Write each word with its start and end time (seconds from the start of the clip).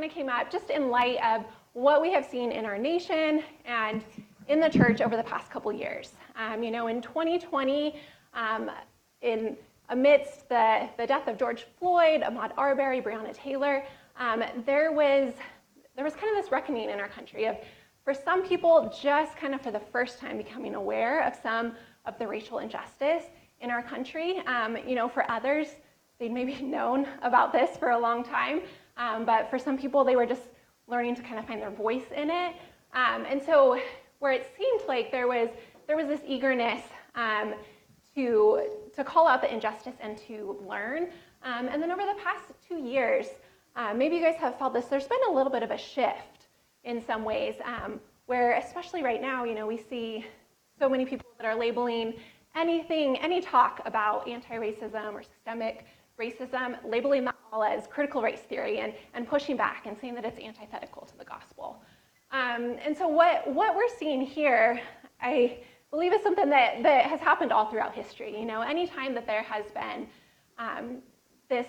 kind 0.00 0.10
of 0.10 0.16
came 0.16 0.28
up 0.30 0.50
just 0.50 0.70
in 0.70 0.88
light 0.88 1.18
of 1.22 1.44
what 1.74 2.00
we 2.00 2.10
have 2.10 2.24
seen 2.24 2.52
in 2.52 2.64
our 2.64 2.78
nation 2.78 3.42
and 3.66 4.02
in 4.48 4.58
the 4.58 4.68
church 4.68 5.02
over 5.02 5.14
the 5.14 5.22
past 5.22 5.50
couple 5.50 5.70
years. 5.70 6.12
Um, 6.36 6.62
you 6.62 6.70
know, 6.70 6.86
in 6.86 7.02
2020, 7.02 8.00
um, 8.32 8.70
in 9.20 9.58
amidst 9.90 10.48
the, 10.48 10.88
the 10.96 11.06
death 11.06 11.28
of 11.28 11.36
George 11.36 11.66
Floyd, 11.78 12.22
Ahmaud 12.22 12.52
Arbery, 12.56 13.02
Breonna 13.02 13.34
Taylor, 13.34 13.84
um, 14.16 14.42
there 14.64 14.90
was 14.90 15.34
there 15.96 16.04
was 16.04 16.14
kind 16.14 16.34
of 16.34 16.42
this 16.42 16.50
reckoning 16.50 16.88
in 16.88 16.98
our 16.98 17.08
country 17.08 17.44
of, 17.44 17.56
for 18.02 18.14
some 18.14 18.42
people, 18.42 18.90
just 19.02 19.36
kind 19.36 19.54
of 19.54 19.60
for 19.60 19.70
the 19.70 19.80
first 19.92 20.18
time 20.18 20.38
becoming 20.38 20.76
aware 20.76 21.26
of 21.26 21.34
some 21.42 21.74
of 22.06 22.18
the 22.18 22.26
racial 22.26 22.60
injustice 22.60 23.24
in 23.60 23.70
our 23.70 23.82
country. 23.82 24.38
Um, 24.46 24.78
you 24.86 24.94
know, 24.94 25.10
for 25.10 25.30
others, 25.30 25.66
they'd 26.18 26.32
maybe 26.32 26.54
known 26.62 27.06
about 27.20 27.52
this 27.52 27.76
for 27.76 27.90
a 27.90 27.98
long 27.98 28.24
time, 28.24 28.62
um, 29.00 29.24
but 29.24 29.48
for 29.48 29.58
some 29.58 29.78
people, 29.78 30.04
they 30.04 30.14
were 30.14 30.26
just 30.26 30.42
learning 30.86 31.14
to 31.14 31.22
kind 31.22 31.38
of 31.38 31.46
find 31.46 31.60
their 31.60 31.70
voice 31.70 32.04
in 32.14 32.30
it. 32.30 32.54
Um, 32.92 33.24
and 33.28 33.42
so, 33.42 33.80
where 34.18 34.32
it 34.32 34.46
seemed 34.56 34.82
like 34.86 35.10
there 35.10 35.26
was 35.26 35.48
there 35.86 35.96
was 35.96 36.06
this 36.06 36.20
eagerness 36.26 36.82
um, 37.14 37.54
to 38.14 38.68
to 38.94 39.02
call 39.02 39.26
out 39.26 39.40
the 39.40 39.52
injustice 39.52 39.94
and 40.00 40.18
to 40.18 40.58
learn. 40.68 41.08
Um, 41.42 41.68
and 41.68 41.82
then 41.82 41.90
over 41.90 42.02
the 42.02 42.20
past 42.22 42.52
two 42.68 42.76
years, 42.76 43.26
uh, 43.74 43.94
maybe 43.94 44.16
you 44.16 44.22
guys 44.22 44.36
have 44.36 44.58
felt 44.58 44.74
this. 44.74 44.84
There's 44.86 45.08
been 45.08 45.24
a 45.30 45.32
little 45.32 45.50
bit 45.50 45.62
of 45.62 45.70
a 45.70 45.78
shift 45.78 46.48
in 46.84 47.02
some 47.04 47.24
ways, 47.24 47.54
um, 47.64 48.00
where 48.26 48.56
especially 48.58 49.02
right 49.02 49.22
now, 49.22 49.44
you 49.44 49.54
know, 49.54 49.66
we 49.66 49.78
see 49.78 50.26
so 50.78 50.88
many 50.88 51.06
people 51.06 51.26
that 51.38 51.46
are 51.46 51.54
labeling 51.54 52.14
anything, 52.56 53.16
any 53.18 53.40
talk 53.40 53.80
about 53.86 54.28
anti-racism 54.28 55.14
or 55.14 55.22
systemic 55.22 55.86
racism, 56.20 56.76
labeling 56.84 57.24
that 57.24 57.36
all 57.52 57.64
as 57.64 57.86
critical 57.86 58.20
race 58.22 58.44
theory 58.50 58.78
and, 58.78 58.92
and 59.14 59.26
pushing 59.26 59.56
back 59.56 59.86
and 59.86 59.96
saying 60.00 60.14
that 60.14 60.24
it's 60.24 60.38
antithetical 60.38 61.02
to 61.06 61.16
the 61.18 61.24
gospel. 61.24 61.82
Um, 62.30 62.76
and 62.84 62.96
so 62.96 63.08
what, 63.08 63.52
what 63.52 63.74
we're 63.74 63.94
seeing 63.98 64.20
here, 64.20 64.80
I 65.20 65.58
believe 65.90 66.12
is 66.12 66.22
something 66.22 66.48
that, 66.50 66.82
that 66.82 67.06
has 67.06 67.20
happened 67.20 67.52
all 67.52 67.66
throughout 67.70 67.94
history. 67.94 68.38
You 68.38 68.46
know, 68.46 68.60
anytime 68.60 69.14
that 69.14 69.26
there 69.26 69.42
has 69.42 69.64
been 69.72 70.06
um, 70.58 70.98
this, 71.48 71.66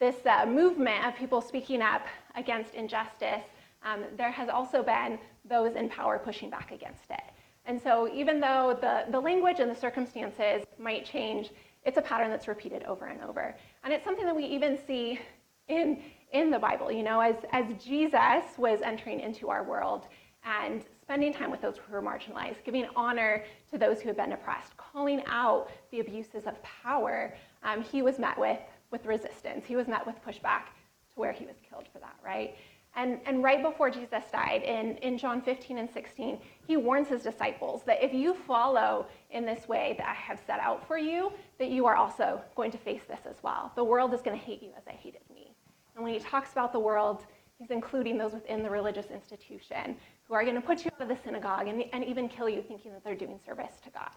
this 0.00 0.16
uh, 0.24 0.46
movement 0.46 1.04
of 1.04 1.14
people 1.16 1.40
speaking 1.42 1.82
up 1.82 2.06
against 2.34 2.74
injustice, 2.74 3.44
um, 3.84 4.04
there 4.16 4.30
has 4.30 4.48
also 4.48 4.82
been 4.82 5.18
those 5.44 5.76
in 5.76 5.90
power 5.90 6.18
pushing 6.18 6.48
back 6.48 6.72
against 6.72 7.10
it. 7.10 7.20
And 7.66 7.80
so 7.80 8.10
even 8.12 8.40
though 8.40 8.78
the, 8.80 9.04
the 9.10 9.20
language 9.20 9.60
and 9.60 9.70
the 9.70 9.74
circumstances 9.74 10.64
might 10.78 11.04
change, 11.04 11.50
it's 11.84 11.98
a 11.98 12.02
pattern 12.02 12.30
that's 12.30 12.48
repeated 12.48 12.82
over 12.84 13.06
and 13.06 13.22
over. 13.22 13.54
And 13.82 13.92
it's 13.92 14.04
something 14.04 14.24
that 14.24 14.34
we 14.34 14.44
even 14.44 14.78
see 14.86 15.20
in, 15.68 16.02
in 16.32 16.50
the 16.50 16.58
Bible, 16.58 16.90
you 16.90 17.02
know, 17.02 17.20
as, 17.20 17.36
as 17.52 17.64
Jesus 17.82 18.44
was 18.56 18.80
entering 18.82 19.20
into 19.20 19.48
our 19.50 19.64
world 19.64 20.06
and 20.44 20.84
spending 21.00 21.32
time 21.32 21.50
with 21.50 21.60
those 21.60 21.76
who 21.78 21.92
were 21.92 22.02
marginalized, 22.02 22.62
giving 22.64 22.86
honor 22.96 23.44
to 23.70 23.78
those 23.78 24.00
who 24.00 24.08
have 24.08 24.16
been 24.16 24.32
oppressed, 24.32 24.76
calling 24.76 25.22
out 25.26 25.70
the 25.90 26.00
abuses 26.00 26.46
of 26.46 26.54
power, 26.62 27.34
um, 27.62 27.82
he 27.82 28.02
was 28.02 28.18
met 28.18 28.38
with, 28.38 28.60
with 28.90 29.04
resistance. 29.06 29.64
He 29.66 29.76
was 29.76 29.88
met 29.88 30.06
with 30.06 30.16
pushback 30.26 30.66
to 31.12 31.20
where 31.20 31.32
he 31.32 31.46
was 31.46 31.56
killed 31.68 31.86
for 31.92 31.98
that, 31.98 32.16
right? 32.24 32.56
And, 32.96 33.18
and 33.26 33.42
right 33.42 33.60
before 33.62 33.90
Jesus 33.90 34.22
died, 34.32 34.62
in, 34.62 34.96
in 34.98 35.18
John 35.18 35.42
15 35.42 35.78
and 35.78 35.90
16, 35.90 36.38
he 36.66 36.76
warns 36.76 37.08
his 37.08 37.22
disciples 37.22 37.82
that 37.86 38.02
if 38.02 38.14
you 38.14 38.34
follow 38.34 39.06
in 39.30 39.44
this 39.44 39.66
way 39.66 39.96
that 39.98 40.06
I 40.06 40.14
have 40.14 40.40
set 40.46 40.60
out 40.60 40.86
for 40.86 40.96
you, 40.96 41.32
that 41.58 41.70
you 41.70 41.86
are 41.86 41.96
also 41.96 42.40
going 42.54 42.70
to 42.70 42.78
face 42.78 43.02
this 43.08 43.20
as 43.28 43.36
well. 43.42 43.72
The 43.74 43.82
world 43.82 44.14
is 44.14 44.22
going 44.22 44.38
to 44.38 44.44
hate 44.44 44.62
you 44.62 44.70
as 44.76 44.84
I 44.86 44.92
hated 44.92 45.22
me. 45.32 45.54
And 45.96 46.04
when 46.04 46.14
he 46.14 46.20
talks 46.20 46.52
about 46.52 46.72
the 46.72 46.78
world, 46.78 47.24
he's 47.58 47.70
including 47.70 48.16
those 48.16 48.32
within 48.32 48.62
the 48.62 48.70
religious 48.70 49.06
institution 49.10 49.96
who 50.28 50.34
are 50.34 50.44
going 50.44 50.54
to 50.54 50.60
put 50.60 50.84
you 50.84 50.90
out 50.94 51.02
of 51.02 51.08
the 51.08 51.22
synagogue 51.24 51.66
and, 51.66 51.84
and 51.92 52.04
even 52.04 52.28
kill 52.28 52.48
you 52.48 52.62
thinking 52.62 52.92
that 52.92 53.02
they're 53.04 53.16
doing 53.16 53.40
service 53.44 53.72
to 53.82 53.90
God. 53.90 54.10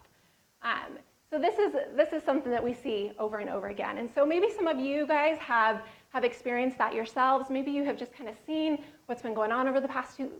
Um, 0.62 0.98
so 1.30 1.38
this 1.38 1.58
is, 1.58 1.74
this 1.94 2.12
is 2.12 2.22
something 2.22 2.50
that 2.50 2.64
we 2.64 2.72
see 2.72 3.12
over 3.18 3.38
and 3.38 3.50
over 3.50 3.68
again. 3.68 3.98
And 3.98 4.08
so 4.14 4.24
maybe 4.24 4.48
some 4.56 4.66
of 4.66 4.78
you 4.78 5.06
guys 5.06 5.36
have 5.38 5.82
have 6.10 6.24
experienced 6.24 6.78
that 6.78 6.94
yourselves. 6.94 7.50
Maybe 7.50 7.70
you 7.70 7.84
have 7.84 7.96
just 7.96 8.12
kind 8.12 8.28
of 8.28 8.36
seen 8.46 8.84
what's 9.06 9.22
been 9.22 9.34
going 9.34 9.52
on 9.52 9.68
over 9.68 9.80
the 9.80 9.88
past 9.88 10.16
two, 10.16 10.30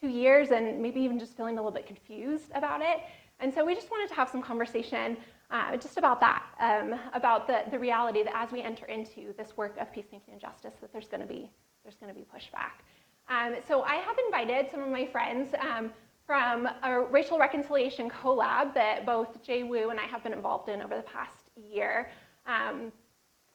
two 0.00 0.08
years 0.08 0.50
and 0.50 0.80
maybe 0.80 1.00
even 1.00 1.18
just 1.18 1.36
feeling 1.36 1.54
a 1.58 1.60
little 1.60 1.72
bit 1.72 1.86
confused 1.86 2.50
about 2.54 2.80
it. 2.80 2.98
And 3.40 3.52
so 3.52 3.64
we 3.64 3.74
just 3.74 3.90
wanted 3.90 4.08
to 4.08 4.14
have 4.14 4.28
some 4.28 4.42
conversation 4.42 5.16
uh, 5.50 5.76
just 5.76 5.96
about 5.96 6.20
that, 6.20 6.44
um, 6.58 6.98
about 7.12 7.46
the, 7.46 7.62
the 7.70 7.78
reality 7.78 8.22
that 8.22 8.34
as 8.34 8.50
we 8.50 8.62
enter 8.62 8.86
into 8.86 9.32
this 9.36 9.56
work 9.56 9.76
of 9.78 9.92
peacemaking 9.92 10.32
and 10.32 10.40
justice, 10.40 10.74
that 10.80 10.92
there's 10.92 11.08
going 11.08 11.20
to 11.20 11.26
be 11.26 11.50
there's 11.84 11.96
going 11.96 12.12
to 12.12 12.18
be 12.18 12.26
pushback. 12.26 12.82
Um, 13.28 13.54
so 13.68 13.82
I 13.82 13.96
have 13.96 14.16
invited 14.26 14.70
some 14.72 14.82
of 14.82 14.88
my 14.88 15.06
friends 15.06 15.54
um, 15.60 15.92
from 16.26 16.68
a 16.82 17.00
racial 17.00 17.38
reconciliation 17.38 18.10
collab 18.10 18.74
that 18.74 19.06
both 19.06 19.40
Jay 19.40 19.62
Wu 19.62 19.90
and 19.90 20.00
I 20.00 20.04
have 20.04 20.24
been 20.24 20.32
involved 20.32 20.68
in 20.68 20.82
over 20.82 20.96
the 20.96 21.02
past 21.02 21.50
year. 21.54 22.10
Um, 22.46 22.90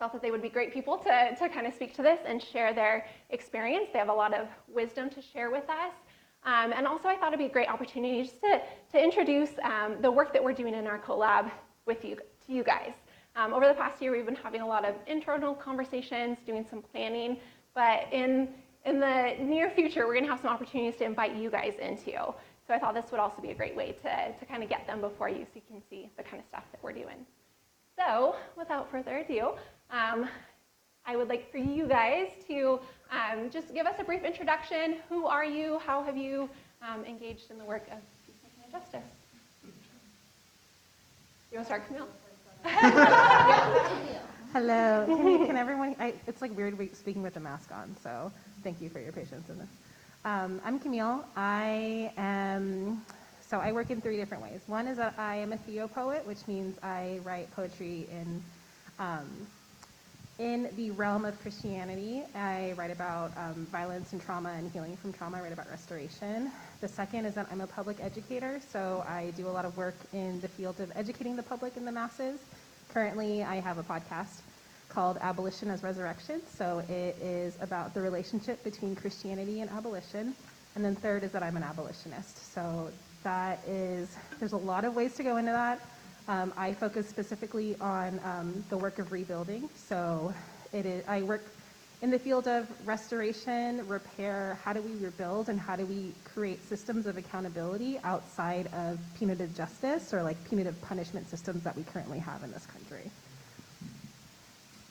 felt 0.02 0.14
that 0.14 0.22
they 0.24 0.32
would 0.32 0.42
be 0.42 0.50
great 0.50 0.74
people 0.74 0.98
to, 0.98 1.36
to 1.36 1.48
kind 1.48 1.68
of 1.68 1.76
speak 1.76 1.94
to 1.94 2.02
this 2.02 2.18
and 2.26 2.42
share 2.42 2.74
their 2.74 3.06
experience. 3.30 3.90
They 3.94 4.00
have 4.00 4.10
a 4.10 4.14
lot 4.14 4.34
of 4.34 4.48
wisdom 4.68 5.12
to 5.12 5.22
share 5.22 5.52
with 5.52 5.70
us. 5.70 5.94
Um, 6.44 6.74
and 6.76 6.88
also, 6.88 7.08
I 7.08 7.16
thought 7.18 7.28
it'd 7.28 7.38
be 7.38 7.46
a 7.46 7.50
great 7.50 7.70
opportunity 7.70 8.24
just 8.24 8.42
to, 8.42 8.62
to 8.94 9.00
introduce 9.00 9.52
um, 9.62 9.98
the 10.02 10.10
work 10.10 10.34
that 10.34 10.44
we're 10.44 10.54
doing 10.54 10.74
in 10.74 10.88
our 10.88 10.98
collab 10.98 11.52
with 11.86 12.04
you, 12.04 12.16
to 12.16 12.52
you 12.52 12.64
guys. 12.64 12.94
Um, 13.36 13.54
over 13.54 13.68
the 13.68 13.76
past 13.76 14.02
year, 14.02 14.12
we've 14.12 14.26
been 14.26 14.34
having 14.34 14.62
a 14.62 14.68
lot 14.68 14.86
of 14.86 14.96
internal 15.06 15.54
conversations, 15.54 16.40
doing 16.48 16.66
some 16.68 16.82
planning, 16.82 17.38
but 17.76 18.08
in, 18.12 18.48
in 18.88 19.00
the 19.00 19.36
near 19.40 19.70
future, 19.70 20.08
we're 20.08 20.16
going 20.16 20.26
to 20.26 20.32
have 20.32 20.42
some 20.42 20.50
opportunities 20.50 20.98
to 20.98 21.06
invite 21.06 21.36
you 21.36 21.52
guys 21.52 21.76
into. 21.80 22.14
So 22.14 22.74
I 22.74 22.80
thought 22.80 22.96
this 22.96 23.12
would 23.12 23.20
also 23.20 23.40
be 23.40 23.52
a 23.52 23.56
great 23.56 23.76
way 23.76 23.92
to, 24.02 24.34
to 24.40 24.46
kind 24.48 24.64
of 24.64 24.70
get 24.70 24.88
them 24.88 25.00
before 25.00 25.30
you 25.30 25.46
so 25.46 25.52
you 25.54 25.62
can 25.70 25.80
see 25.92 26.10
the 26.18 26.24
kind 26.24 26.40
of 26.40 26.48
stuff 26.48 26.64
that 26.72 26.82
we're 26.82 26.92
doing. 26.92 27.28
So, 27.98 28.36
without 28.58 28.90
further 28.90 29.18
ado, 29.18 29.52
um, 29.92 30.28
I 31.06 31.16
would 31.18 31.28
like 31.30 31.52
for 31.52 31.58
you 31.58 31.88
guys 31.88 32.28
to 32.48 32.80
um, 33.12 33.50
just 33.50 33.74
give 33.74 33.86
us 33.86 33.96
a 34.00 34.04
brief 34.04 34.24
introduction. 34.24 34.96
Who 35.10 35.26
are 35.26 35.46
you? 35.46 35.80
How 35.80 36.02
have 36.04 36.16
you 36.16 36.50
um, 36.82 37.04
engaged 37.06 37.52
in 37.52 37.58
the 37.58 37.66
work 37.66 37.88
of 37.92 38.00
justice? 38.72 39.02
You 41.52 41.58
want 41.58 41.68
to 41.68 41.74
start, 41.74 41.88
Camille? 41.88 42.08
Hello. 44.54 45.06
Can, 45.06 45.46
can 45.48 45.58
everyone? 45.58 45.96
I, 46.00 46.14
it's 46.28 46.42
like 46.42 46.56
weird 46.56 46.78
speaking 46.96 47.22
with 47.22 47.36
a 47.36 47.40
mask 47.40 47.72
on, 47.74 47.96
so 48.02 48.32
thank 48.64 48.82
you 48.82 48.90
for 48.90 49.00
your 49.00 49.12
patience 49.12 49.50
in 49.50 49.58
this. 49.58 49.68
Um, 50.24 50.62
I'm 50.64 50.80
Camille. 50.80 51.26
I 51.36 52.14
am. 52.18 53.02
So 53.46 53.60
I 53.60 53.74
work 53.74 53.90
in 53.90 54.00
three 54.00 54.16
different 54.16 54.44
ways. 54.44 54.62
One 54.68 54.88
is 54.88 54.96
that 54.98 55.16
I 55.18 55.36
am 55.36 55.52
a 55.52 55.58
theopoet, 55.58 56.26
which 56.26 56.48
means 56.48 56.78
I 56.82 57.20
write 57.26 57.54
poetry 57.54 58.08
in 58.10 58.42
um, 58.98 59.28
in 60.42 60.68
the 60.76 60.90
realm 60.90 61.24
of 61.24 61.40
Christianity, 61.40 62.24
I 62.34 62.74
write 62.76 62.90
about 62.90 63.32
um, 63.38 63.68
violence 63.72 64.12
and 64.12 64.20
trauma 64.20 64.50
and 64.50 64.72
healing 64.72 64.98
from 64.98 65.14
trauma. 65.14 65.38
I 65.38 65.42
write 65.42 65.54
about 65.54 65.70
restoration. 65.70 66.50
The 66.82 66.88
second 66.88 67.26
is 67.26 67.36
that 67.36 67.48
I'm 67.52 67.62
a 67.62 67.68
public 67.68 67.98
educator, 68.02 68.60
so 68.72 69.06
I 69.08 69.34
do 69.38 69.48
a 69.48 69.54
lot 69.54 69.66
of 69.66 69.78
work 69.78 69.94
in 70.14 70.42
the 70.42 70.48
field 70.48 70.80
of 70.80 70.92
educating 70.96 71.36
the 71.36 71.44
public 71.44 71.78
and 71.78 71.86
the 71.86 71.92
masses. 71.92 72.40
Currently, 72.92 73.44
I 73.44 73.58
have 73.58 73.78
a 73.78 73.84
podcast 73.84 74.42
called 74.90 75.20
Abolition 75.22 75.70
as 75.70 75.84
Resurrection, 75.84 76.42
so 76.58 76.80
it 76.90 77.16
is 77.22 77.56
about 77.62 77.94
the 77.94 78.02
relationship 78.02 78.64
between 78.64 78.96
Christianity 78.96 79.62
and 79.62 79.70
abolition. 79.70 80.34
And 80.74 80.84
then 80.84 80.96
third 80.96 81.24
is 81.24 81.32
that 81.34 81.44
I'm 81.44 81.56
an 81.56 81.64
abolitionist. 81.64 82.52
So 82.52 82.90
that 83.24 83.60
is, 83.68 84.10
there's 84.40 84.54
a 84.54 84.58
lot 84.58 84.86
of 84.86 84.96
ways 84.96 85.14
to 85.18 85.24
go 85.24 85.38
into 85.38 85.52
that. 85.52 85.80
Um, 86.32 86.54
I 86.56 86.74
focus 86.74 87.10
specifically 87.10 87.76
on 87.82 88.18
um, 88.24 88.64
the 88.70 88.78
work 88.78 89.00
of 89.00 89.12
rebuilding. 89.12 89.70
So 89.76 90.34
it 90.72 90.86
is, 90.86 91.04
I 91.06 91.24
work 91.24 91.44
in 92.02 92.10
the 92.10 92.18
field 92.18 92.48
of 92.48 92.70
restoration, 92.88 93.86
repair, 93.86 94.58
how 94.64 94.72
do 94.72 94.82
we 94.82 94.96
rebuild 95.04 95.50
and 95.50 95.60
how 95.60 95.76
do 95.76 95.86
we 95.86 96.14
create 96.24 96.66
systems 96.70 97.06
of 97.06 97.18
accountability 97.18 98.00
outside 98.06 98.68
of 98.68 98.98
punitive 99.18 99.54
justice 99.58 100.14
or 100.14 100.24
like 100.24 100.42
punitive 100.48 100.82
punishment 100.84 101.30
systems 101.30 101.64
that 101.64 101.76
we 101.76 101.84
currently 101.84 102.20
have 102.20 102.42
in 102.46 102.52
this 102.54 102.66
country. 102.66 103.12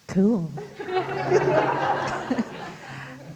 Cool. 0.09 0.53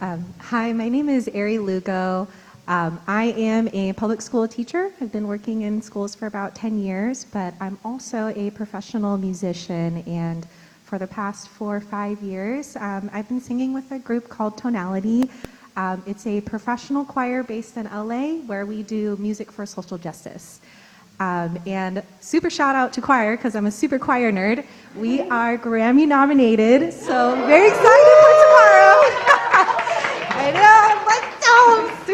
um, 0.03 0.27
hi, 0.41 0.75
my 0.75 0.91
name 0.91 1.09
is 1.09 1.27
Ari 1.35 1.56
Lugo. 1.56 2.29
Um, 2.67 2.99
I 3.07 3.25
am 3.37 3.69
a 3.75 3.93
public 3.93 4.23
school 4.23 4.49
teacher. 4.49 4.91
I've 4.99 5.13
been 5.13 5.29
working 5.29 5.63
in 5.63 5.83
schools 5.83 6.15
for 6.15 6.27
about 6.27 6.55
10 6.55 6.79
years, 6.79 7.27
but 7.27 7.53
I'm 7.61 7.79
also 7.85 8.33
a 8.35 8.51
professional 8.53 9.19
musician. 9.19 10.03
And 10.07 10.47
for 10.85 10.99
the 10.99 11.07
past 11.07 11.49
four 11.49 11.77
or 11.77 11.81
five 11.81 12.23
years, 12.23 12.77
um, 12.77 13.11
I've 13.13 13.29
been 13.29 13.41
singing 13.41 13.75
with 13.75 13.93
a 13.93 13.99
group 13.99 14.31
called 14.31 14.57
Tonality. 14.57 15.29
Um, 15.77 16.03
it's 16.07 16.27
a 16.27 16.41
professional 16.41 17.05
choir 17.05 17.43
based 17.43 17.77
in 17.77 17.85
LA 17.85 18.37
where 18.47 18.65
we 18.65 18.83
do 18.83 19.17
music 19.17 19.53
for 19.53 19.67
social 19.67 19.99
justice. 19.99 20.63
Um, 21.21 21.59
and 21.67 22.03
super 22.21 22.49
shout 22.49 22.75
out 22.75 22.95
to 22.95 23.03
choir 23.03 23.37
because 23.37 23.55
I'm 23.55 23.67
a 23.67 23.71
super 23.71 23.99
choir 23.99 24.33
nerd. 24.33 24.65
We 24.97 25.21
are 25.21 25.59
Grammy 25.59 26.09
nominated, 26.09 26.95
so 26.95 27.35
very 27.47 27.69
excited 27.69 28.15
for 28.23 28.33
tomorrow. 28.43 28.65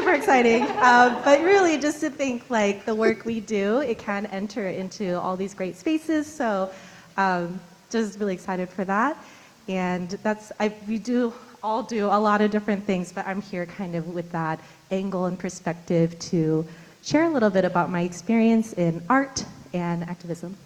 Super 0.01 0.15
exciting. 0.15 0.63
Um, 0.79 1.21
but 1.25 1.43
really, 1.43 1.77
just 1.77 2.01
to 2.01 2.09
think 2.09 2.49
like 2.49 2.87
the 2.87 2.95
work 2.95 3.27
we 3.27 3.39
do, 3.39 3.81
it 3.81 3.99
can 3.99 4.25
enter 4.27 4.69
into 4.69 5.21
all 5.21 5.37
these 5.37 5.53
great 5.53 5.77
spaces. 5.77 6.27
So, 6.27 6.71
um, 7.19 7.61
just 7.91 8.19
really 8.19 8.33
excited 8.33 8.71
for 8.71 8.83
that. 8.87 9.23
And 9.69 10.09
that's 10.23 10.53
I, 10.59 10.73
we 10.89 10.97
do 10.97 11.35
all 11.63 11.83
do 11.83 12.07
a 12.07 12.19
lot 12.19 12.41
of 12.41 12.51
different 12.51 12.83
things, 12.87 13.13
but 13.13 13.27
I'm 13.27 13.43
here 13.43 13.67
kind 13.67 13.95
of 13.95 14.09
with 14.09 14.33
that 14.33 14.59
angle 14.91 15.27
and 15.27 15.39
perspective 15.39 16.19
to 16.31 16.67
share 17.03 17.25
a 17.25 17.31
little 17.31 17.51
bit 17.51 17.67
about 17.67 17.91
my 17.91 18.01
experience 18.01 18.73
in 18.73 19.03
art 19.11 19.45
and 19.75 20.03
activism. 20.05 20.57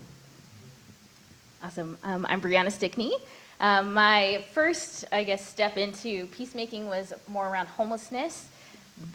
Awesome. 1.60 1.98
Um, 2.04 2.24
I'm 2.28 2.40
Brianna 2.40 2.70
Stickney. 2.70 3.12
Um, 3.58 3.94
my 3.94 4.44
first, 4.52 5.06
I 5.10 5.24
guess, 5.24 5.44
step 5.44 5.76
into 5.76 6.26
peacemaking 6.28 6.86
was 6.86 7.12
more 7.26 7.48
around 7.48 7.66
homelessness. 7.66 8.50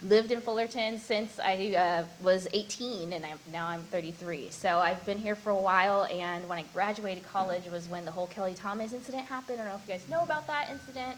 Lived 0.02 0.30
in 0.30 0.42
Fullerton 0.42 0.98
since 0.98 1.40
I 1.40 1.74
uh, 1.74 2.04
was 2.22 2.46
18, 2.52 3.14
and 3.14 3.24
I'm, 3.24 3.38
now 3.50 3.66
I'm 3.66 3.80
33. 3.84 4.50
So 4.50 4.78
I've 4.78 5.04
been 5.06 5.16
here 5.16 5.34
for 5.34 5.50
a 5.50 5.56
while. 5.56 6.04
And 6.04 6.46
when 6.50 6.58
I 6.58 6.64
graduated 6.74 7.26
college 7.32 7.64
was 7.70 7.88
when 7.88 8.04
the 8.04 8.10
whole 8.10 8.26
Kelly 8.26 8.52
Thomas 8.52 8.92
incident 8.92 9.24
happened. 9.24 9.58
I 9.58 9.64
don't 9.64 9.72
know 9.72 9.80
if 9.82 9.88
you 9.88 9.94
guys 9.94 10.06
know 10.10 10.22
about 10.22 10.46
that 10.48 10.68
incident, 10.70 11.16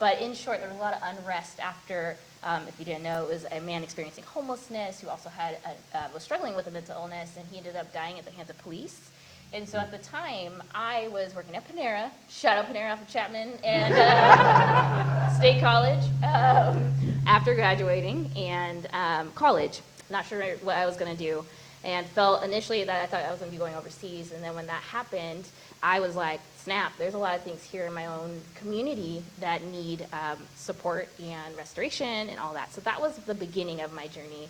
but 0.00 0.20
in 0.20 0.34
short, 0.34 0.58
there 0.58 0.68
was 0.68 0.78
a 0.78 0.80
lot 0.80 0.94
of 0.94 1.00
unrest 1.04 1.60
after. 1.60 2.16
Um, 2.42 2.66
if 2.66 2.76
you 2.80 2.84
didn't 2.84 3.04
know, 3.04 3.22
it 3.22 3.28
was 3.28 3.46
a 3.52 3.60
man 3.60 3.84
experiencing 3.84 4.24
homelessness 4.24 5.00
who 5.00 5.08
also 5.08 5.28
had 5.28 5.58
a, 5.64 5.96
uh, 5.96 6.08
was 6.12 6.24
struggling 6.24 6.56
with 6.56 6.66
a 6.66 6.72
mental 6.72 6.96
illness, 7.00 7.36
and 7.36 7.46
he 7.52 7.58
ended 7.58 7.76
up 7.76 7.92
dying 7.92 8.18
at 8.18 8.24
the 8.24 8.32
hands 8.32 8.50
of 8.50 8.58
police. 8.58 9.11
And 9.54 9.68
so 9.68 9.76
at 9.76 9.90
the 9.90 9.98
time, 9.98 10.62
I 10.74 11.08
was 11.08 11.34
working 11.34 11.54
at 11.54 11.68
Panera, 11.68 12.10
shout 12.30 12.56
out 12.56 12.72
Panera 12.72 12.94
off 12.94 13.02
of 13.02 13.08
Chapman 13.08 13.52
and 13.62 13.92
uh, 13.92 15.28
State 15.36 15.60
College 15.60 16.02
um, 16.24 16.90
after 17.26 17.54
graduating 17.54 18.30
and 18.34 18.86
um, 18.94 19.30
college. 19.32 19.82
Not 20.08 20.24
sure 20.24 20.42
what 20.62 20.76
I 20.76 20.86
was 20.86 20.96
going 20.96 21.14
to 21.14 21.22
do, 21.22 21.44
and 21.84 22.06
felt 22.06 22.44
initially 22.44 22.82
that 22.84 23.02
I 23.02 23.06
thought 23.06 23.24
I 23.24 23.30
was 23.30 23.40
going 23.40 23.50
to 23.50 23.54
be 23.54 23.58
going 23.58 23.74
overseas. 23.74 24.32
And 24.32 24.42
then 24.42 24.54
when 24.54 24.66
that 24.68 24.82
happened, 24.82 25.46
I 25.82 26.00
was 26.00 26.16
like, 26.16 26.40
snap, 26.56 26.92
there's 26.96 27.14
a 27.14 27.18
lot 27.18 27.34
of 27.34 27.42
things 27.42 27.62
here 27.62 27.84
in 27.84 27.92
my 27.92 28.06
own 28.06 28.40
community 28.54 29.22
that 29.40 29.62
need 29.64 30.06
um, 30.14 30.38
support 30.56 31.08
and 31.22 31.54
restoration 31.58 32.30
and 32.30 32.38
all 32.38 32.54
that. 32.54 32.72
So 32.72 32.80
that 32.82 32.98
was 32.98 33.16
the 33.18 33.34
beginning 33.34 33.82
of 33.82 33.92
my 33.92 34.06
journey. 34.06 34.48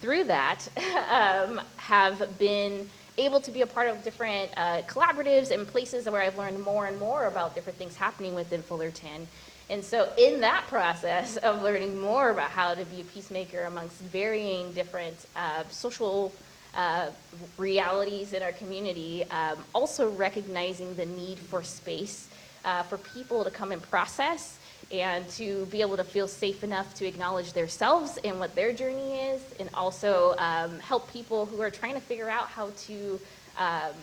Through 0.00 0.24
that, 0.24 0.66
um, 1.08 1.60
have 1.76 2.36
been 2.38 2.88
able 3.18 3.40
to 3.40 3.50
be 3.50 3.62
a 3.62 3.66
part 3.66 3.88
of 3.88 4.02
different 4.04 4.50
uh, 4.56 4.82
collaboratives 4.82 5.50
and 5.50 5.66
places 5.66 6.08
where 6.08 6.22
I've 6.22 6.38
learned 6.38 6.60
more 6.62 6.86
and 6.86 6.98
more 6.98 7.26
about 7.26 7.54
different 7.54 7.78
things 7.78 7.96
happening 7.96 8.34
within 8.34 8.62
Fullerton. 8.62 9.26
And 9.68 9.84
so, 9.84 10.12
in 10.18 10.40
that 10.40 10.66
process 10.66 11.36
of 11.36 11.62
learning 11.62 12.00
more 12.00 12.30
about 12.30 12.50
how 12.50 12.74
to 12.74 12.84
be 12.86 13.02
a 13.02 13.04
peacemaker 13.04 13.62
amongst 13.62 14.00
varying 14.00 14.72
different 14.72 15.16
uh, 15.36 15.62
social 15.70 16.32
uh, 16.74 17.10
realities 17.56 18.32
in 18.32 18.42
our 18.42 18.52
community, 18.52 19.24
um, 19.30 19.58
also 19.74 20.10
recognizing 20.10 20.94
the 20.96 21.06
need 21.06 21.38
for 21.38 21.62
space 21.62 22.28
uh, 22.64 22.82
for 22.82 22.98
people 22.98 23.44
to 23.44 23.50
come 23.50 23.72
and 23.72 23.82
process 23.82 24.58
and 24.92 25.28
to 25.30 25.66
be 25.66 25.80
able 25.82 25.96
to 25.96 26.04
feel 26.04 26.26
safe 26.26 26.64
enough 26.64 26.94
to 26.94 27.06
acknowledge 27.06 27.52
themselves 27.52 28.18
and 28.24 28.40
what 28.40 28.54
their 28.54 28.72
journey 28.72 29.20
is, 29.20 29.40
and 29.60 29.68
also 29.74 30.34
um, 30.38 30.78
help 30.80 31.10
people 31.12 31.46
who 31.46 31.60
are 31.60 31.70
trying 31.70 31.94
to 31.94 32.00
figure 32.00 32.28
out 32.28 32.46
how 32.48 32.70
to. 32.86 33.20
Um, 33.58 33.94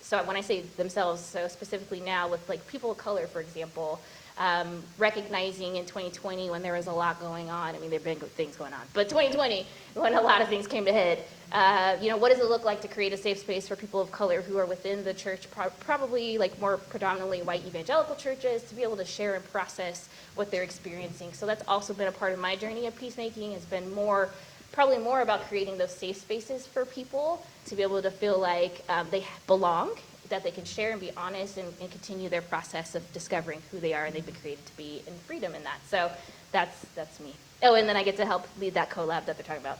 so 0.00 0.22
when 0.24 0.36
I 0.36 0.42
say 0.42 0.60
themselves, 0.76 1.22
so 1.22 1.48
specifically 1.48 2.00
now 2.00 2.28
with 2.28 2.46
like 2.48 2.66
people 2.66 2.90
of 2.90 2.98
color, 2.98 3.26
for 3.26 3.40
example, 3.40 4.00
um, 4.38 4.82
recognizing 4.98 5.76
in 5.76 5.86
2020 5.86 6.50
when 6.50 6.62
there 6.62 6.74
was 6.74 6.88
a 6.88 6.92
lot 6.92 7.20
going 7.20 7.48
on. 7.48 7.74
I 7.74 7.78
mean, 7.78 7.90
there've 7.90 8.04
been 8.04 8.18
things 8.18 8.56
going 8.56 8.72
on, 8.72 8.80
but 8.92 9.08
2020 9.08 9.66
when 9.94 10.14
a 10.14 10.20
lot 10.20 10.42
of 10.42 10.48
things 10.48 10.66
came 10.66 10.84
to 10.84 10.92
head. 10.92 11.24
Uh, 11.54 11.96
you 12.02 12.08
know, 12.08 12.16
what 12.16 12.32
does 12.32 12.40
it 12.40 12.46
look 12.46 12.64
like 12.64 12.80
to 12.80 12.88
create 12.88 13.12
a 13.12 13.16
safe 13.16 13.38
space 13.38 13.68
for 13.68 13.76
people 13.76 14.00
of 14.00 14.10
color 14.10 14.42
who 14.42 14.58
are 14.58 14.66
within 14.66 15.04
the 15.04 15.14
church, 15.14 15.48
pro- 15.52 15.70
probably 15.70 16.36
like 16.36 16.60
more 16.60 16.78
predominantly 16.78 17.42
white 17.42 17.64
evangelical 17.64 18.16
churches, 18.16 18.64
to 18.64 18.74
be 18.74 18.82
able 18.82 18.96
to 18.96 19.04
share 19.04 19.36
and 19.36 19.44
process 19.52 20.08
what 20.34 20.50
they're 20.50 20.64
experiencing. 20.64 21.32
So 21.32 21.46
that's 21.46 21.62
also 21.68 21.94
been 21.94 22.08
a 22.08 22.12
part 22.12 22.32
of 22.32 22.40
my 22.40 22.56
journey 22.56 22.88
of 22.88 22.96
peacemaking. 22.96 23.52
Has 23.52 23.64
been 23.64 23.94
more, 23.94 24.30
probably 24.72 24.98
more 24.98 25.20
about 25.20 25.42
creating 25.42 25.78
those 25.78 25.94
safe 25.94 26.16
spaces 26.16 26.66
for 26.66 26.84
people 26.84 27.46
to 27.66 27.76
be 27.76 27.82
able 27.82 28.02
to 28.02 28.10
feel 28.10 28.36
like 28.40 28.82
um, 28.88 29.06
they 29.12 29.24
belong, 29.46 29.92
that 30.30 30.42
they 30.42 30.50
can 30.50 30.64
share 30.64 30.90
and 30.90 31.00
be 31.00 31.12
honest 31.16 31.56
and, 31.56 31.72
and 31.80 31.88
continue 31.88 32.28
their 32.28 32.42
process 32.42 32.96
of 32.96 33.12
discovering 33.12 33.62
who 33.70 33.78
they 33.78 33.94
are 33.94 34.06
and 34.06 34.16
they've 34.16 34.26
been 34.26 34.34
created 34.34 34.66
to 34.66 34.76
be 34.76 35.04
and 35.06 35.14
freedom 35.20 35.54
in 35.54 35.62
that. 35.62 35.78
So 35.86 36.10
that's 36.50 36.84
that's 36.96 37.20
me. 37.20 37.36
Oh, 37.62 37.76
and 37.76 37.88
then 37.88 37.96
I 37.96 38.02
get 38.02 38.16
to 38.16 38.26
help 38.26 38.48
lead 38.58 38.74
that 38.74 38.90
collab 38.90 39.26
that 39.26 39.36
they're 39.36 39.46
talking 39.46 39.62
about. 39.62 39.78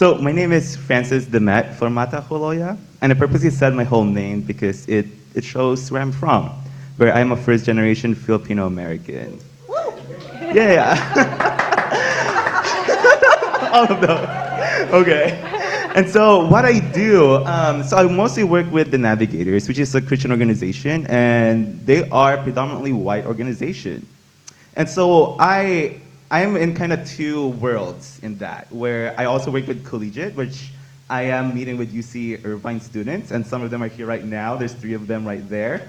So 0.00 0.14
my 0.14 0.32
name 0.32 0.50
is 0.50 0.76
Francis 0.76 1.26
Demet 1.26 1.76
Formata 1.76 2.26
Holoya, 2.26 2.78
and 3.02 3.12
I 3.12 3.14
purposely 3.14 3.50
said 3.50 3.74
my 3.74 3.84
whole 3.84 4.04
name 4.04 4.40
because 4.40 4.88
it, 4.88 5.04
it 5.34 5.44
shows 5.44 5.90
where 5.92 6.00
I'm 6.00 6.10
from, 6.10 6.48
where 6.96 7.12
I'm 7.12 7.32
a 7.32 7.36
first 7.36 7.66
generation 7.66 8.14
Filipino 8.14 8.66
American. 8.66 9.38
Yeah, 10.40 10.72
yeah. 10.72 10.96
All 13.74 13.92
of 13.92 14.00
those. 14.00 14.26
Okay. 15.02 15.38
And 15.94 16.08
so 16.08 16.46
what 16.46 16.64
I 16.64 16.78
do, 16.78 17.44
um, 17.44 17.82
so 17.84 17.98
I 17.98 18.04
mostly 18.04 18.44
work 18.44 18.72
with 18.72 18.90
the 18.90 18.96
Navigators, 18.96 19.68
which 19.68 19.78
is 19.78 19.94
a 19.94 20.00
Christian 20.00 20.30
organization, 20.30 21.06
and 21.08 21.78
they 21.84 22.08
are 22.08 22.38
predominantly 22.38 22.94
white 22.94 23.26
organization. 23.26 24.06
And 24.76 24.88
so 24.88 25.36
I 25.38 26.00
I 26.32 26.42
am 26.42 26.56
in 26.56 26.76
kind 26.76 26.92
of 26.92 27.04
two 27.08 27.48
worlds 27.58 28.20
in 28.22 28.38
that, 28.38 28.70
where 28.70 29.18
I 29.18 29.24
also 29.24 29.50
work 29.50 29.66
with 29.66 29.84
Collegiate, 29.84 30.36
which 30.36 30.70
I 31.08 31.22
am 31.22 31.52
meeting 31.56 31.76
with 31.76 31.92
UC 31.92 32.44
Irvine 32.44 32.78
students, 32.78 33.32
and 33.32 33.44
some 33.44 33.62
of 33.62 33.70
them 33.72 33.82
are 33.82 33.88
here 33.88 34.06
right 34.06 34.24
now. 34.24 34.54
There's 34.54 34.72
three 34.72 34.94
of 34.94 35.08
them 35.08 35.26
right 35.26 35.42
there. 35.48 35.88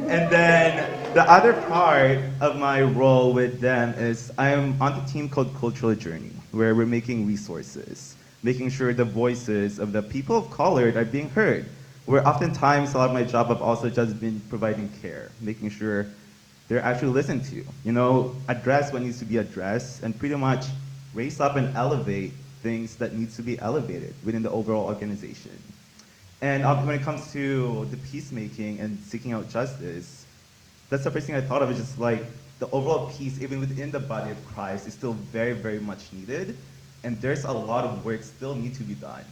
And 0.00 0.30
then 0.30 1.14
the 1.14 1.22
other 1.22 1.54
part 1.54 2.18
of 2.42 2.56
my 2.56 2.82
role 2.82 3.32
with 3.32 3.60
them 3.62 3.94
is 3.94 4.30
I 4.36 4.50
am 4.50 4.76
on 4.82 5.00
the 5.00 5.10
team 5.10 5.26
called 5.26 5.54
Cultural 5.54 5.94
Journey, 5.94 6.32
where 6.52 6.74
we're 6.74 6.84
making 6.84 7.26
resources, 7.26 8.14
making 8.42 8.68
sure 8.68 8.92
the 8.92 9.06
voices 9.06 9.78
of 9.78 9.92
the 9.92 10.02
people 10.02 10.36
of 10.36 10.50
color 10.50 10.92
are 10.94 11.04
being 11.06 11.30
heard. 11.30 11.64
Where 12.04 12.26
oftentimes 12.28 12.92
a 12.92 12.98
lot 12.98 13.08
of 13.08 13.14
my 13.14 13.24
job 13.24 13.46
have 13.48 13.62
also 13.62 13.88
just 13.88 14.20
been 14.20 14.40
providing 14.50 14.90
care, 15.00 15.30
making 15.40 15.70
sure 15.70 16.06
they're 16.68 16.82
actually 16.82 17.12
listened 17.12 17.44
to. 17.46 17.64
You 17.84 17.92
know, 17.92 18.36
address 18.48 18.92
what 18.92 19.02
needs 19.02 19.18
to 19.18 19.24
be 19.24 19.38
addressed 19.38 20.02
and 20.02 20.16
pretty 20.18 20.36
much 20.36 20.66
raise 21.14 21.40
up 21.40 21.56
and 21.56 21.74
elevate 21.76 22.32
things 22.62 22.96
that 22.96 23.14
needs 23.14 23.36
to 23.36 23.42
be 23.42 23.58
elevated 23.58 24.14
within 24.24 24.42
the 24.42 24.50
overall 24.50 24.84
organization. 24.84 25.58
And 26.40 26.64
um, 26.64 26.86
when 26.86 26.94
it 26.94 27.02
comes 27.02 27.32
to 27.32 27.86
the 27.86 27.96
peacemaking 27.96 28.78
and 28.80 28.98
seeking 29.00 29.32
out 29.32 29.48
justice, 29.48 30.26
that's 30.90 31.04
the 31.04 31.10
first 31.10 31.26
thing 31.26 31.34
I 31.34 31.40
thought 31.40 31.62
of 31.62 31.70
is 31.70 31.78
just 31.78 31.98
like 31.98 32.24
the 32.58 32.70
overall 32.70 33.10
peace, 33.10 33.40
even 33.40 33.60
within 33.60 33.90
the 33.90 34.00
body 34.00 34.30
of 34.30 34.46
Christ, 34.46 34.86
is 34.86 34.94
still 34.94 35.14
very, 35.14 35.52
very 35.52 35.80
much 35.80 36.12
needed. 36.12 36.56
And 37.04 37.20
there's 37.20 37.44
a 37.44 37.52
lot 37.52 37.84
of 37.84 38.04
work 38.04 38.22
still 38.22 38.54
need 38.54 38.74
to 38.74 38.82
be 38.82 38.94
done. 38.94 39.24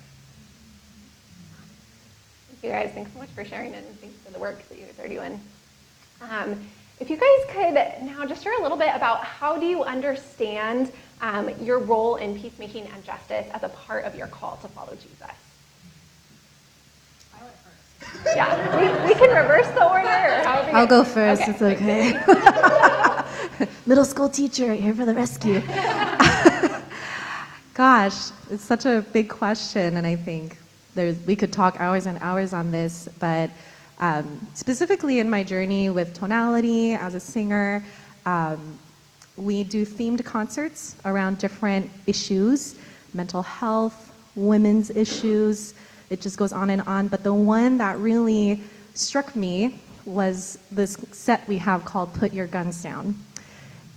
Thank 2.48 2.62
you 2.62 2.70
guys. 2.70 2.92
Thanks 2.94 3.12
so 3.12 3.18
much 3.18 3.28
for 3.30 3.44
sharing 3.44 3.74
it 3.74 3.84
and 3.84 4.00
thanks 4.00 4.16
for 4.24 4.32
the 4.32 4.38
work 4.38 4.66
that 4.68 4.78
you 4.78 4.86
guys 4.86 4.98
are 5.04 5.08
doing. 5.08 5.40
Um, 6.22 6.60
if 6.98 7.10
you 7.10 7.16
guys 7.16 7.54
could 7.54 7.74
now 8.06 8.24
just 8.26 8.42
share 8.42 8.58
a 8.58 8.62
little 8.62 8.78
bit 8.78 8.90
about 8.94 9.22
how 9.22 9.58
do 9.58 9.66
you 9.66 9.84
understand 9.84 10.90
um, 11.20 11.50
your 11.62 11.78
role 11.78 12.16
in 12.16 12.38
peacemaking 12.38 12.86
and 12.94 13.04
justice 13.04 13.46
as 13.52 13.62
a 13.62 13.68
part 13.68 14.04
of 14.04 14.14
your 14.14 14.28
call 14.28 14.56
to 14.62 14.68
follow 14.68 14.94
Jesus? 14.94 15.12
Yeah, 18.24 18.76
we, 18.76 19.08
we 19.08 19.14
can 19.14 19.28
reverse 19.28 19.66
the 19.68 19.84
order 19.84 20.06
or 20.06 20.42
however 20.44 20.70
you 20.70 20.76
I'll 20.76 20.86
go 20.86 21.04
first, 21.04 21.42
Okay. 21.42 21.50
it's 21.50 21.62
okay. 21.62 22.12
Middle 23.86 24.04
school 24.04 24.28
teacher, 24.28 24.74
here 24.74 24.94
for 24.94 25.04
the 25.04 25.14
rescue. 25.14 25.60
Gosh, 27.74 28.30
it's 28.50 28.64
such 28.64 28.86
a 28.86 29.04
big 29.12 29.28
question, 29.28 29.96
and 29.96 30.06
I 30.06 30.16
think 30.16 30.56
there's, 30.94 31.18
we 31.26 31.36
could 31.36 31.52
talk 31.52 31.78
hours 31.78 32.06
and 32.06 32.18
hours 32.22 32.54
on 32.54 32.70
this, 32.70 33.08
but 33.20 33.50
um, 33.98 34.46
specifically 34.54 35.18
in 35.18 35.28
my 35.30 35.42
journey 35.42 35.90
with 35.90 36.14
tonality 36.14 36.92
as 36.92 37.14
a 37.14 37.20
singer, 37.20 37.84
um, 38.24 38.78
we 39.36 39.64
do 39.64 39.84
themed 39.84 40.24
concerts 40.24 40.96
around 41.04 41.38
different 41.38 41.90
issues 42.06 42.76
mental 43.16 43.42
health, 43.42 44.12
women's 44.36 44.90
issues. 44.90 45.74
It 46.10 46.20
just 46.20 46.36
goes 46.36 46.52
on 46.52 46.70
and 46.70 46.82
on. 46.82 47.08
But 47.08 47.24
the 47.24 47.34
one 47.34 47.78
that 47.78 47.98
really 47.98 48.60
struck 48.94 49.34
me 49.34 49.80
was 50.04 50.58
this 50.70 50.96
set 51.10 51.46
we 51.48 51.58
have 51.58 51.84
called 51.84 52.12
Put 52.14 52.32
Your 52.32 52.46
Guns 52.46 52.82
Down. 52.82 53.16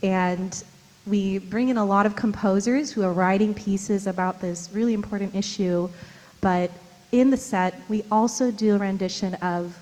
And 0.02 0.64
we 1.06 1.38
bring 1.38 1.70
in 1.70 1.78
a 1.78 1.86
lot 1.86 2.06
of 2.06 2.16
composers 2.16 2.92
who 2.92 3.04
are 3.04 3.14
writing 3.14 3.54
pieces 3.54 4.08
about 4.08 4.42
this 4.42 4.70
really 4.74 4.94
important 4.94 5.36
issue. 5.36 5.90
But 6.42 6.72
in 7.12 7.30
the 7.30 7.38
set, 7.38 7.80
we 7.90 8.04
also 8.12 8.50
do 8.50 8.76
a 8.76 8.78
rendition 8.78 9.36
of 9.36 9.78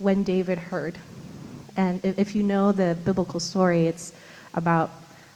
When 0.00 0.22
David 0.22 0.56
Heard. 0.56 0.98
And 1.76 2.00
if 2.02 2.34
you 2.34 2.42
know 2.42 2.72
the 2.72 2.96
biblical 3.04 3.38
story, 3.38 3.86
it's 3.86 4.14
about 4.54 4.90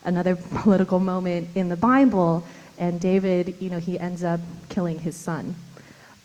another 0.04 0.36
political 0.54 0.98
moment 0.98 1.48
in 1.54 1.68
the 1.68 1.76
Bible, 1.76 2.42
and 2.78 2.98
David, 2.98 3.56
you 3.60 3.68
know, 3.68 3.78
he 3.78 3.98
ends 3.98 4.24
up 4.24 4.40
killing 4.70 4.98
his 4.98 5.16
son. 5.16 5.54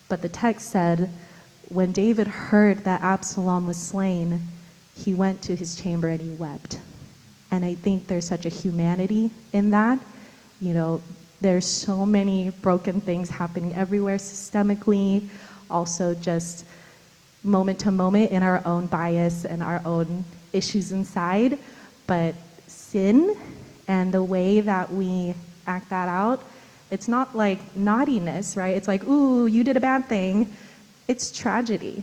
But 0.08 0.22
the 0.22 0.28
text 0.30 0.70
said, 0.70 1.10
when 1.68 1.92
David 1.92 2.26
heard 2.26 2.82
that 2.84 3.02
Absalom 3.02 3.66
was 3.66 3.76
slain, 3.76 4.40
he 4.96 5.12
went 5.12 5.42
to 5.42 5.54
his 5.54 5.76
chamber 5.76 6.08
and 6.08 6.20
he 6.20 6.30
wept. 6.30 6.80
And 7.50 7.62
I 7.62 7.74
think 7.74 8.06
there's 8.06 8.26
such 8.26 8.46
a 8.46 8.48
humanity 8.48 9.30
in 9.52 9.70
that. 9.70 9.98
You 10.62 10.72
know, 10.72 11.02
there's 11.42 11.66
so 11.66 12.06
many 12.06 12.50
broken 12.62 13.02
things 13.02 13.28
happening 13.28 13.74
everywhere 13.74 14.16
systemically, 14.16 15.28
also 15.70 16.14
just 16.14 16.64
moment 17.42 17.78
to 17.80 17.90
moment 17.90 18.30
in 18.30 18.42
our 18.42 18.62
own 18.66 18.86
bias 18.86 19.44
and 19.44 19.62
our 19.62 19.80
own 19.84 20.24
issues 20.52 20.92
inside. 20.92 21.58
But 22.06 22.34
sin 22.66 23.36
and 23.88 24.12
the 24.12 24.22
way 24.22 24.60
that 24.60 24.92
we 24.92 25.34
act 25.66 25.90
that 25.90 26.08
out, 26.08 26.42
it's 26.90 27.08
not 27.08 27.36
like 27.36 27.76
naughtiness, 27.76 28.56
right? 28.56 28.76
It's 28.76 28.88
like, 28.88 29.04
ooh, 29.04 29.46
you 29.46 29.64
did 29.64 29.76
a 29.76 29.80
bad 29.80 30.06
thing. 30.06 30.52
It's 31.08 31.30
tragedy, 31.30 32.02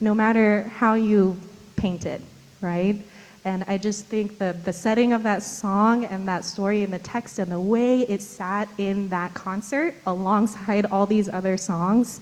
no 0.00 0.14
matter 0.14 0.64
how 0.74 0.94
you 0.94 1.38
paint 1.76 2.06
it, 2.06 2.20
right? 2.60 3.02
And 3.44 3.64
I 3.66 3.76
just 3.76 4.06
think 4.06 4.38
the, 4.38 4.56
the 4.64 4.72
setting 4.72 5.12
of 5.12 5.24
that 5.24 5.42
song 5.42 6.04
and 6.04 6.28
that 6.28 6.44
story 6.44 6.84
and 6.84 6.92
the 6.92 7.00
text 7.00 7.38
and 7.38 7.50
the 7.50 7.60
way 7.60 8.02
it 8.02 8.22
sat 8.22 8.68
in 8.78 9.08
that 9.08 9.34
concert 9.34 9.94
alongside 10.06 10.86
all 10.86 11.06
these 11.06 11.28
other 11.28 11.56
songs, 11.56 12.20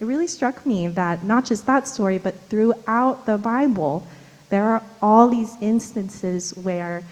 it 0.00 0.06
really 0.06 0.26
struck 0.26 0.64
me 0.64 0.88
that 0.88 1.24
not 1.24 1.44
just 1.44 1.66
that 1.66 1.86
story, 1.86 2.16
but 2.16 2.34
throughout 2.48 3.26
the 3.26 3.36
Bible, 3.36 4.06
there 4.48 4.64
are 4.64 4.82
all 5.02 5.28
these 5.28 5.56
instances 5.60 6.56
where 6.56 7.04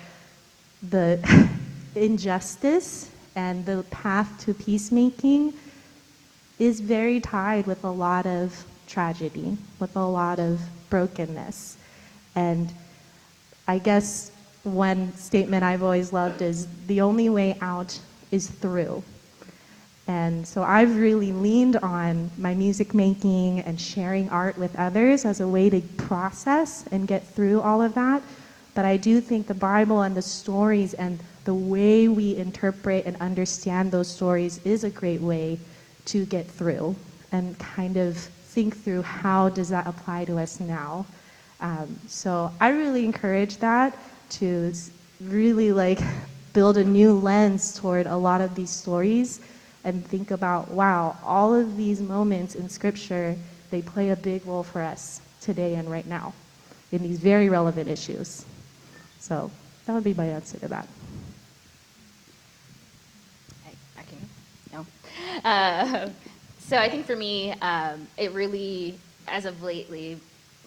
the 0.82 1.20
injustice 1.94 3.10
and 3.36 3.64
the 3.66 3.84
path 3.90 4.40
to 4.44 4.54
peacemaking 4.54 5.52
is 6.58 6.80
very 6.80 7.20
tied 7.20 7.66
with 7.66 7.84
a 7.84 7.90
lot 7.90 8.26
of 8.26 8.64
tragedy, 8.86 9.56
with 9.78 9.94
a 9.94 10.04
lot 10.04 10.40
of 10.40 10.60
brokenness. 10.88 11.76
And 12.34 12.72
I 13.68 13.78
guess 13.78 14.32
one 14.64 15.14
statement 15.14 15.62
I've 15.62 15.82
always 15.82 16.12
loved 16.12 16.40
is 16.40 16.66
the 16.86 17.02
only 17.02 17.28
way 17.28 17.56
out 17.60 17.98
is 18.30 18.48
through. 18.48 19.02
And 20.08 20.46
so 20.46 20.62
I've 20.62 20.96
really 20.96 21.32
leaned 21.32 21.76
on 21.76 22.30
my 22.38 22.54
music 22.54 22.94
making 22.94 23.60
and 23.60 23.78
sharing 23.78 24.30
art 24.30 24.56
with 24.56 24.74
others 24.76 25.26
as 25.26 25.40
a 25.40 25.46
way 25.46 25.68
to 25.68 25.82
process 25.98 26.86
and 26.90 27.06
get 27.06 27.26
through 27.26 27.60
all 27.60 27.82
of 27.82 27.92
that. 27.94 28.22
But 28.74 28.86
I 28.86 28.96
do 28.96 29.20
think 29.20 29.46
the 29.46 29.54
Bible 29.54 30.00
and 30.00 30.16
the 30.16 30.22
stories 30.22 30.94
and 30.94 31.18
the 31.44 31.52
way 31.52 32.08
we 32.08 32.36
interpret 32.36 33.04
and 33.04 33.16
understand 33.20 33.92
those 33.92 34.08
stories 34.08 34.64
is 34.64 34.82
a 34.82 34.90
great 34.90 35.20
way 35.20 35.58
to 36.06 36.24
get 36.24 36.46
through 36.46 36.96
and 37.30 37.58
kind 37.58 37.98
of 37.98 38.16
think 38.16 38.78
through 38.78 39.02
how 39.02 39.50
does 39.50 39.68
that 39.68 39.86
apply 39.86 40.24
to 40.24 40.38
us 40.38 40.58
now. 40.58 41.04
Um, 41.60 41.98
so 42.06 42.50
I 42.60 42.70
really 42.70 43.04
encourage 43.04 43.58
that 43.58 43.98
to 44.30 44.72
really 45.20 45.70
like 45.72 46.00
build 46.54 46.78
a 46.78 46.84
new 46.84 47.12
lens 47.12 47.78
toward 47.78 48.06
a 48.06 48.16
lot 48.16 48.40
of 48.40 48.54
these 48.54 48.70
stories 48.70 49.40
and 49.84 50.04
think 50.04 50.30
about 50.30 50.70
wow 50.70 51.16
all 51.24 51.54
of 51.54 51.76
these 51.76 52.00
moments 52.00 52.54
in 52.54 52.68
scripture 52.68 53.36
they 53.70 53.82
play 53.82 54.10
a 54.10 54.16
big 54.16 54.44
role 54.46 54.62
for 54.62 54.80
us 54.82 55.20
today 55.40 55.74
and 55.74 55.90
right 55.90 56.06
now 56.06 56.32
in 56.92 57.02
these 57.02 57.18
very 57.18 57.48
relevant 57.48 57.88
issues 57.88 58.44
so 59.18 59.50
that 59.86 59.94
would 59.94 60.04
be 60.04 60.14
my 60.14 60.26
answer 60.26 60.58
to 60.58 60.68
that 60.68 60.88
I, 63.66 63.70
I 63.98 64.04
no. 64.72 64.86
Uh, 65.44 66.08
so 66.68 66.76
I 66.76 66.90
think 66.90 67.06
for 67.06 67.16
me, 67.16 67.52
um, 67.62 68.06
it 68.18 68.32
really, 68.32 68.98
as 69.26 69.46
of 69.46 69.62
lately, 69.62 70.18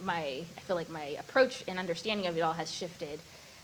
my 0.04 0.44
I 0.58 0.60
feel 0.62 0.76
like 0.76 0.90
my 0.90 1.16
approach 1.20 1.64
and 1.68 1.78
understanding 1.78 2.26
of 2.26 2.36
it 2.36 2.42
all 2.42 2.54
has 2.54 2.72
shifted. 2.72 3.20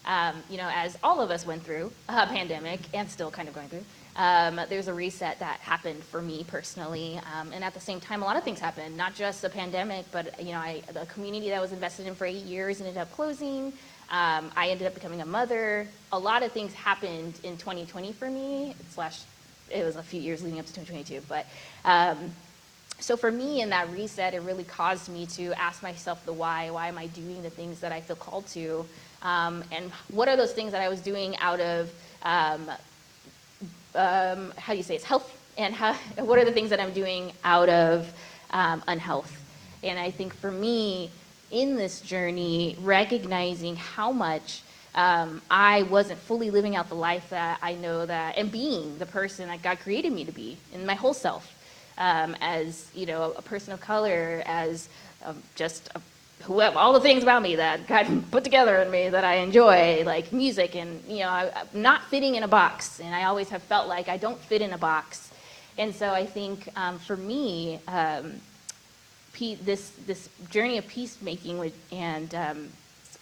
Um, 0.05 0.43
you 0.47 0.57
know, 0.57 0.69
as 0.71 0.99
all 1.03 1.19
of 1.19 1.31
us 1.31 1.47
went 1.47 1.63
through 1.63 1.91
a 2.07 2.27
pandemic 2.27 2.79
and 2.93 3.09
still 3.09 3.31
kind 3.31 3.47
of 3.47 3.55
going 3.55 3.69
through, 3.69 3.85
um, 4.17 4.59
there's 4.67 4.87
a 4.87 4.93
reset 4.93 5.39
that 5.39 5.59
happened 5.59 6.03
for 6.03 6.21
me 6.21 6.43
personally, 6.47 7.21
um, 7.35 7.51
and 7.53 7.63
at 7.63 7.73
the 7.75 7.79
same 7.79 7.99
time, 7.99 8.23
a 8.23 8.25
lot 8.25 8.35
of 8.35 8.43
things 8.43 8.59
happened. 8.59 8.97
Not 8.97 9.13
just 9.13 9.43
the 9.43 9.49
pandemic, 9.49 10.05
but 10.11 10.43
you 10.43 10.51
know, 10.51 10.57
I, 10.57 10.81
the 10.91 11.05
community 11.05 11.49
that 11.49 11.55
I 11.55 11.61
was 11.61 11.71
invested 11.71 12.07
in 12.07 12.15
for 12.15 12.25
eight 12.25 12.43
years 12.43 12.81
ended 12.81 12.97
up 12.97 13.11
closing. 13.13 13.73
Um, 14.09 14.51
I 14.55 14.69
ended 14.69 14.87
up 14.87 14.95
becoming 14.95 15.21
a 15.21 15.25
mother. 15.25 15.87
A 16.11 16.17
lot 16.17 16.41
of 16.41 16.51
things 16.51 16.73
happened 16.73 17.39
in 17.43 17.57
2020 17.57 18.11
for 18.13 18.29
me. 18.29 18.73
Slash, 18.89 19.21
it 19.69 19.83
was 19.83 19.95
a 19.95 20.03
few 20.03 20.19
years 20.19 20.41
leading 20.41 20.59
up 20.59 20.65
to 20.65 20.73
2022, 20.73 21.25
but. 21.27 21.45
Um, 21.85 22.31
so 22.99 23.15
for 23.15 23.31
me 23.31 23.61
in 23.61 23.69
that 23.69 23.91
reset, 23.91 24.33
it 24.33 24.41
really 24.41 24.63
caused 24.63 25.07
me 25.07 25.27
to 25.27 25.53
ask 25.53 25.83
myself 25.83 26.25
the 26.25 26.33
why. 26.33 26.71
Why 26.71 26.87
am 26.87 26.97
I 26.97 27.05
doing 27.05 27.43
the 27.43 27.49
things 27.51 27.79
that 27.81 27.91
I 27.91 28.01
feel 28.01 28.15
called 28.15 28.47
to? 28.47 28.87
Um, 29.21 29.63
and 29.71 29.91
what 30.09 30.27
are 30.27 30.35
those 30.35 30.53
things 30.53 30.71
that 30.71 30.81
I 30.81 30.89
was 30.89 30.99
doing 31.01 31.37
out 31.37 31.59
of, 31.59 31.91
um, 33.95 34.53
how 34.57 34.73
do 34.73 34.77
you 34.77 34.83
say 34.83 34.95
it's 34.95 35.03
health? 35.03 35.33
And 35.57 35.73
how, 35.73 35.93
what 36.17 36.39
are 36.39 36.45
the 36.45 36.51
things 36.51 36.69
that 36.69 36.79
I'm 36.79 36.93
doing 36.93 37.31
out 37.43 37.69
of 37.69 38.11
um, 38.51 38.83
unhealth? 38.87 39.33
And 39.83 39.99
I 39.99 40.11
think 40.11 40.33
for 40.33 40.51
me, 40.51 41.11
in 41.51 41.75
this 41.75 42.01
journey, 42.01 42.75
recognizing 42.81 43.75
how 43.75 44.11
much 44.11 44.61
um, 44.95 45.41
I 45.49 45.83
wasn't 45.83 46.19
fully 46.19 46.49
living 46.49 46.75
out 46.75 46.89
the 46.89 46.95
life 46.95 47.29
that 47.29 47.59
I 47.61 47.75
know 47.75 48.05
that, 48.05 48.37
and 48.37 48.51
being 48.51 48.97
the 48.97 49.05
person 49.05 49.47
that 49.47 49.61
God 49.61 49.79
created 49.79 50.11
me 50.11 50.25
to 50.25 50.31
be 50.31 50.57
in 50.73 50.85
my 50.85 50.95
whole 50.95 51.13
self 51.13 51.53
um, 51.97 52.35
as 52.41 52.89
you 52.93 53.05
know 53.05 53.33
a 53.37 53.41
person 53.41 53.73
of 53.73 53.79
color, 53.79 54.43
as 54.45 54.89
um, 55.25 55.41
just 55.55 55.89
a, 55.95 56.01
whoever, 56.43 56.77
all 56.77 56.93
the 56.93 57.01
things 57.01 57.23
about 57.23 57.41
me 57.41 57.55
that 57.55 57.87
God 57.87 58.23
put 58.31 58.43
together 58.43 58.77
in 58.77 58.91
me 58.91 59.09
that 59.09 59.23
I 59.23 59.35
enjoy, 59.35 60.03
like 60.05 60.31
music, 60.31 60.75
and 60.75 61.03
you 61.07 61.19
know, 61.19 61.29
I, 61.29 61.51
I'm 61.55 61.81
not 61.81 62.03
fitting 62.05 62.35
in 62.35 62.43
a 62.43 62.47
box, 62.47 62.99
and 62.99 63.13
I 63.13 63.23
always 63.25 63.49
have 63.49 63.63
felt 63.63 63.87
like 63.87 64.07
I 64.09 64.17
don't 64.17 64.39
fit 64.39 64.61
in 64.61 64.73
a 64.73 64.77
box, 64.77 65.31
and 65.77 65.93
so 65.93 66.09
I 66.09 66.25
think 66.25 66.69
um, 66.75 66.99
for 66.99 67.17
me. 67.17 67.79
Um, 67.87 68.41
this 69.39 69.91
this 70.07 70.29
journey 70.49 70.79
of 70.79 70.87
peacemaking 70.87 71.71
and 71.91 72.33
um, 72.33 72.69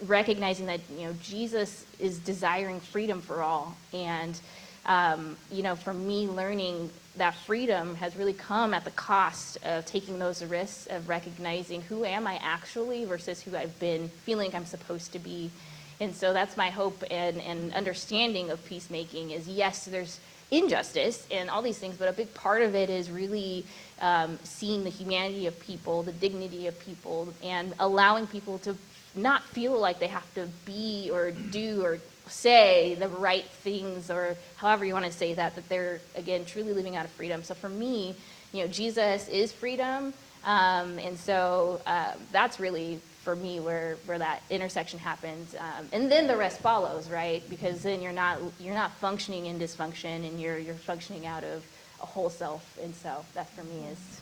recognizing 0.06 0.64
that 0.64 0.80
you 0.96 1.06
know 1.06 1.14
Jesus 1.22 1.84
is 1.98 2.18
desiring 2.18 2.80
freedom 2.80 3.20
for 3.20 3.42
all, 3.42 3.76
and 3.92 4.40
um, 4.86 5.36
you 5.50 5.62
know, 5.62 5.74
for 5.74 5.92
me, 5.92 6.26
learning 6.28 6.90
that 7.16 7.34
freedom 7.34 7.94
has 7.96 8.16
really 8.16 8.32
come 8.32 8.74
at 8.74 8.84
the 8.84 8.90
cost 8.90 9.58
of 9.64 9.86
taking 9.86 10.18
those 10.18 10.44
risks 10.44 10.86
of 10.90 11.08
recognizing 11.08 11.82
who 11.82 12.04
am 12.04 12.26
I 12.26 12.38
actually 12.42 13.04
versus 13.04 13.40
who 13.42 13.56
I've 13.56 13.78
been 13.80 14.08
feeling 14.08 14.54
I'm 14.54 14.66
supposed 14.66 15.12
to 15.12 15.18
be. 15.18 15.50
And 15.98 16.14
so 16.14 16.32
that's 16.32 16.56
my 16.56 16.68
hope 16.68 17.02
and, 17.10 17.40
and 17.40 17.72
understanding 17.72 18.50
of 18.50 18.64
peacemaking 18.66 19.30
is 19.30 19.48
yes, 19.48 19.86
there's 19.86 20.20
injustice 20.50 21.26
and 21.30 21.50
all 21.50 21.62
these 21.62 21.78
things, 21.78 21.96
but 21.96 22.08
a 22.08 22.12
big 22.12 22.32
part 22.34 22.62
of 22.62 22.74
it 22.74 22.90
is 22.90 23.10
really 23.10 23.64
um, 24.00 24.38
seeing 24.44 24.84
the 24.84 24.90
humanity 24.90 25.46
of 25.46 25.58
people, 25.60 26.02
the 26.02 26.12
dignity 26.12 26.66
of 26.66 26.78
people, 26.80 27.32
and 27.42 27.74
allowing 27.80 28.26
people 28.26 28.58
to 28.58 28.76
not 29.14 29.42
feel 29.42 29.78
like 29.78 29.98
they 29.98 30.06
have 30.06 30.34
to 30.34 30.46
be 30.64 31.10
or 31.10 31.30
do 31.30 31.82
or 31.82 31.98
say 32.28 32.96
the 32.98 33.08
right 33.08 33.44
things 33.46 34.10
or 34.10 34.36
however 34.56 34.84
you 34.84 34.92
want 34.94 35.06
to 35.06 35.12
say 35.12 35.34
that 35.34 35.54
that 35.56 35.68
they're 35.68 36.00
again 36.16 36.44
truly 36.44 36.72
living 36.72 36.96
out 36.96 37.04
of 37.04 37.10
freedom. 37.12 37.42
So 37.42 37.54
for 37.54 37.68
me 37.68 38.16
you 38.52 38.62
know 38.62 38.68
jesus 38.68 39.28
is 39.28 39.52
freedom 39.52 40.14
um, 40.44 40.98
and 41.00 41.18
so 41.18 41.80
uh, 41.86 42.12
that's 42.32 42.60
really 42.60 43.00
for 43.24 43.34
me 43.34 43.58
where 43.60 43.96
where 44.06 44.18
that 44.18 44.42
intersection 44.50 45.00
happens. 45.00 45.54
Um, 45.56 45.88
and 45.92 46.10
then 46.10 46.28
the 46.28 46.36
rest 46.36 46.60
follows 46.60 47.10
right? 47.10 47.48
Because 47.50 47.82
then 47.82 48.00
you're 48.00 48.12
not 48.12 48.38
you're 48.60 48.74
not 48.74 48.92
functioning 48.92 49.46
in 49.46 49.58
dysfunction 49.58 50.26
and 50.26 50.40
you're 50.40 50.58
you're 50.58 50.74
functioning 50.76 51.26
out 51.26 51.44
of 51.44 51.64
a 52.00 52.06
whole 52.06 52.30
self. 52.30 52.78
And 52.82 52.94
so 52.94 53.24
that 53.34 53.50
for 53.50 53.64
me 53.64 53.86
is 53.90 54.20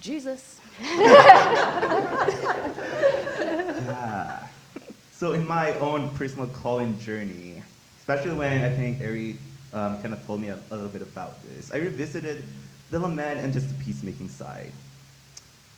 jesus. 0.00 0.60
Yeah. 3.78 4.45
So 5.18 5.32
in 5.32 5.46
my 5.48 5.72
own 5.78 6.10
personal 6.10 6.46
calling 6.46 6.98
journey, 7.00 7.62
especially 7.98 8.34
when 8.34 8.62
I 8.62 8.68
think 8.68 9.00
Ari 9.00 9.38
um, 9.72 9.96
kind 10.02 10.12
of 10.12 10.24
told 10.26 10.42
me 10.42 10.48
a, 10.48 10.58
a 10.70 10.74
little 10.74 10.90
bit 10.90 11.00
about 11.00 11.42
this, 11.48 11.72
I 11.72 11.78
revisited 11.78 12.44
the 12.90 12.98
lament 12.98 13.40
and 13.40 13.50
just 13.50 13.66
the 13.66 13.82
peacemaking 13.82 14.28
side. 14.28 14.72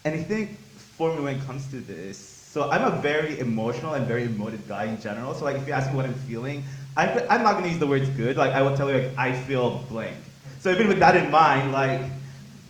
And 0.05 0.15
I 0.17 0.25
think 0.25 0.59
for 0.59 1.15
me 1.15 1.23
when 1.23 1.37
it 1.37 1.47
comes 1.47 1.69
to 1.69 1.79
this, 1.79 2.19
so 2.19 2.69
I'm 2.69 2.83
a 2.83 3.01
very 3.01 3.39
emotional 3.39 3.95
and 3.95 4.09
very 4.09 4.25
emotive 4.25 4.67
guy 4.67 4.87
in 4.87 5.01
general. 5.01 5.35
So 5.35 5.45
like 5.45 5.55
if 5.55 5.69
you 5.69 5.73
ask 5.73 5.89
me 5.91 5.97
what 5.97 6.07
I'm 6.07 6.15
feeling, 6.15 6.65
I, 6.97 7.07
I'm 7.31 7.45
not 7.45 7.55
gonna 7.55 7.69
use 7.69 7.79
the 7.79 7.87
words 7.87 8.09
good. 8.11 8.37
Like 8.37 8.53
I 8.55 8.63
will 8.63 8.77
tell 8.77 8.91
you 8.91 8.99
like 8.99 9.17
I 9.17 9.33
feel 9.33 9.85
blank. 9.89 10.17
So 10.59 10.73
even 10.73 10.89
with 10.89 10.99
that 10.99 11.15
in 11.15 11.31
mind, 11.31 11.71
like 11.71 12.01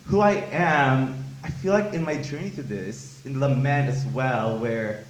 who 0.04 0.20
I 0.20 0.32
am, 0.52 1.24
I 1.42 1.48
feel 1.48 1.72
like 1.72 1.94
in 1.94 2.04
my 2.04 2.20
journey 2.20 2.50
to 2.50 2.62
this, 2.62 3.24
in 3.24 3.40
lament 3.40 3.88
as 3.88 4.04
well, 4.12 4.58
where 4.58 5.04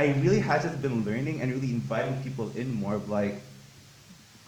I 0.00 0.14
really 0.20 0.38
had 0.40 0.62
just 0.62 0.80
been 0.80 1.04
learning 1.04 1.42
and 1.42 1.52
really 1.52 1.68
inviting 1.68 2.22
people 2.22 2.50
in 2.56 2.72
more 2.72 2.94
of 2.94 3.10
like, 3.10 3.34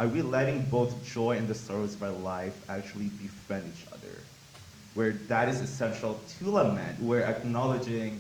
are 0.01 0.09
we 0.09 0.23
letting 0.23 0.63
both 0.63 1.05
joy 1.05 1.37
and 1.37 1.47
the 1.47 1.55
sorrows 1.55 1.95
of 1.95 2.03
our 2.03 2.11
life 2.11 2.59
actually 2.71 3.09
befriend 3.21 3.71
each 3.71 3.87
other? 3.93 4.17
Where 4.95 5.13
that 5.29 5.51
is 5.51 5.61
essential 5.61 6.19
to 6.39 6.51
lament, 6.51 6.99
where 7.03 7.25
acknowledging, 7.25 8.19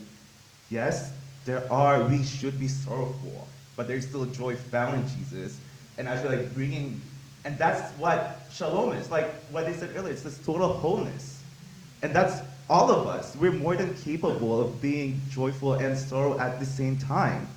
yes, 0.68 1.10
there 1.46 1.64
are, 1.72 2.04
we 2.04 2.22
should 2.22 2.60
be 2.60 2.68
sorrowful, 2.68 3.48
but 3.76 3.88
there's 3.88 4.06
still 4.06 4.26
joy 4.26 4.54
found 4.54 5.00
in 5.00 5.08
Jesus. 5.16 5.58
And 5.96 6.08
actually 6.08 6.36
like 6.36 6.52
bringing, 6.52 7.00
and 7.46 7.56
that's 7.56 7.92
what 7.92 8.42
shalom 8.52 8.92
is. 8.92 9.10
Like 9.10 9.32
what 9.52 9.64
they 9.64 9.72
said 9.72 9.96
earlier, 9.96 10.12
it's 10.12 10.22
this 10.22 10.36
total 10.44 10.68
wholeness. 10.68 11.42
And 12.02 12.14
that's 12.14 12.42
all 12.68 12.90
of 12.90 13.06
us. 13.06 13.36
We're 13.36 13.52
more 13.52 13.76
than 13.76 13.94
capable 13.94 14.60
of 14.60 14.80
being 14.80 15.20
joyful 15.30 15.74
and 15.74 15.98
sorrow 15.98 16.38
at 16.38 16.60
the 16.60 16.66
same 16.66 16.96
time. 16.96 17.48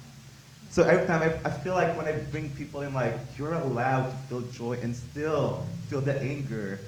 So 0.69 0.83
every 0.83 1.07
time 1.07 1.21
I, 1.21 1.47
I 1.47 1.51
feel 1.51 1.73
like 1.73 1.95
when 1.95 2.05
I 2.05 2.13
bring 2.31 2.49
people 2.51 2.81
in, 2.81 2.93
like, 2.93 3.15
you're 3.37 3.53
allowed 3.53 4.09
to 4.09 4.15
feel 4.27 4.41
joy 4.51 4.73
and 4.81 4.95
still 4.95 5.65
feel 5.87 6.01
the 6.01 6.19
anger 6.21 6.79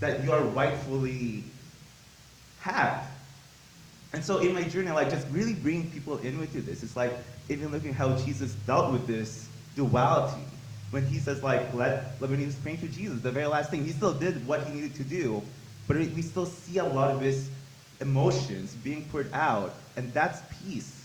that 0.00 0.22
you 0.22 0.32
are 0.32 0.42
rightfully 0.42 1.42
have. 2.60 3.04
And 4.12 4.24
so 4.24 4.38
in 4.38 4.54
my 4.54 4.62
journey, 4.62 4.90
like 4.90 5.10
just 5.10 5.26
really 5.30 5.54
bringing 5.54 5.90
people 5.90 6.18
in 6.18 6.38
with 6.38 6.54
you 6.54 6.60
this. 6.60 6.82
It's 6.82 6.96
like 6.96 7.12
even 7.48 7.70
looking 7.72 7.92
how 7.92 8.16
Jesus 8.18 8.54
dealt 8.66 8.92
with 8.92 9.06
this 9.06 9.48
duality. 9.74 10.42
When 10.90 11.04
he 11.04 11.18
says 11.18 11.42
like, 11.42 11.74
let, 11.74 12.20
when 12.20 12.38
he 12.38 12.46
was 12.46 12.54
to 12.54 12.88
Jesus, 12.88 13.20
the 13.20 13.32
very 13.32 13.46
last 13.46 13.70
thing, 13.70 13.84
he 13.84 13.90
still 13.90 14.14
did 14.14 14.46
what 14.46 14.66
he 14.66 14.74
needed 14.74 14.94
to 14.94 15.02
do, 15.04 15.42
but 15.86 15.96
we 15.96 16.22
still 16.22 16.46
see 16.46 16.78
a 16.78 16.84
lot 16.84 17.10
of 17.10 17.20
his 17.20 17.48
emotions 18.00 18.74
being 18.74 19.04
poured 19.10 19.32
out, 19.32 19.74
and 19.96 20.12
that's 20.12 20.42
peace. 20.62 21.04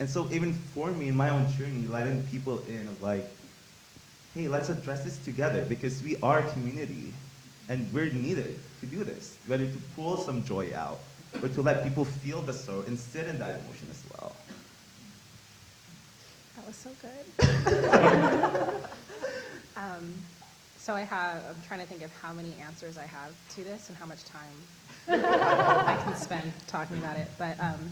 And 0.00 0.08
so 0.08 0.28
even 0.32 0.52
for 0.52 0.90
me 0.90 1.08
in 1.08 1.16
my 1.16 1.30
own 1.30 1.50
journey, 1.52 1.86
letting 1.86 2.22
people 2.24 2.62
in 2.66 2.88
of 2.88 3.02
like, 3.02 3.26
hey, 4.34 4.48
let's 4.48 4.68
address 4.68 5.04
this 5.04 5.18
together 5.18 5.64
because 5.68 6.02
we 6.02 6.16
are 6.22 6.40
a 6.40 6.50
community 6.52 7.12
and 7.68 7.90
we're 7.92 8.10
needed 8.10 8.58
to 8.80 8.86
do 8.86 9.04
this, 9.04 9.38
whether 9.46 9.64
to 9.64 9.78
pull 9.94 10.16
some 10.16 10.42
joy 10.44 10.72
out 10.74 10.98
or 11.42 11.48
to 11.48 11.62
let 11.62 11.84
people 11.84 12.04
feel 12.04 12.42
the 12.42 12.52
sorrow 12.52 12.82
and 12.86 12.98
sit 12.98 13.26
in 13.28 13.38
that 13.38 13.60
emotion 13.60 13.86
as 13.90 14.02
well. 14.12 14.34
That 16.56 16.66
was 16.66 16.76
so 16.76 16.90
good. 17.00 17.24
um, 19.76 20.14
so 20.84 20.94
I 20.94 21.00
have, 21.00 21.42
I'm 21.48 21.62
trying 21.66 21.80
to 21.80 21.86
think 21.86 22.02
of 22.02 22.12
how 22.20 22.34
many 22.34 22.56
answers 22.60 22.98
I 22.98 23.06
have 23.06 23.32
to 23.54 23.64
this 23.64 23.88
and 23.88 23.96
how 23.96 24.04
much 24.04 24.22
time 24.24 24.52
I 25.08 25.98
can 26.04 26.14
spend 26.14 26.52
talking 26.66 26.98
about 26.98 27.16
it. 27.16 27.28
But 27.38 27.58
um, 27.58 27.90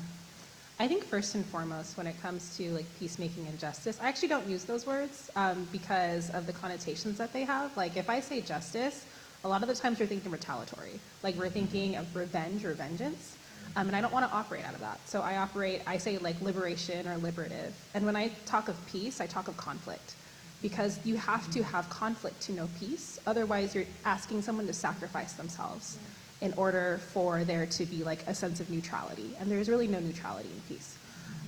I 0.78 0.87
think 0.88 1.02
first 1.04 1.34
and 1.34 1.42
foremost, 1.46 1.96
when 1.96 2.06
it 2.06 2.20
comes 2.20 2.54
to 2.58 2.70
like 2.72 2.84
peacemaking 2.99 3.46
and 3.46 3.58
justice, 3.58 3.99
I 4.02 4.08
actually 4.08 4.28
don't 4.28 4.46
use 4.46 4.64
those 4.64 4.87
words 4.87 5.30
um, 5.37 5.66
because 5.72 6.28
of 6.30 6.46
the 6.46 6.52
connotations 6.52 7.16
that 7.16 7.32
they 7.32 7.44
have. 7.44 7.75
Like 7.78 7.96
if 7.96 8.11
I 8.11 8.20
say 8.20 8.42
justice, 8.42 9.06
a 9.42 9.49
lot 9.49 9.62
of 9.62 9.68
the 9.68 9.75
times 9.75 9.99
we're 9.99 10.04
thinking 10.04 10.30
retaliatory. 10.30 11.00
Like 11.22 11.34
we're 11.37 11.49
thinking 11.49 11.96
of 11.96 12.14
revenge 12.14 12.62
or 12.62 12.74
vengeance. 12.74 13.38
Um, 13.74 13.87
and 13.87 13.96
I 13.96 14.02
don't 14.02 14.12
want 14.12 14.31
to 14.31 14.37
operate 14.37 14.66
out 14.66 14.74
of 14.74 14.81
that. 14.81 15.00
So 15.09 15.22
I 15.22 15.38
operate, 15.38 15.81
I 15.87 15.96
say 15.96 16.18
like 16.18 16.38
liberation 16.42 17.09
or 17.09 17.16
liberative. 17.16 17.72
And 17.94 18.05
when 18.05 18.16
I 18.16 18.28
talk 18.44 18.68
of 18.68 18.76
peace, 18.87 19.18
I 19.18 19.26
talk 19.26 19.48
of 19.48 19.57
conflict. 19.57 20.14
Because 20.62 20.98
you 21.05 21.16
have 21.16 21.51
to 21.51 21.62
have 21.62 21.90
conflict 21.90 22.40
to 22.42 22.53
know 22.53 22.68
peace. 22.79 23.18
Otherwise, 23.27 23.75
you're 23.75 23.85
asking 24.05 24.42
someone 24.42 24.66
to 24.68 24.72
sacrifice 24.72 25.33
themselves 25.33 25.98
in 26.40 26.53
order 26.55 27.01
for 27.12 27.44
there 27.44 27.66
to 27.66 27.85
be 27.87 28.05
like 28.05 28.27
a 28.27 28.35
sense 28.35 28.61
of 28.61 28.70
neutrality. 28.70 29.35
And 29.40 29.51
there's 29.51 29.68
really 29.68 29.88
no 29.88 30.01
neutrality 30.01 30.48
in 30.48 30.75
peace. 30.75 30.96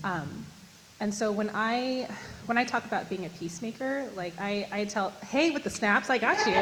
Um, 0.02 0.44
and 1.00 1.12
so 1.12 1.32
when 1.32 1.50
I 1.52 2.08
when 2.46 2.56
I 2.56 2.64
talk 2.64 2.84
about 2.84 3.08
being 3.08 3.26
a 3.26 3.28
peacemaker, 3.30 4.08
like 4.14 4.32
I, 4.40 4.66
I 4.70 4.84
tell, 4.84 5.10
hey, 5.28 5.50
with 5.50 5.64
the 5.64 5.70
snaps, 5.70 6.08
I 6.08 6.18
got 6.18 6.38
you. 6.46 6.54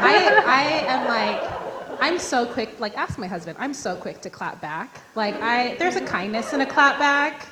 I 0.00 0.42
I 0.46 0.62
am 0.86 1.08
like, 1.08 2.00
I'm 2.00 2.18
so 2.18 2.46
quick. 2.46 2.78
Like 2.78 2.96
ask 2.96 3.18
my 3.18 3.26
husband. 3.26 3.58
I'm 3.60 3.74
so 3.74 3.96
quick 3.96 4.20
to 4.22 4.30
clap 4.30 4.60
back. 4.60 5.00
Like 5.16 5.34
I 5.42 5.74
there's 5.78 5.96
a 5.96 6.04
kindness 6.04 6.52
in 6.52 6.60
a 6.60 6.66
clap 6.66 6.98
back, 6.98 7.48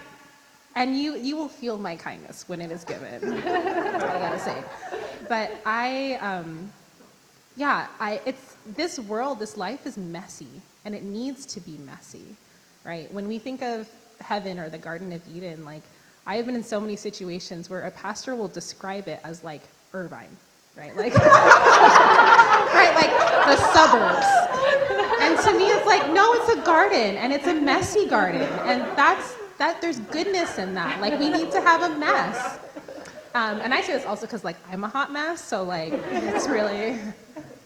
and 0.76 0.96
you 0.96 1.16
you 1.16 1.36
will 1.36 1.48
feel 1.48 1.78
my 1.78 1.96
kindness 1.96 2.48
when 2.48 2.60
it 2.60 2.70
is 2.70 2.84
given. 2.84 3.40
That's 3.42 4.04
all 4.04 4.10
I 4.10 4.20
gotta 4.20 4.38
say. 4.38 4.62
But 5.28 5.60
I 5.66 6.14
um, 6.20 6.70
yeah, 7.56 7.88
I 7.98 8.20
it's 8.24 8.56
this 8.76 9.00
world, 9.00 9.40
this 9.40 9.56
life 9.56 9.86
is 9.86 9.96
messy, 9.98 10.62
and 10.84 10.94
it 10.94 11.02
needs 11.02 11.44
to 11.46 11.60
be 11.60 11.78
messy 11.78 12.36
right? 12.86 13.12
When 13.12 13.26
we 13.26 13.38
think 13.38 13.62
of 13.62 13.88
heaven 14.20 14.58
or 14.58 14.70
the 14.70 14.78
Garden 14.78 15.12
of 15.12 15.20
Eden, 15.34 15.64
like 15.64 15.82
I 16.26 16.36
have 16.36 16.46
been 16.46 16.54
in 16.54 16.62
so 16.62 16.80
many 16.80 16.96
situations 16.96 17.68
where 17.68 17.82
a 17.82 17.90
pastor 17.90 18.34
will 18.36 18.48
describe 18.48 19.08
it 19.08 19.20
as 19.24 19.44
like 19.44 19.62
Irvine, 19.92 20.34
right? 20.76 20.96
Like, 20.96 21.14
right, 21.16 22.92
like 22.94 23.10
the 23.44 23.56
suburbs. 23.72 24.26
And 25.20 25.38
to 25.38 25.58
me, 25.58 25.66
it's 25.70 25.86
like, 25.86 26.10
no, 26.12 26.32
it's 26.34 26.52
a 26.52 26.62
garden, 26.64 27.16
and 27.16 27.32
it's 27.32 27.46
a 27.46 27.54
messy 27.54 28.06
garden, 28.06 28.42
and 28.42 28.82
that's 28.96 29.34
that. 29.58 29.80
There's 29.80 30.00
goodness 30.00 30.58
in 30.58 30.74
that. 30.74 31.00
Like 31.00 31.18
we 31.18 31.28
need 31.28 31.50
to 31.52 31.60
have 31.60 31.82
a 31.82 31.96
mess. 31.96 32.58
Um, 33.34 33.60
and 33.60 33.74
I 33.74 33.82
say 33.82 33.92
this 33.92 34.06
also 34.06 34.26
because 34.26 34.44
like 34.44 34.56
I'm 34.70 34.84
a 34.84 34.88
hot 34.88 35.12
mess, 35.12 35.42
so 35.42 35.62
like 35.62 35.92
it's 35.92 36.48
really, 36.48 36.98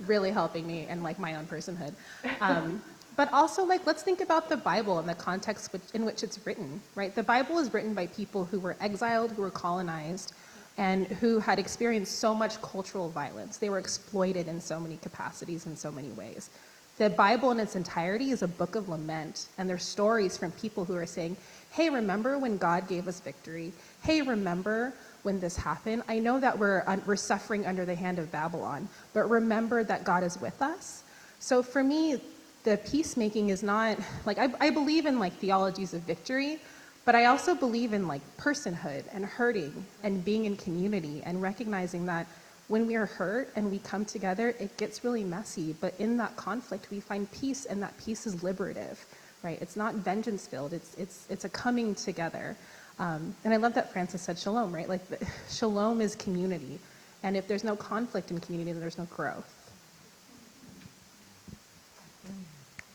really 0.07 0.31
helping 0.31 0.67
me 0.67 0.87
and 0.89 1.03
like 1.03 1.19
my 1.19 1.37
own 1.37 1.47
personhood. 1.47 1.95
Um, 2.41 2.83
but 3.21 3.31
also 3.35 3.65
like 3.65 3.87
let's 3.87 4.03
think 4.03 4.23
about 4.23 4.49
the 4.49 4.57
bible 4.57 4.99
and 4.99 5.07
the 5.07 5.15
context 5.15 5.73
which, 5.75 5.83
in 5.93 6.07
which 6.07 6.23
it's 6.23 6.39
written 6.47 6.81
right 6.95 7.15
the 7.15 7.23
bible 7.23 7.59
is 7.59 7.73
written 7.75 7.93
by 7.93 8.07
people 8.07 8.47
who 8.47 8.59
were 8.59 8.77
exiled 8.81 9.31
who 9.33 9.43
were 9.43 9.51
colonized 9.51 10.33
and 10.79 11.07
who 11.07 11.39
had 11.39 11.59
experienced 11.59 12.19
so 12.19 12.35
much 12.35 12.61
cultural 12.63 13.11
violence 13.11 13.59
they 13.59 13.69
were 13.69 13.79
exploited 13.79 14.49
in 14.49 14.59
so 14.59 14.81
many 14.81 14.97
capacities 14.99 15.67
in 15.67 15.77
so 15.77 15.93
many 15.93 16.09
ways 16.13 16.49
the 16.97 17.11
bible 17.11 17.51
in 17.51 17.61
its 17.61 17.77
entirety 17.77 18.31
is 18.31 18.43
a 18.43 18.49
book 18.49 18.75
of 18.75 18.89
lament 18.89 19.49
and 19.59 19.69
there's 19.69 19.85
stories 19.85 20.39
from 20.39 20.51
people 20.53 20.85
who 20.85 20.97
are 20.97 21.05
saying 21.05 21.37
hey 21.73 21.91
remember 21.91 22.39
when 22.39 22.57
god 22.57 22.89
gave 22.89 23.09
us 23.09 23.21
victory? 23.21 23.73
Hey 24.03 24.23
remember 24.23 24.93
when 25.23 25.39
this 25.41 25.57
happened? 25.57 26.03
I 26.09 26.19
know 26.19 26.41
that 26.41 26.59
we're, 26.59 26.83
we're 27.07 27.17
suffering 27.17 27.67
under 27.67 27.85
the 27.85 27.95
hand 27.95 28.19
of 28.19 28.31
babylon 28.33 28.89
but 29.13 29.29
remember 29.29 29.85
that 29.85 30.05
god 30.05 30.23
is 30.23 30.41
with 30.41 30.61
us. 30.63 31.05
So 31.39 31.63
for 31.63 31.83
me 31.83 32.21
the 32.65 32.79
peacemaking 32.87 33.49
is 33.49 33.63
not 33.63 33.99
like 34.27 34.39
I, 34.39 34.49
I 34.61 34.71
believe 34.71 35.07
in 35.07 35.19
like 35.19 35.33
theologies 35.35 35.95
of 35.95 36.03
victory 36.03 36.59
but 37.07 37.15
i 37.15 37.25
also 37.25 37.55
believe 37.55 37.95
in 37.95 38.07
like 38.07 38.21
personhood 38.37 39.05
and 39.13 39.25
hurting 39.25 39.87
and 40.03 40.23
being 40.23 40.45
in 40.45 40.57
community 40.57 41.23
and 41.25 41.41
recognizing 41.41 42.05
that 42.07 42.27
when 42.71 42.87
we 42.87 42.95
are 42.95 43.07
hurt 43.07 43.51
and 43.57 43.69
we 43.71 43.79
come 43.81 44.05
together 44.05 44.55
it 44.61 44.77
gets 44.77 45.05
really 45.05 45.25
messy. 45.25 45.75
But 45.81 45.93
in 45.99 46.17
that 46.19 46.37
conflict 46.37 46.91
we 46.91 47.01
find 47.01 47.31
peace 47.33 47.65
and 47.67 47.83
that 47.83 47.97
peace 47.99 48.27
is 48.27 48.43
liberative 48.43 49.05
right? 49.43 49.59
It's 49.61 49.77
not 49.77 49.95
vengeance 49.95 50.47
filled. 50.47 50.73
It's 50.73 50.95
it's 50.97 51.27
it's 51.31 51.45
a 51.45 51.49
coming 51.49 51.95
together. 51.95 52.57
Um, 52.99 53.35
and 53.45 53.55
i 53.55 53.57
love 53.57 53.73
that 53.75 53.93
francis 53.93 54.21
said 54.21 54.39
shalom 54.39 54.75
right? 54.75 54.89
Like 54.89 55.07
the, 55.09 55.27
shalom 55.51 56.01
is 56.01 56.15
community. 56.15 56.79
And 57.23 57.37
if 57.37 57.49
there's 57.49 57.65
no 57.65 57.77
conflict 57.77 58.31
in 58.31 58.41
community 58.41 58.73
then 58.73 58.81
there's 58.81 58.99
no 58.99 59.07
growth. 59.07 59.57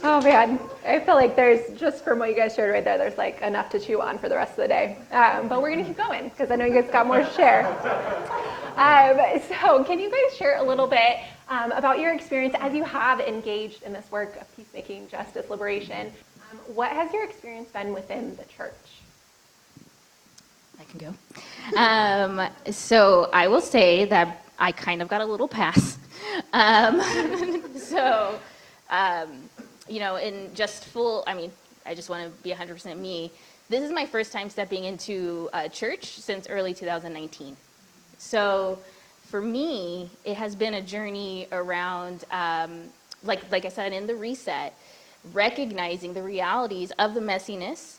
Oh 0.08 0.20
man, 0.20 0.60
I 0.86 1.00
feel 1.00 1.16
like 1.16 1.34
there's 1.34 1.76
just 1.76 2.04
from 2.04 2.20
what 2.20 2.28
you 2.28 2.36
guys 2.36 2.54
shared 2.54 2.72
right 2.72 2.84
there, 2.84 2.96
there's 2.96 3.18
like 3.18 3.42
enough 3.42 3.70
to 3.70 3.80
chew 3.80 4.00
on 4.00 4.20
for 4.20 4.28
the 4.28 4.36
rest 4.36 4.52
of 4.52 4.58
the 4.58 4.68
day. 4.68 4.98
Um, 5.10 5.48
but 5.48 5.60
we're 5.60 5.70
gonna 5.70 5.84
keep 5.84 5.96
going 5.96 6.28
because 6.28 6.52
I 6.52 6.54
know 6.54 6.64
you 6.64 6.80
guys 6.80 6.88
got 6.92 7.08
more 7.08 7.18
to 7.18 7.30
share. 7.32 7.66
Um, 8.76 9.18
so, 9.48 9.82
can 9.84 9.98
you 9.98 10.10
guys 10.10 10.36
share 10.36 10.58
a 10.58 10.62
little 10.62 10.86
bit 10.86 11.16
um, 11.48 11.72
about 11.72 11.98
your 11.98 12.12
experience 12.12 12.54
as 12.60 12.74
you 12.74 12.84
have 12.84 13.20
engaged 13.20 13.82
in 13.82 13.92
this 13.92 14.10
work 14.10 14.36
of 14.40 14.56
peacemaking, 14.56 15.08
justice, 15.08 15.48
liberation? 15.48 16.12
Um, 16.50 16.58
what 16.74 16.90
has 16.92 17.12
your 17.12 17.24
experience 17.24 17.70
been 17.70 17.92
within 17.92 18.36
the 18.36 18.44
church? 18.44 18.74
I 20.78 20.84
can 20.84 20.98
go. 20.98 21.78
Um, 21.78 22.48
so 22.72 23.30
I 23.32 23.48
will 23.48 23.60
say 23.60 24.04
that 24.06 24.44
I 24.58 24.72
kind 24.72 25.02
of 25.02 25.08
got 25.08 25.20
a 25.20 25.24
little 25.24 25.48
pass. 25.48 25.98
Um, 26.52 27.00
so, 27.76 28.38
um, 28.90 29.48
you 29.88 30.00
know, 30.00 30.16
in 30.16 30.54
just 30.54 30.84
full, 30.84 31.24
I 31.26 31.34
mean, 31.34 31.52
I 31.84 31.94
just 31.94 32.10
want 32.10 32.24
to 32.24 32.42
be 32.42 32.50
100% 32.50 32.98
me. 32.98 33.30
This 33.68 33.82
is 33.82 33.92
my 33.92 34.06
first 34.06 34.32
time 34.32 34.50
stepping 34.50 34.84
into 34.84 35.48
a 35.52 35.68
church 35.68 36.06
since 36.06 36.48
early 36.48 36.74
2019. 36.74 37.56
So 38.18 38.78
for 39.26 39.40
me, 39.40 40.08
it 40.24 40.36
has 40.36 40.54
been 40.54 40.74
a 40.74 40.82
journey 40.82 41.48
around, 41.52 42.24
um, 42.30 42.84
like, 43.24 43.50
like 43.50 43.64
I 43.64 43.68
said, 43.68 43.92
in 43.92 44.06
the 44.06 44.14
reset, 44.14 44.72
recognizing 45.32 46.14
the 46.14 46.22
realities 46.22 46.92
of 46.98 47.14
the 47.14 47.20
messiness 47.20 47.96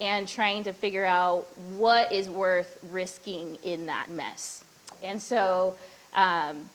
and 0.00 0.28
trying 0.28 0.62
to 0.64 0.72
figure 0.72 1.04
out 1.04 1.46
what 1.76 2.12
is 2.12 2.28
worth 2.28 2.78
risking 2.90 3.58
in 3.64 3.86
that 3.86 4.10
mess. 4.10 4.64
And 5.02 5.20
so, 5.20 5.76
um, 6.14 6.70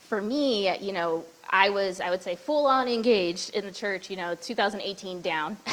for 0.00 0.20
me, 0.20 0.76
you 0.78 0.92
know, 0.92 1.24
I 1.48 1.70
was, 1.70 2.00
I 2.00 2.10
would 2.10 2.22
say, 2.22 2.36
full 2.36 2.66
on 2.66 2.88
engaged 2.88 3.50
in 3.54 3.64
the 3.64 3.72
church, 3.72 4.10
you 4.10 4.16
know, 4.16 4.34
2018 4.34 5.22
down. 5.22 5.56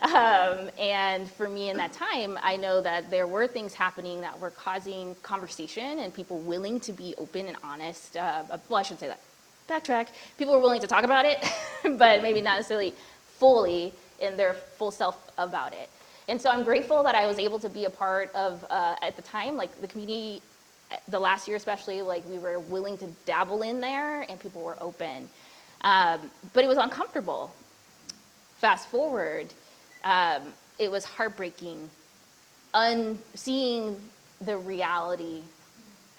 um, 0.00 0.70
and 0.78 1.30
for 1.30 1.48
me 1.48 1.70
in 1.70 1.76
that 1.76 1.92
time, 1.92 2.38
I 2.42 2.56
know 2.56 2.80
that 2.80 3.10
there 3.10 3.26
were 3.26 3.46
things 3.46 3.74
happening 3.74 4.20
that 4.22 4.38
were 4.40 4.50
causing 4.50 5.14
conversation 5.22 5.98
and 5.98 6.14
people 6.14 6.38
willing 6.38 6.80
to 6.80 6.92
be 6.92 7.14
open 7.18 7.46
and 7.46 7.56
honest. 7.62 8.16
Uh, 8.16 8.44
well, 8.68 8.78
I 8.78 8.82
shouldn't 8.82 9.00
say 9.00 9.08
that. 9.08 9.20
Backtrack. 9.68 10.08
People 10.38 10.54
were 10.54 10.60
willing 10.60 10.80
to 10.80 10.86
talk 10.86 11.04
about 11.04 11.24
it, 11.24 11.38
but 11.98 12.22
maybe 12.22 12.40
not 12.40 12.56
necessarily 12.56 12.94
fully 13.38 13.92
in 14.20 14.36
their 14.36 14.54
full 14.54 14.90
self 14.90 15.30
about 15.38 15.72
it. 15.72 15.88
And 16.28 16.40
so 16.40 16.50
I'm 16.50 16.62
grateful 16.62 17.02
that 17.02 17.14
I 17.14 17.26
was 17.26 17.38
able 17.38 17.58
to 17.58 17.68
be 17.68 17.84
a 17.84 17.90
part 17.90 18.32
of, 18.34 18.64
uh, 18.70 18.96
at 19.02 19.16
the 19.16 19.22
time, 19.22 19.56
like 19.56 19.80
the 19.80 19.88
community, 19.88 20.40
uh, 20.90 20.96
the 21.08 21.18
last 21.18 21.48
year 21.48 21.56
especially, 21.56 22.00
like 22.02 22.26
we 22.28 22.38
were 22.38 22.60
willing 22.60 22.96
to 22.98 23.06
dabble 23.26 23.62
in 23.62 23.80
there 23.80 24.22
and 24.22 24.38
people 24.38 24.62
were 24.62 24.76
open. 24.80 25.28
Um, 25.82 26.20
but 26.52 26.64
it 26.64 26.68
was 26.68 26.78
uncomfortable. 26.78 27.52
Fast 28.58 28.88
forward, 28.88 29.52
um, 30.04 30.42
it 30.78 30.90
was 30.90 31.04
heartbreaking, 31.04 31.90
un- 32.74 33.18
seeing 33.34 33.96
the 34.40 34.56
reality 34.56 35.42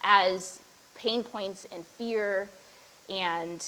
as 0.03 0.59
pain 0.95 1.23
points 1.23 1.67
and 1.71 1.85
fear 1.85 2.49
and 3.09 3.65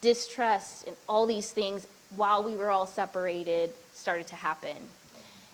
distrust 0.00 0.86
and 0.86 0.96
all 1.08 1.26
these 1.26 1.50
things 1.50 1.86
while 2.16 2.42
we 2.42 2.56
were 2.56 2.70
all 2.70 2.86
separated 2.86 3.70
started 3.92 4.26
to 4.26 4.36
happen. 4.36 4.76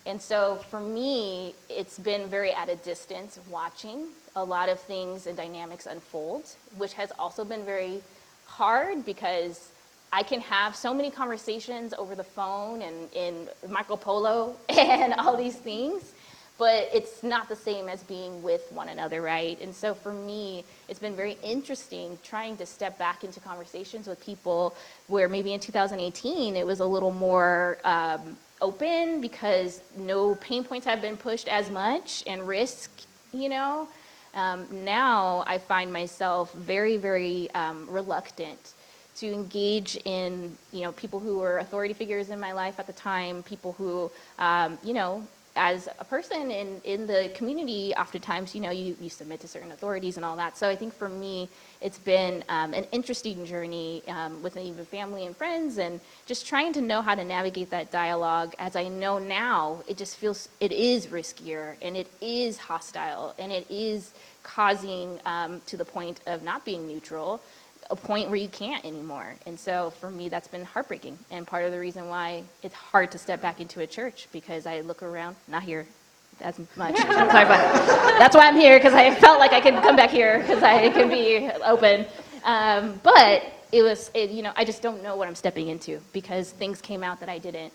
And 0.07 0.23
so 0.23 0.57
for 0.71 0.81
me, 0.81 1.55
it's 1.69 1.99
been 1.99 2.29
very 2.29 2.53
at 2.53 2.69
a 2.69 2.77
distance 2.77 3.40
watching 3.51 4.07
a 4.37 4.45
lot 4.45 4.69
of 4.69 4.79
things 4.81 5.27
and 5.27 5.37
dynamics 5.37 5.87
unfold, 5.87 6.45
which 6.77 6.92
has 6.95 7.11
also 7.19 7.45
been 7.45 7.64
very 7.64 8.01
hard 8.47 9.05
because 9.05 9.71
I 10.12 10.23
can 10.23 10.40
have 10.40 10.77
so 10.77 10.95
many 10.95 11.11
conversations 11.11 11.92
over 11.95 12.14
the 12.14 12.25
phone 12.25 12.83
and 12.83 13.12
in 13.12 13.49
Marco 13.69 13.97
Polo 13.97 14.57
and 14.69 15.14
all 15.14 15.37
these 15.37 15.57
things, 15.57 16.12
but 16.59 16.88
it's 16.92 17.23
not 17.23 17.49
the 17.49 17.57
same 17.57 17.88
as 17.88 18.03
being 18.05 18.42
with 18.42 18.71
one 18.73 18.88
another, 18.88 19.21
right? 19.21 19.61
And 19.61 19.75
so 19.75 19.95
for 19.95 20.12
me, 20.12 20.64
it's 20.88 20.99
been 20.99 21.16
very 21.16 21.37
interesting 21.42 22.19
trying 22.23 22.57
to 22.59 22.66
step 22.66 22.99
back 22.99 23.25
into 23.25 23.40
conversations 23.40 24.07
with 24.07 24.25
people 24.25 24.75
where 25.09 25.29
maybe 25.29 25.53
in 25.53 25.61
2018 25.61 26.57
it 26.57 26.66
was 26.66 26.81
a 26.81 26.87
little 26.87 27.12
more 27.12 27.79
um, 27.85 28.37
open 28.62 29.21
because 29.21 29.83
no 29.97 30.35
pain 30.37 30.64
points 30.64 30.87
have 30.87 31.03
been 31.03 31.16
pushed 31.16 31.49
as 31.49 31.69
much 31.69 32.23
and 32.27 32.47
risk, 32.47 32.90
you 33.33 33.49
know. 33.49 33.88
Um, 34.35 34.66
now 34.85 35.45
I 35.47 35.59
find 35.59 35.92
myself 35.92 36.53
very, 36.53 36.97
very 36.97 37.51
um, 37.53 37.87
reluctant 37.90 38.75
to 39.17 39.33
engage 39.33 39.97
in, 40.05 40.57
you 40.73 40.83
know, 40.83 40.93
people 40.93 41.19
who 41.19 41.39
were 41.39 41.59
authority 41.59 41.95
figures 41.95 42.31
in 42.31 42.39
my 42.39 42.53
life 42.53 42.79
at 42.79 42.87
the 42.87 42.93
time, 42.93 43.43
people 43.43 43.73
who, 43.73 44.11
um, 44.39 44.79
you 44.83 44.93
know, 44.93 45.27
as 45.57 45.89
a 45.99 46.05
person 46.05 46.51
in, 46.51 46.81
in 46.85 47.07
the 47.07 47.33
community, 47.35 47.95
oftentimes, 47.97 48.55
you 48.55 48.61
know, 48.61 48.71
you, 48.71 48.95
you 49.01 49.09
submit 49.09 49.41
to 49.41 49.49
certain 49.49 49.73
authorities 49.73 50.17
and 50.17 50.25
all 50.25 50.37
that. 50.37 50.57
So 50.57 50.69
I 50.69 50.77
think 50.77 50.93
for 50.93 51.09
me, 51.09 51.49
it's 51.81 51.99
been 51.99 52.45
um, 52.51 52.75
an 52.75 52.85
interesting 52.93 53.45
journey 53.47 54.03
um, 54.09 54.43
with 54.43 54.57
even 54.57 54.85
family 54.85 55.25
and 55.25 55.35
friends 55.35 55.79
and 55.79 55.99
just 56.27 56.47
trying 56.47 56.75
to 56.75 56.83
know 56.83 57.01
how 57.01 57.15
to 57.15 57.25
navigate 57.25 57.71
that 57.71 57.91
dialogue. 57.91 58.55
As 58.59 58.77
I 58.77 58.89
know 58.89 59.19
now, 59.19 59.83
it 59.89 59.97
just 59.97 60.17
feels, 60.17 60.51
it 60.61 60.73
is 60.73 61.07
riskier 61.07 61.77
and 61.81 61.97
it 61.97 62.09
is 62.21 62.59
hostile 62.59 63.35
and 63.39 63.51
it 63.51 63.67
is 63.71 64.13
causing 64.43 65.19
um, 65.25 65.63
to 65.67 65.77
the 65.77 65.85
point 65.85 66.21
of 66.27 66.43
not 66.43 66.65
being 66.65 66.87
neutral 66.87 67.41
a 67.90 67.96
point 67.96 68.29
where 68.29 68.38
you 68.38 68.49
can't 68.49 68.85
anymore. 68.85 69.35
And 69.46 69.59
so 69.59 69.90
for 70.01 70.11
me, 70.11 70.29
that's 70.29 70.49
been 70.49 70.64
heartbreaking. 70.64 71.18
And 71.31 71.46
part 71.46 71.64
of 71.64 71.72
the 71.72 71.79
reason 71.79 72.09
why 72.09 72.42
it's 72.62 72.75
hard 72.75 73.11
to 73.12 73.18
step 73.18 73.40
back 73.40 73.61
into 73.61 73.81
a 73.81 73.87
church 73.87 74.29
because 74.33 74.66
I 74.66 74.81
look 74.81 75.03
around, 75.03 75.37
not 75.49 75.62
here 75.62 75.87
as 76.40 76.59
much. 76.77 76.94
I'm 76.99 77.31
sorry, 77.31 77.46
but 77.46 78.18
that's 78.18 78.37
why 78.37 78.49
I'm 78.49 78.57
here 78.57 78.79
because 78.79 78.94
I 78.94 79.14
felt 79.14 79.38
like 79.38 79.53
I 79.53 79.61
could 79.61 79.75
come 79.75 79.96
back 79.96 80.11
here 80.11 80.40
because 80.40 80.62
I 80.62 80.90
can 80.90 81.09
be 81.09 81.51
open. 81.64 82.07
Um, 82.44 83.01
but 83.03 83.44
it 83.72 83.83
was, 83.83 84.11
it, 84.14 84.31
you 84.31 84.42
know, 84.42 84.53
I 84.57 84.64
just 84.64 84.83
don't 84.83 85.03
know 85.03 85.16
what 85.16 85.29
I'm 85.29 85.35
stepping 85.35 85.68
into 85.68 86.01
because 86.12 86.51
things 86.51 86.81
came 86.81 87.03
out 87.03 87.20
that 87.20 87.29
I 87.29 87.38
didn't 87.38 87.72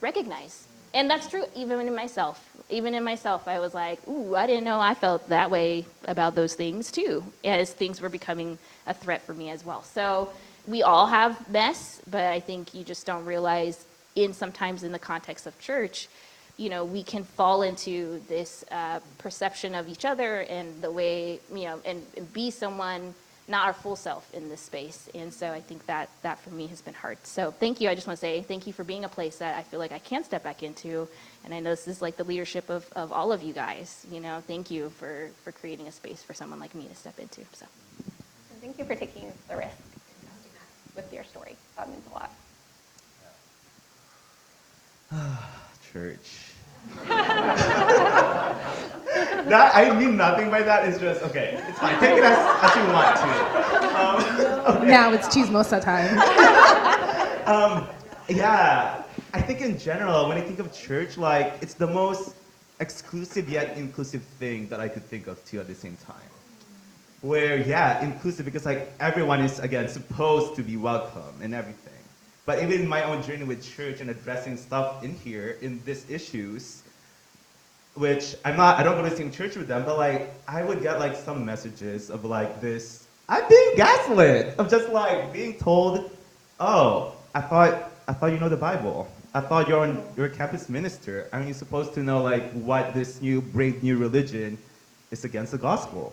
recognize. 0.00 0.66
And 0.94 1.08
that's 1.08 1.26
true 1.28 1.44
even 1.54 1.80
in 1.86 1.94
myself. 1.94 2.48
Even 2.68 2.94
in 2.94 3.04
myself, 3.04 3.48
I 3.48 3.60
was 3.60 3.74
like, 3.74 4.06
ooh, 4.08 4.34
I 4.34 4.46
didn't 4.46 4.64
know 4.64 4.78
I 4.80 4.94
felt 4.94 5.28
that 5.28 5.50
way 5.50 5.84
about 6.04 6.34
those 6.34 6.54
things 6.54 6.90
too, 6.90 7.24
as 7.44 7.72
things 7.72 8.00
were 8.00 8.08
becoming 8.08 8.58
a 8.86 8.94
threat 8.94 9.22
for 9.22 9.34
me 9.34 9.50
as 9.50 9.64
well. 9.64 9.82
So 9.82 10.30
we 10.66 10.82
all 10.82 11.06
have 11.06 11.48
mess, 11.50 12.00
but 12.10 12.24
I 12.24 12.40
think 12.40 12.74
you 12.74 12.84
just 12.84 13.06
don't 13.06 13.24
realize 13.24 13.84
in 14.14 14.32
sometimes 14.32 14.82
in 14.82 14.92
the 14.92 14.98
context 14.98 15.46
of 15.46 15.58
church, 15.58 16.08
you 16.56 16.68
know, 16.68 16.84
we 16.84 17.02
can 17.02 17.24
fall 17.24 17.62
into 17.62 18.20
this 18.28 18.64
uh, 18.70 19.00
perception 19.18 19.74
of 19.74 19.88
each 19.88 20.04
other 20.04 20.40
and 20.42 20.82
the 20.82 20.90
way, 20.90 21.40
you 21.52 21.64
know, 21.64 21.80
and, 21.84 22.02
and 22.16 22.32
be 22.32 22.50
someone 22.50 23.14
not 23.48 23.66
our 23.66 23.72
full 23.72 23.96
self 23.96 24.32
in 24.34 24.48
this 24.48 24.60
space. 24.60 25.08
And 25.14 25.32
so 25.32 25.50
I 25.50 25.60
think 25.60 25.84
that 25.86 26.08
that 26.22 26.38
for 26.40 26.50
me 26.50 26.68
has 26.68 26.80
been 26.80 26.94
hard. 26.94 27.18
So 27.24 27.50
thank 27.50 27.80
you. 27.80 27.88
I 27.88 27.94
just 27.94 28.06
want 28.06 28.18
to 28.18 28.20
say 28.20 28.42
thank 28.42 28.66
you 28.66 28.72
for 28.72 28.84
being 28.84 29.04
a 29.04 29.08
place 29.08 29.38
that 29.38 29.56
I 29.58 29.62
feel 29.62 29.80
like 29.80 29.92
I 29.92 29.98
can 29.98 30.22
step 30.22 30.44
back 30.44 30.62
into. 30.62 31.08
And 31.44 31.52
I 31.52 31.58
know 31.60 31.70
this 31.70 31.88
is 31.88 32.00
like 32.00 32.16
the 32.16 32.24
leadership 32.24 32.70
of, 32.70 32.86
of 32.94 33.12
all 33.12 33.32
of 33.32 33.42
you 33.42 33.52
guys. 33.52 34.06
You 34.10 34.20
know, 34.20 34.42
thank 34.46 34.70
you 34.70 34.90
for, 34.90 35.30
for 35.42 35.50
creating 35.52 35.88
a 35.88 35.92
space 35.92 36.22
for 36.22 36.34
someone 36.34 36.60
like 36.60 36.74
me 36.74 36.86
to 36.86 36.94
step 36.94 37.18
into. 37.18 37.42
So 37.52 37.66
thank 38.62 38.78
you 38.78 38.84
for 38.84 38.94
taking 38.94 39.32
the 39.48 39.56
risk 39.56 39.76
with 40.94 41.12
your 41.12 41.24
story. 41.24 41.56
That 41.76 41.88
means 41.90 42.04
a 42.10 42.14
lot. 42.14 42.30
Church. 45.92 46.52
that 47.06 48.54
I 49.74 49.90
mean 49.98 50.16
nothing 50.16 50.48
by 50.50 50.62
that. 50.62 50.88
It's 50.88 50.98
just 50.98 51.22
okay. 51.22 51.62
It's 51.68 51.78
fine. 51.78 51.98
Take 51.98 52.16
it 52.18 52.24
as, 52.24 52.38
as 52.62 52.76
you 52.76 52.82
want 52.92 53.16
to. 53.16 53.22
Um, 53.98 54.86
Now 54.88 55.12
it's 55.12 55.28
chismosa 55.28 55.82
time. 55.82 56.18
um, 57.46 57.86
yeah, 58.28 59.02
I 59.34 59.40
think 59.40 59.60
in 59.60 59.76
general, 59.78 60.28
when 60.28 60.38
I 60.38 60.40
think 60.40 60.60
of 60.60 60.72
church, 60.72 61.18
like 61.18 61.54
it's 61.60 61.74
the 61.74 61.86
most 61.86 62.34
exclusive 62.80 63.48
yet 63.48 63.76
inclusive 63.76 64.22
thing 64.38 64.68
that 64.68 64.80
I 64.80 64.88
could 64.88 65.04
think 65.04 65.26
of 65.26 65.44
too 65.44 65.60
at 65.60 65.66
the 65.66 65.74
same 65.74 65.98
time. 66.04 66.30
Where 67.22 67.56
yeah, 67.56 68.02
inclusive 68.04 68.44
because 68.44 68.66
like 68.66 68.92
everyone 69.00 69.40
is 69.40 69.58
again 69.60 69.88
supposed 69.88 70.56
to 70.56 70.62
be 70.62 70.76
welcome 70.76 71.40
and 71.40 71.54
everything. 71.54 71.92
But 72.44 72.62
even 72.62 72.88
my 72.88 73.04
own 73.04 73.22
journey 73.22 73.44
with 73.44 73.62
church 73.62 74.00
and 74.00 74.10
addressing 74.10 74.56
stuff 74.56 75.04
in 75.04 75.14
here 75.14 75.56
in 75.62 75.80
these 75.84 76.04
issues, 76.10 76.82
which 77.94 78.34
I'm 78.44 78.56
not, 78.56 78.78
I 78.78 78.82
don't 78.82 78.96
go 78.96 79.04
to 79.04 79.10
the 79.10 79.16
same 79.16 79.30
church 79.30 79.56
with 79.56 79.68
them, 79.68 79.84
but 79.84 79.96
like 79.96 80.34
I 80.48 80.64
would 80.64 80.82
get 80.82 80.98
like 80.98 81.14
some 81.14 81.44
messages 81.44 82.10
of 82.10 82.24
like 82.24 82.60
this, 82.60 83.06
I'm 83.28 83.48
being 83.48 83.76
gaslit 83.76 84.58
of 84.58 84.68
just 84.68 84.88
like 84.88 85.32
being 85.32 85.54
told, 85.54 86.10
oh, 86.58 87.14
I 87.34 87.40
thought, 87.40 87.92
I 88.08 88.12
thought 88.12 88.32
you 88.32 88.40
know 88.40 88.48
the 88.48 88.56
Bible. 88.56 89.06
I 89.34 89.40
thought 89.40 89.68
you're 89.68 89.80
on, 89.80 90.02
you're 90.16 90.26
a 90.26 90.30
campus 90.30 90.68
minister. 90.68 91.28
Aren't 91.32 91.46
you 91.46 91.54
supposed 91.54 91.94
to 91.94 92.02
know 92.02 92.22
like 92.22 92.50
what 92.52 92.92
this 92.92 93.22
new 93.22 93.40
brave 93.40 93.82
new 93.82 93.96
religion 93.96 94.58
is 95.12 95.24
against 95.24 95.52
the 95.52 95.58
gospel? 95.58 96.12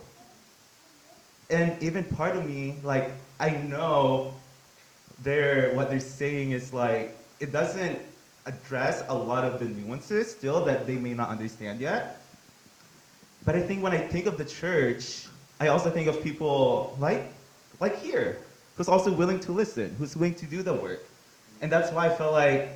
And 1.50 1.82
even 1.82 2.04
part 2.04 2.36
of 2.36 2.46
me, 2.46 2.76
like 2.82 3.10
I 3.38 3.50
know 3.50 4.34
they're 5.22 5.74
what 5.74 5.90
they're 5.90 6.00
saying 6.00 6.52
is 6.52 6.72
like 6.72 7.16
it 7.40 7.52
doesn't 7.52 7.98
address 8.46 9.04
a 9.08 9.14
lot 9.14 9.44
of 9.44 9.58
the 9.58 9.66
nuances 9.66 10.30
still 10.30 10.64
that 10.64 10.86
they 10.86 10.96
may 10.96 11.12
not 11.12 11.28
understand 11.28 11.80
yet. 11.80 12.22
But 13.44 13.56
I 13.56 13.62
think 13.62 13.82
when 13.82 13.92
I 13.92 13.98
think 13.98 14.26
of 14.26 14.38
the 14.38 14.44
church, 14.44 15.26
I 15.58 15.68
also 15.68 15.90
think 15.90 16.06
of 16.08 16.22
people 16.22 16.96
like 17.00 17.32
like 17.80 17.98
here, 17.98 18.38
who's 18.76 18.88
also 18.88 19.12
willing 19.12 19.40
to 19.40 19.52
listen, 19.52 19.94
who's 19.98 20.16
willing 20.16 20.34
to 20.36 20.46
do 20.46 20.62
the 20.62 20.74
work. 20.74 21.04
And 21.62 21.70
that's 21.70 21.90
why 21.92 22.06
I 22.06 22.14
feel 22.14 22.32
like 22.32 22.68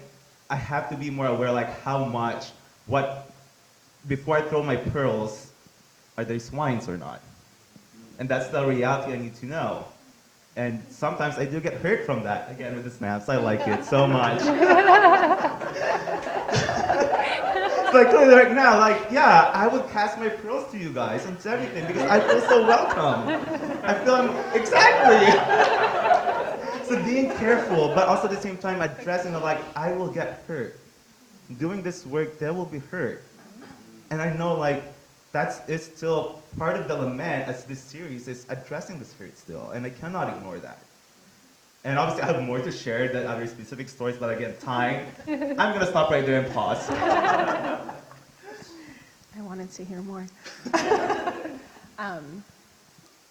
I 0.50 0.56
have 0.56 0.90
to 0.90 0.96
be 0.96 1.10
more 1.10 1.26
aware 1.26 1.52
like 1.52 1.80
how 1.82 2.04
much 2.04 2.50
what 2.86 3.30
before 4.08 4.36
I 4.36 4.42
throw 4.42 4.62
my 4.62 4.76
pearls, 4.76 5.52
are 6.18 6.24
they 6.24 6.38
swines 6.38 6.88
or 6.88 6.96
not? 6.96 7.20
And 8.18 8.28
that's 8.28 8.48
the 8.48 8.64
reality 8.64 9.12
I 9.12 9.18
need 9.18 9.34
to 9.36 9.46
know. 9.46 9.86
And 10.56 10.82
sometimes 10.88 11.36
I 11.36 11.46
do 11.46 11.60
get 11.60 11.74
hurt 11.74 12.06
from 12.06 12.22
that. 12.22 12.50
Again, 12.50 12.76
with 12.76 12.84
the 12.84 12.90
snaps, 12.90 13.28
I 13.28 13.38
like 13.38 13.66
it 13.66 13.84
so 13.84 14.06
much. 14.06 14.40
like 17.92 18.10
clearly 18.10 18.34
right 18.34 18.52
now, 18.52 18.78
like, 18.78 19.10
yeah, 19.10 19.50
I 19.52 19.66
would 19.66 19.88
cast 19.90 20.16
my 20.18 20.28
pearls 20.28 20.70
to 20.70 20.78
you 20.78 20.92
guys 20.92 21.26
and 21.26 21.38
to 21.40 21.50
everything 21.50 21.86
because 21.88 22.08
I 22.08 22.20
feel 22.20 22.40
so 22.42 22.64
welcome. 22.66 23.28
I 23.82 23.94
feel 24.04 24.14
I'm, 24.14 24.30
exactly. 24.54 25.26
so 26.88 27.02
being 27.04 27.30
careful, 27.36 27.88
but 27.88 28.06
also 28.06 28.28
at 28.28 28.34
the 28.34 28.40
same 28.40 28.56
time 28.56 28.80
addressing 28.80 29.32
the 29.32 29.40
like, 29.40 29.60
I 29.76 29.92
will 29.92 30.08
get 30.08 30.44
hurt. 30.46 30.78
Doing 31.58 31.82
this 31.82 32.06
work, 32.06 32.38
there 32.38 32.52
will 32.52 32.64
be 32.64 32.78
hurt. 32.78 33.22
And 34.10 34.22
I 34.22 34.32
know 34.32 34.54
like 34.54 34.84
that's 35.34 35.68
it's 35.68 35.84
still 35.84 36.40
part 36.56 36.76
of 36.76 36.86
the 36.86 36.94
lament 36.94 37.48
as 37.48 37.64
this 37.64 37.80
series 37.80 38.28
is 38.28 38.46
addressing 38.48 39.00
the 39.00 39.04
spirit 39.04 39.36
still, 39.36 39.70
and 39.70 39.84
I 39.84 39.90
cannot 39.90 40.34
ignore 40.34 40.58
that. 40.60 40.78
And 41.82 41.98
obviously, 41.98 42.22
I 42.22 42.32
have 42.32 42.40
more 42.42 42.60
to 42.60 42.70
share 42.70 43.08
than 43.12 43.26
other 43.26 43.48
specific 43.48 43.88
stories, 43.88 44.16
but 44.16 44.32
again, 44.34 44.54
time. 44.60 45.04
I'm 45.26 45.56
gonna 45.56 45.88
stop 45.88 46.08
right 46.10 46.24
there 46.24 46.40
and 46.40 46.54
pause. 46.54 46.88
I 46.88 47.90
wanted 49.40 49.72
to 49.72 49.84
hear 49.84 50.00
more. 50.02 50.24
um, 51.98 52.44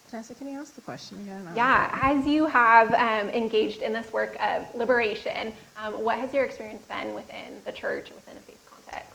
Vanessa, 0.09 0.35
can 0.35 0.49
you 0.49 0.59
ask 0.59 0.75
the 0.75 0.81
question 0.81 1.21
again? 1.21 1.47
Yeah, 1.55 1.89
as 2.01 2.27
you 2.27 2.47
have 2.47 2.93
um, 2.93 3.29
engaged 3.29 3.81
in 3.81 3.93
this 3.93 4.11
work 4.11 4.35
of 4.41 4.67
liberation, 4.75 5.53
um, 5.77 6.03
what 6.03 6.19
has 6.19 6.33
your 6.33 6.43
experience 6.43 6.83
been 6.85 7.13
within 7.15 7.61
the 7.65 7.71
church, 7.71 8.11
within 8.13 8.35
a 8.35 8.41
faith 8.41 8.59
context? 8.69 9.13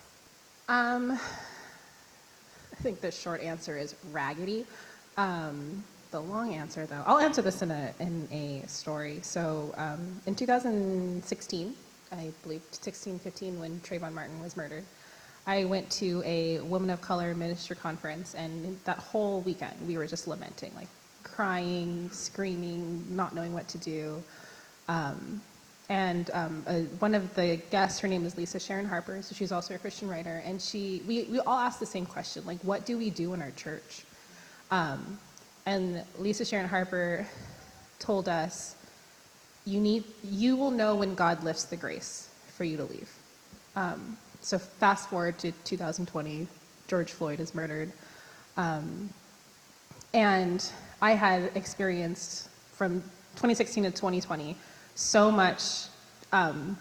Um, 0.68 1.20
I 2.78 2.82
think 2.82 3.00
the 3.00 3.10
short 3.10 3.42
answer 3.42 3.76
is 3.76 3.94
raggedy. 4.12 4.64
Um, 5.16 5.82
the 6.10 6.20
long 6.20 6.54
answer, 6.54 6.86
though, 6.86 7.02
I'll 7.06 7.18
answer 7.18 7.42
this 7.42 7.60
in 7.60 7.70
a 7.70 7.92
in 7.98 8.28
a 8.30 8.66
story. 8.68 9.18
So, 9.22 9.74
um, 9.76 10.20
in 10.26 10.34
2016, 10.34 11.74
I 12.12 12.30
believe 12.42 12.62
16, 12.70 13.18
15, 13.18 13.60
when 13.60 13.80
Trayvon 13.80 14.12
Martin 14.12 14.40
was 14.40 14.56
murdered, 14.56 14.84
I 15.46 15.64
went 15.64 15.90
to 15.92 16.22
a 16.24 16.60
Women 16.60 16.90
of 16.90 17.00
Color 17.00 17.34
Minister 17.34 17.74
conference, 17.74 18.34
and 18.34 18.78
that 18.84 18.98
whole 18.98 19.40
weekend 19.40 19.74
we 19.86 19.98
were 19.98 20.06
just 20.06 20.28
lamenting, 20.28 20.72
like 20.76 20.88
crying, 21.24 22.08
screaming, 22.12 23.04
not 23.10 23.34
knowing 23.34 23.52
what 23.52 23.66
to 23.68 23.78
do. 23.78 24.22
Um, 24.86 25.42
and 25.88 26.30
um, 26.34 26.64
uh, 26.66 26.80
one 26.98 27.14
of 27.14 27.34
the 27.34 27.60
guests, 27.70 27.98
her 28.00 28.08
name 28.08 28.26
is 28.26 28.36
Lisa 28.36 28.60
Sharon 28.60 28.84
Harper, 28.84 29.22
so 29.22 29.34
she's 29.34 29.52
also 29.52 29.74
a 29.74 29.78
Christian 29.78 30.08
writer, 30.08 30.42
and 30.44 30.60
she, 30.60 31.02
we, 31.06 31.24
we 31.24 31.40
all 31.40 31.58
asked 31.58 31.80
the 31.80 31.86
same 31.86 32.04
question, 32.04 32.44
like, 32.44 32.58
what 32.60 32.84
do 32.84 32.98
we 32.98 33.08
do 33.08 33.32
in 33.32 33.40
our 33.40 33.50
church? 33.52 34.04
Um, 34.70 35.18
and 35.64 36.02
Lisa 36.18 36.44
Sharon 36.44 36.68
Harper 36.68 37.26
told 37.98 38.28
us, 38.28 38.74
you 39.64 39.80
need, 39.80 40.04
you 40.22 40.56
will 40.56 40.70
know 40.70 40.94
when 40.94 41.14
God 41.14 41.42
lifts 41.42 41.64
the 41.64 41.76
grace 41.76 42.28
for 42.54 42.64
you 42.64 42.76
to 42.76 42.84
leave. 42.84 43.10
Um, 43.74 44.16
so 44.40 44.58
fast 44.58 45.08
forward 45.08 45.38
to 45.38 45.52
2020, 45.64 46.46
George 46.86 47.12
Floyd 47.12 47.40
is 47.40 47.54
murdered. 47.54 47.92
Um, 48.56 49.10
and 50.12 50.70
I 51.00 51.12
had 51.12 51.50
experienced 51.54 52.48
from 52.72 53.00
2016 53.36 53.84
to 53.84 53.90
2020 53.90 54.56
so 54.98 55.30
much, 55.30 55.84
um, 56.32 56.76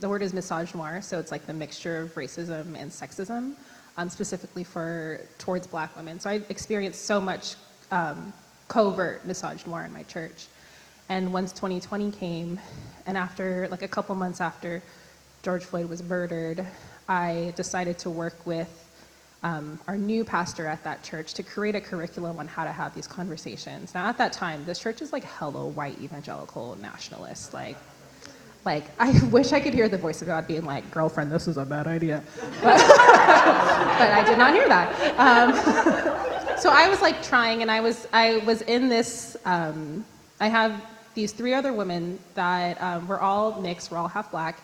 the 0.00 0.08
word 0.08 0.22
is 0.22 0.32
misogynoir, 0.32 1.00
so 1.04 1.20
it's 1.20 1.30
like 1.30 1.46
the 1.46 1.54
mixture 1.54 1.98
of 1.98 2.12
racism 2.16 2.76
and 2.76 2.90
sexism, 2.90 3.54
um, 3.96 4.08
specifically 4.08 4.64
for 4.64 5.20
towards 5.38 5.64
black 5.68 5.96
women. 5.96 6.18
So 6.18 6.30
I 6.30 6.42
experienced 6.48 7.04
so 7.04 7.20
much 7.20 7.54
um, 7.92 8.32
covert 8.66 9.24
misogynoir 9.24 9.86
in 9.86 9.92
my 9.92 10.02
church. 10.02 10.46
And 11.08 11.32
once 11.32 11.52
2020 11.52 12.10
came, 12.10 12.58
and 13.06 13.16
after 13.16 13.68
like 13.70 13.82
a 13.82 13.88
couple 13.88 14.16
months 14.16 14.40
after 14.40 14.82
George 15.44 15.62
Floyd 15.62 15.88
was 15.88 16.02
murdered, 16.02 16.66
I 17.08 17.52
decided 17.54 17.98
to 17.98 18.10
work 18.10 18.44
with 18.44 18.83
um, 19.44 19.78
our 19.86 19.98
new 19.98 20.24
pastor 20.24 20.66
at 20.66 20.82
that 20.84 21.02
church 21.02 21.34
to 21.34 21.42
create 21.42 21.74
a 21.74 21.80
curriculum 21.80 22.38
on 22.38 22.48
how 22.48 22.64
to 22.64 22.72
have 22.72 22.94
these 22.94 23.06
conversations. 23.06 23.94
Now, 23.94 24.06
at 24.06 24.16
that 24.16 24.32
time, 24.32 24.64
this 24.64 24.78
church 24.78 25.02
is 25.02 25.12
like 25.12 25.24
hello 25.24 25.66
white 25.66 26.00
evangelical 26.00 26.76
nationalist. 26.80 27.52
Like, 27.52 27.76
like 28.64 28.84
I 28.98 29.22
wish 29.30 29.52
I 29.52 29.60
could 29.60 29.74
hear 29.74 29.88
the 29.88 29.98
voice 29.98 30.22
of 30.22 30.28
God 30.28 30.46
being 30.46 30.64
like, 30.64 30.90
"Girlfriend, 30.90 31.30
this 31.30 31.46
is 31.46 31.58
a 31.58 31.64
bad 31.64 31.86
idea," 31.86 32.22
but, 32.62 32.62
but 32.62 34.10
I 34.10 34.24
did 34.26 34.38
not 34.38 34.54
hear 34.54 34.66
that. 34.66 34.88
Um, 35.18 36.56
so 36.58 36.70
I 36.70 36.88
was 36.88 37.02
like 37.02 37.22
trying, 37.22 37.60
and 37.60 37.70
I 37.70 37.80
was 37.80 38.08
I 38.14 38.38
was 38.46 38.62
in 38.62 38.88
this. 38.88 39.36
Um, 39.44 40.06
I 40.40 40.48
have 40.48 40.82
these 41.14 41.32
three 41.32 41.52
other 41.52 41.74
women 41.74 42.18
that 42.34 42.80
um, 42.82 43.06
we're 43.06 43.20
all 43.20 43.60
mixed, 43.60 43.90
we're 43.90 43.98
all 43.98 44.08
half 44.08 44.30
black, 44.30 44.58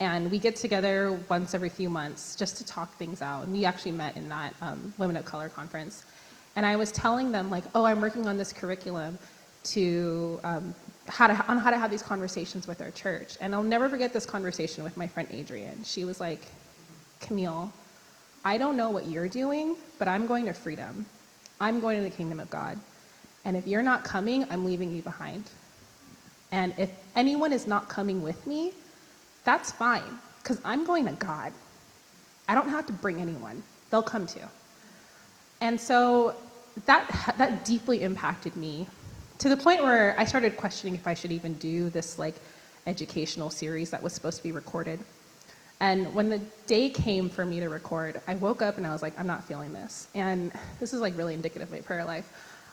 and 0.00 0.30
we 0.30 0.38
get 0.38 0.56
together 0.56 1.18
once 1.28 1.54
every 1.54 1.68
few 1.68 1.88
months 1.88 2.36
just 2.36 2.56
to 2.58 2.64
talk 2.64 2.94
things 2.96 3.22
out. 3.22 3.44
And 3.44 3.52
we 3.52 3.64
actually 3.64 3.92
met 3.92 4.16
in 4.16 4.28
that 4.28 4.54
um, 4.60 4.92
Women 4.98 5.16
of 5.16 5.24
Color 5.24 5.48
conference. 5.48 6.04
And 6.54 6.66
I 6.66 6.76
was 6.76 6.92
telling 6.92 7.32
them 7.32 7.50
like, 7.50 7.64
oh, 7.74 7.84
I'm 7.84 8.00
working 8.00 8.26
on 8.26 8.36
this 8.36 8.52
curriculum 8.52 9.18
to 9.64 10.40
um, 10.44 10.74
how 11.08 11.26
to 11.26 11.46
on 11.48 11.58
how 11.58 11.70
to 11.70 11.78
have 11.78 11.90
these 11.90 12.02
conversations 12.02 12.66
with 12.66 12.80
our 12.80 12.90
church. 12.90 13.36
And 13.40 13.54
I'll 13.54 13.62
never 13.62 13.88
forget 13.88 14.12
this 14.12 14.26
conversation 14.26 14.84
with 14.84 14.96
my 14.96 15.06
friend 15.06 15.28
Adrienne. 15.32 15.82
She 15.84 16.04
was 16.04 16.20
like, 16.20 16.46
Camille, 17.20 17.72
I 18.44 18.58
don't 18.58 18.76
know 18.76 18.90
what 18.90 19.06
you're 19.06 19.28
doing, 19.28 19.76
but 19.98 20.08
I'm 20.08 20.26
going 20.26 20.46
to 20.46 20.52
freedom. 20.52 21.06
I'm 21.60 21.80
going 21.80 21.96
to 21.96 22.04
the 22.04 22.14
kingdom 22.14 22.38
of 22.38 22.50
God. 22.50 22.78
And 23.44 23.56
if 23.56 23.66
you're 23.66 23.82
not 23.82 24.04
coming, 24.04 24.46
I'm 24.50 24.64
leaving 24.64 24.94
you 24.94 25.02
behind. 25.02 25.44
And 26.52 26.74
if 26.78 26.90
anyone 27.14 27.52
is 27.52 27.66
not 27.66 27.88
coming 27.88 28.22
with 28.22 28.46
me, 28.46 28.72
that's 29.46 29.72
fine, 29.72 30.18
because 30.42 30.60
I'm 30.64 30.84
going 30.84 31.06
to 31.06 31.12
God. 31.12 31.52
I 32.48 32.54
don't 32.54 32.68
have 32.68 32.86
to 32.86 32.92
bring 32.92 33.20
anyone, 33.20 33.62
they'll 33.90 34.02
come 34.02 34.26
too. 34.26 34.40
And 35.62 35.80
so 35.80 36.34
that, 36.84 37.34
that 37.38 37.64
deeply 37.64 38.02
impacted 38.02 38.56
me 38.56 38.86
to 39.38 39.48
the 39.48 39.56
point 39.56 39.82
where 39.82 40.14
I 40.18 40.24
started 40.24 40.56
questioning 40.56 40.94
if 40.94 41.06
I 41.06 41.14
should 41.14 41.32
even 41.32 41.54
do 41.54 41.88
this 41.90 42.18
like 42.18 42.34
educational 42.86 43.48
series 43.48 43.90
that 43.90 44.02
was 44.02 44.12
supposed 44.12 44.36
to 44.38 44.42
be 44.42 44.52
recorded. 44.52 45.00
And 45.80 46.14
when 46.14 46.28
the 46.28 46.38
day 46.66 46.88
came 46.88 47.28
for 47.28 47.44
me 47.44 47.60
to 47.60 47.68
record, 47.68 48.20
I 48.26 48.34
woke 48.34 48.62
up 48.62 48.78
and 48.78 48.86
I 48.86 48.92
was 48.92 49.02
like, 49.02 49.18
I'm 49.18 49.26
not 49.26 49.44
feeling 49.44 49.72
this. 49.72 50.08
And 50.14 50.52
this 50.80 50.92
is 50.94 51.00
like 51.00 51.16
really 51.16 51.34
indicative 51.34 51.68
of 51.68 51.72
my 51.72 51.80
prayer 51.80 52.04
life. 52.04 52.30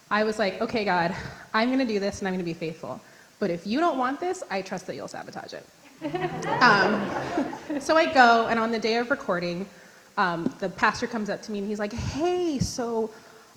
I 0.09 0.23
was 0.23 0.39
like, 0.39 0.61
okay, 0.61 0.85
God, 0.85 1.15
I'm 1.53 1.69
going 1.69 1.79
to 1.79 1.85
do 1.85 1.99
this 1.99 2.19
and 2.19 2.27
I'm 2.27 2.33
going 2.33 2.45
to 2.45 2.45
be 2.45 2.53
faithful. 2.53 3.01
But 3.39 3.49
if 3.49 3.67
you 3.67 3.79
don't 3.79 3.97
want 3.97 4.19
this, 4.19 4.43
I 4.49 4.61
trust 4.61 4.87
that 4.87 4.95
you'll 4.95 5.07
sabotage 5.07 5.53
it. 5.53 5.65
Um, 6.61 7.79
so 7.79 7.95
I 7.95 8.11
go, 8.13 8.47
and 8.47 8.59
on 8.59 8.71
the 8.71 8.79
day 8.79 8.97
of 8.97 9.09
recording, 9.09 9.65
um, 10.17 10.53
the 10.59 10.69
pastor 10.69 11.07
comes 11.07 11.29
up 11.29 11.41
to 11.43 11.51
me 11.51 11.59
and 11.59 11.67
he's 11.67 11.79
like, 11.79 11.93
hey, 11.93 12.59
so 12.59 13.09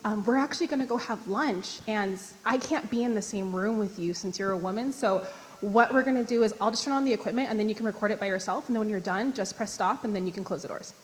um, 0.04 0.24
we're 0.24 0.36
actually 0.36 0.68
going 0.68 0.80
to 0.80 0.86
go 0.86 0.96
have 0.96 1.26
lunch, 1.26 1.80
and 1.88 2.20
I 2.44 2.58
can't 2.58 2.88
be 2.90 3.02
in 3.02 3.14
the 3.14 3.22
same 3.22 3.54
room 3.54 3.78
with 3.78 3.98
you 3.98 4.14
since 4.14 4.38
you're 4.38 4.52
a 4.52 4.56
woman. 4.56 4.92
So 4.92 5.26
what 5.60 5.92
we're 5.92 6.04
going 6.04 6.16
to 6.16 6.24
do 6.24 6.44
is 6.44 6.54
I'll 6.60 6.70
just 6.70 6.84
turn 6.84 6.94
on 6.94 7.04
the 7.04 7.12
equipment, 7.12 7.50
and 7.50 7.58
then 7.58 7.68
you 7.68 7.74
can 7.74 7.86
record 7.86 8.12
it 8.12 8.20
by 8.20 8.26
yourself. 8.26 8.68
And 8.68 8.76
then 8.76 8.80
when 8.80 8.88
you're 8.88 9.00
done, 9.00 9.32
just 9.32 9.56
press 9.56 9.72
stop, 9.72 10.04
and 10.04 10.14
then 10.14 10.24
you 10.24 10.32
can 10.32 10.44
close 10.44 10.62
the 10.62 10.68
doors. 10.68 10.94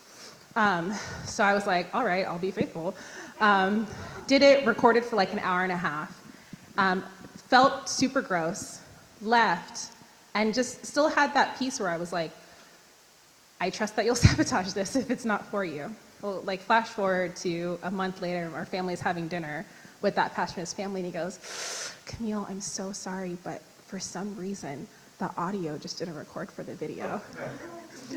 Um, 0.54 0.92
so 1.24 1.42
I 1.42 1.54
was 1.54 1.66
like, 1.66 1.92
all 1.94 2.04
right, 2.04 2.24
I'll 2.26 2.38
be 2.38 2.50
faithful. 2.52 2.94
Um, 3.40 3.86
did 4.28 4.42
it, 4.42 4.64
recorded 4.66 5.04
for 5.04 5.16
like 5.16 5.32
an 5.32 5.40
hour 5.40 5.64
and 5.64 5.72
a 5.72 5.76
half. 5.76 6.16
Um, 6.78 7.02
felt 7.48 7.88
super 7.88 8.20
gross, 8.20 8.80
left, 9.20 9.91
and 10.34 10.54
just 10.54 10.84
still 10.86 11.08
had 11.08 11.34
that 11.34 11.58
piece 11.58 11.78
where 11.80 11.88
I 11.88 11.96
was 11.96 12.12
like, 12.12 12.30
I 13.60 13.70
trust 13.70 13.96
that 13.96 14.04
you'll 14.04 14.14
sabotage 14.28 14.72
this 14.72 14.96
if 14.96 15.10
it's 15.10 15.24
not 15.24 15.46
for 15.46 15.64
you. 15.64 15.94
Well, 16.20 16.42
like 16.44 16.60
flash 16.60 16.88
forward 16.88 17.36
to 17.36 17.78
a 17.82 17.90
month 17.90 18.22
later, 18.22 18.50
our 18.54 18.64
family's 18.64 19.00
having 19.00 19.28
dinner 19.28 19.66
with 20.02 20.14
that 20.16 20.34
pastor 20.34 20.60
and 20.60 20.66
his 20.66 20.72
family, 20.72 21.00
and 21.00 21.06
he 21.06 21.12
goes, 21.12 21.94
Camille, 22.06 22.46
I'm 22.48 22.60
so 22.60 22.92
sorry, 22.92 23.36
but 23.44 23.62
for 23.86 23.98
some 23.98 24.36
reason, 24.36 24.86
the 25.18 25.30
audio 25.36 25.78
just 25.78 25.98
didn't 25.98 26.16
record 26.16 26.50
for 26.50 26.62
the 26.62 26.74
video. 26.74 27.20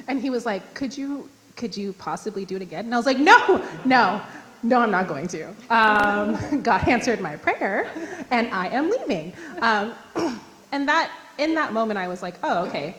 And 0.08 0.19
he 0.19 0.30
was 0.30 0.45
like, 0.45 0.73
could 0.73 0.97
you, 0.97 1.30
could 1.56 1.78
you 1.78 1.93
possibly 1.93 2.43
do 2.43 2.58
it 2.58 2.62
again? 2.62 2.86
And 2.86 2.93
I 2.93 2.97
was 2.97 3.06
like, 3.06 3.19
no, 3.19 3.63
no, 3.86 4.21
no, 4.62 4.80
I'm 4.80 4.91
not 4.91 5.08
going 5.08 5.28
to. 5.28 5.47
Um, 5.69 6.62
God 6.63 6.88
answered 6.88 7.21
my 7.21 7.38
prayer, 7.38 7.89
and 8.32 8.47
I 8.49 8.67
am 8.67 8.89
leaving. 8.89 9.32
Um, 9.62 9.93
and 10.71 10.88
that, 10.88 11.12
in 11.38 11.56
that 11.56 11.74
moment, 11.74 11.98
I 11.98 12.08
was 12.08 12.21
like, 12.21 12.36
oh, 12.43 12.65
okay. 12.65 12.95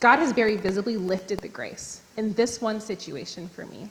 God 0.00 0.18
has 0.18 0.32
very 0.32 0.56
visibly 0.56 0.96
lifted 0.96 1.38
the 1.40 1.48
grace 1.48 2.00
in 2.16 2.32
this 2.34 2.60
one 2.60 2.80
situation 2.80 3.48
for 3.48 3.66
me. 3.66 3.90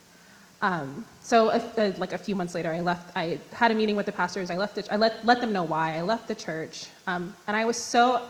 Um, 0.61 1.05
so, 1.21 1.49
a, 1.49 1.61
a, 1.77 1.91
like 1.97 2.13
a 2.13 2.17
few 2.17 2.35
months 2.35 2.55
later, 2.55 2.71
I 2.71 2.79
left. 2.81 3.15
I 3.15 3.39
had 3.51 3.71
a 3.71 3.75
meeting 3.75 3.95
with 3.95 4.05
the 4.05 4.11
pastors. 4.11 4.49
I 4.49 4.57
left. 4.57 4.75
The, 4.75 4.91
I 4.91 4.95
let 4.95 5.23
let 5.25 5.41
them 5.41 5.51
know 5.51 5.63
why 5.63 5.97
I 5.97 6.01
left 6.01 6.27
the 6.27 6.35
church, 6.35 6.87
um, 7.07 7.35
and 7.47 7.55
I 7.55 7.65
was 7.65 7.77
so, 7.77 8.21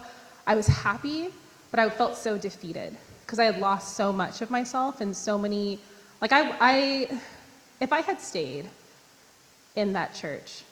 I 0.48 0.56
was 0.56 0.68
happy, 0.68 1.30
but 1.72 1.80
I 1.80 1.90
felt 1.90 2.18
so 2.18 2.38
defeated 2.38 2.98
because 3.26 3.40
I 3.40 3.46
had 3.46 3.60
lost 3.60 3.96
so 3.96 4.12
much 4.12 4.42
of 4.42 4.50
myself 4.50 5.02
and 5.02 5.16
so 5.16 5.38
many. 5.38 5.80
Like 6.20 6.34
I, 6.34 6.56
I, 6.60 7.20
if 7.80 7.94
I 7.94 8.02
had 8.02 8.20
stayed 8.20 8.70
in 9.76 9.94
that 9.94 10.14
church, 10.16 10.64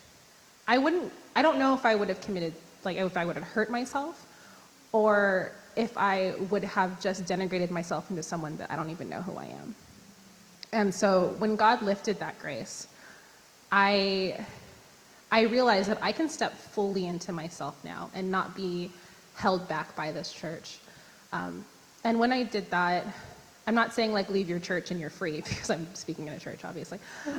I 0.67 0.79
wouldn't. 0.79 1.13
I 1.35 1.41
don't 1.41 1.59
know 1.59 1.75
if 1.75 1.85
I 1.85 1.95
would 1.95 2.09
have 2.09 2.19
committed. 2.21 2.53
Like 2.83 2.97
if 2.97 3.15
I 3.15 3.25
would 3.25 3.35
have 3.35 3.45
hurt 3.45 3.69
myself, 3.69 4.25
or 4.93 5.51
if 5.75 5.97
I 5.97 6.35
would 6.49 6.63
have 6.63 7.01
just 7.01 7.25
denigrated 7.25 7.71
myself 7.71 8.09
into 8.09 8.23
someone 8.23 8.55
that 8.57 8.71
I 8.71 8.75
don't 8.75 8.91
even 8.91 9.09
know 9.09 9.21
who 9.21 9.35
I 9.37 9.45
am. 9.45 9.75
And 10.71 10.93
so 10.93 11.35
when 11.39 11.55
God 11.55 11.81
lifted 11.81 12.19
that 12.19 12.39
grace, 12.39 12.87
I, 13.71 14.45
I 15.31 15.41
realized 15.41 15.89
that 15.89 15.97
I 16.01 16.11
can 16.11 16.29
step 16.29 16.55
fully 16.55 17.07
into 17.07 17.31
myself 17.31 17.75
now 17.83 18.09
and 18.13 18.31
not 18.31 18.55
be 18.55 18.91
held 19.35 19.67
back 19.67 19.95
by 19.95 20.11
this 20.11 20.31
church. 20.31 20.77
Um, 21.31 21.65
and 22.03 22.19
when 22.19 22.31
I 22.31 22.43
did 22.43 22.69
that, 22.71 23.05
I'm 23.65 23.75
not 23.75 23.93
saying 23.93 24.13
like 24.13 24.29
leave 24.29 24.49
your 24.49 24.59
church 24.59 24.91
and 24.91 24.99
you're 24.99 25.09
free 25.09 25.41
because 25.47 25.69
I'm 25.69 25.87
speaking 25.95 26.27
in 26.27 26.33
a 26.33 26.39
church, 26.39 26.63
obviously. 26.63 26.99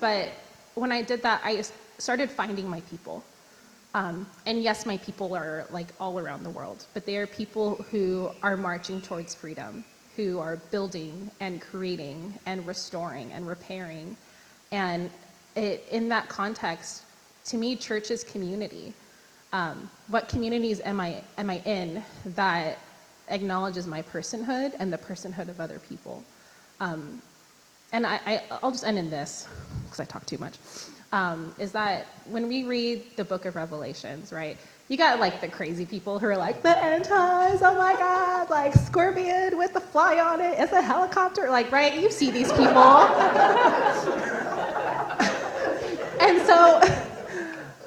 but 0.00 0.28
when 0.74 0.90
I 0.90 1.02
did 1.02 1.22
that, 1.22 1.40
I 1.44 1.62
started 1.98 2.30
finding 2.30 2.68
my 2.68 2.80
people. 2.82 3.22
Um, 3.94 4.26
and 4.46 4.60
yes, 4.60 4.86
my 4.86 4.96
people 4.98 5.34
are 5.34 5.66
like 5.70 5.86
all 6.00 6.18
around 6.18 6.42
the 6.42 6.50
world, 6.50 6.84
but 6.94 7.06
they 7.06 7.16
are 7.16 7.28
people 7.28 7.76
who 7.90 8.28
are 8.42 8.56
marching 8.56 9.00
towards 9.00 9.34
freedom, 9.34 9.84
who 10.16 10.40
are 10.40 10.56
building 10.72 11.30
and 11.40 11.60
creating 11.60 12.34
and 12.46 12.66
restoring 12.66 13.30
and 13.32 13.46
repairing. 13.46 14.16
And 14.72 15.10
it, 15.54 15.86
in 15.92 16.08
that 16.08 16.28
context, 16.28 17.04
to 17.46 17.56
me, 17.56 17.76
church 17.76 18.10
is 18.10 18.24
community. 18.24 18.92
Um, 19.52 19.88
what 20.08 20.28
communities 20.28 20.80
am 20.80 21.00
I, 21.00 21.22
am 21.38 21.48
I 21.48 21.60
in 21.64 22.02
that 22.34 22.78
acknowledges 23.28 23.86
my 23.86 24.02
personhood 24.02 24.72
and 24.80 24.92
the 24.92 24.98
personhood 24.98 25.48
of 25.48 25.60
other 25.60 25.78
people? 25.88 26.24
Um, 26.80 27.22
and 27.92 28.04
I, 28.04 28.20
I, 28.26 28.42
I'll 28.60 28.72
just 28.72 28.84
end 28.84 28.98
in 28.98 29.08
this 29.08 29.46
because 29.84 30.00
I 30.00 30.04
talk 30.04 30.26
too 30.26 30.38
much. 30.38 30.54
Um, 31.12 31.54
is 31.58 31.72
that 31.72 32.06
when 32.28 32.48
we 32.48 32.64
read 32.64 33.04
the 33.16 33.24
book 33.24 33.44
of 33.44 33.54
Revelations, 33.54 34.32
right? 34.32 34.56
You 34.88 34.96
got 34.96 35.20
like 35.20 35.40
the 35.40 35.48
crazy 35.48 35.86
people 35.86 36.18
who 36.18 36.26
are 36.26 36.36
like, 36.36 36.62
the 36.62 36.76
end 36.82 37.04
times, 37.04 37.62
oh 37.62 37.74
my 37.76 37.94
God, 37.94 38.50
like 38.50 38.74
scorpion 38.74 39.56
with 39.56 39.72
the 39.72 39.80
fly 39.80 40.18
on 40.18 40.40
it, 40.40 40.58
it's 40.58 40.72
a 40.72 40.82
helicopter, 40.82 41.48
like, 41.50 41.72
right? 41.72 41.98
You 41.98 42.10
see 42.10 42.30
these 42.30 42.52
people. 42.52 42.68
and 46.20 46.44
so 46.46 46.80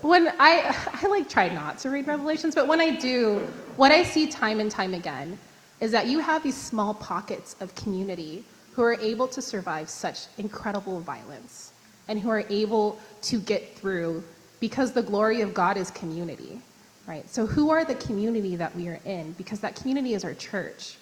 when 0.01 0.29
I, 0.39 0.75
I 1.03 1.07
like 1.07 1.29
try 1.29 1.49
not 1.49 1.77
to 1.79 1.89
read 1.89 2.07
Revelations, 2.07 2.55
but 2.55 2.67
when 2.67 2.81
I 2.81 2.91
do, 2.91 3.39
what 3.75 3.91
I 3.91 4.03
see 4.03 4.27
time 4.27 4.59
and 4.59 4.71
time 4.71 4.93
again 4.93 5.37
is 5.81 5.91
that 5.91 6.07
you 6.07 6.19
have 6.19 6.43
these 6.43 6.57
small 6.57 6.93
pockets 6.93 7.55
of 7.59 7.75
community 7.75 8.43
who 8.73 8.81
are 8.83 8.95
able 8.95 9.27
to 9.27 9.41
survive 9.41 9.89
such 9.89 10.27
incredible 10.37 10.99
violence 11.01 11.66
and 12.07 12.19
who 12.19 12.29
are 12.29 12.43
able 12.49 12.99
to 13.23 13.39
get 13.39 13.75
through 13.77 14.23
because 14.59 14.91
the 14.91 15.01
glory 15.01 15.41
of 15.41 15.53
God 15.53 15.77
is 15.77 15.91
community, 15.91 16.59
right? 17.07 17.29
So, 17.29 17.45
who 17.45 17.69
are 17.69 17.85
the 17.85 17.95
community 17.95 18.55
that 18.55 18.75
we 18.75 18.87
are 18.87 18.99
in? 19.05 19.33
Because 19.33 19.59
that 19.59 19.75
community 19.75 20.13
is 20.13 20.23
our 20.23 20.33
church, 20.33 20.97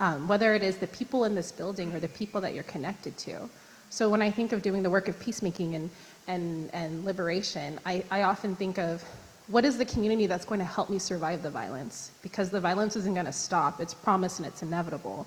um, 0.00 0.26
whether 0.26 0.54
it 0.54 0.62
is 0.62 0.76
the 0.76 0.86
people 0.88 1.24
in 1.24 1.34
this 1.34 1.52
building 1.52 1.92
or 1.92 2.00
the 2.00 2.08
people 2.08 2.40
that 2.40 2.54
you're 2.54 2.64
connected 2.64 3.16
to. 3.18 3.48
So, 3.90 4.08
when 4.08 4.22
I 4.22 4.30
think 4.30 4.52
of 4.52 4.62
doing 4.62 4.82
the 4.82 4.90
work 4.90 5.08
of 5.08 5.18
peacemaking 5.20 5.74
and, 5.74 5.90
and, 6.26 6.70
and 6.72 7.04
liberation, 7.04 7.78
I, 7.84 8.02
I 8.10 8.22
often 8.22 8.56
think 8.56 8.78
of 8.78 9.04
what 9.48 9.64
is 9.64 9.76
the 9.76 9.84
community 9.84 10.26
that's 10.26 10.46
going 10.46 10.60
to 10.60 10.64
help 10.64 10.88
me 10.88 10.98
survive 10.98 11.42
the 11.42 11.50
violence? 11.50 12.10
Because 12.22 12.48
the 12.48 12.60
violence 12.60 12.96
isn't 12.96 13.12
going 13.12 13.26
to 13.26 13.32
stop, 13.32 13.80
it's 13.80 13.92
promised 13.92 14.38
and 14.38 14.46
it's 14.46 14.62
inevitable. 14.62 15.26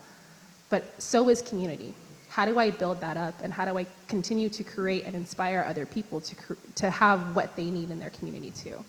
But 0.70 1.02
so 1.02 1.30
is 1.30 1.42
community. 1.42 1.94
How 2.38 2.45
do 2.45 2.60
I 2.60 2.69
build 2.69 3.02
that 3.02 3.17
up? 3.17 3.34
And 3.41 3.52
how 3.52 3.65
do 3.65 3.80
I 3.80 3.88
continue 4.08 4.47
to 4.47 4.63
create 4.63 5.06
and 5.06 5.15
inspire 5.15 5.65
other 5.67 5.88
people 5.88 6.21
to, 6.21 6.36
to 6.76 6.91
have 6.91 7.36
what 7.36 7.56
they 7.56 7.71
need 7.71 7.89
in 7.89 7.97
their 7.97 8.12
community 8.12 8.52
too? 8.52 8.86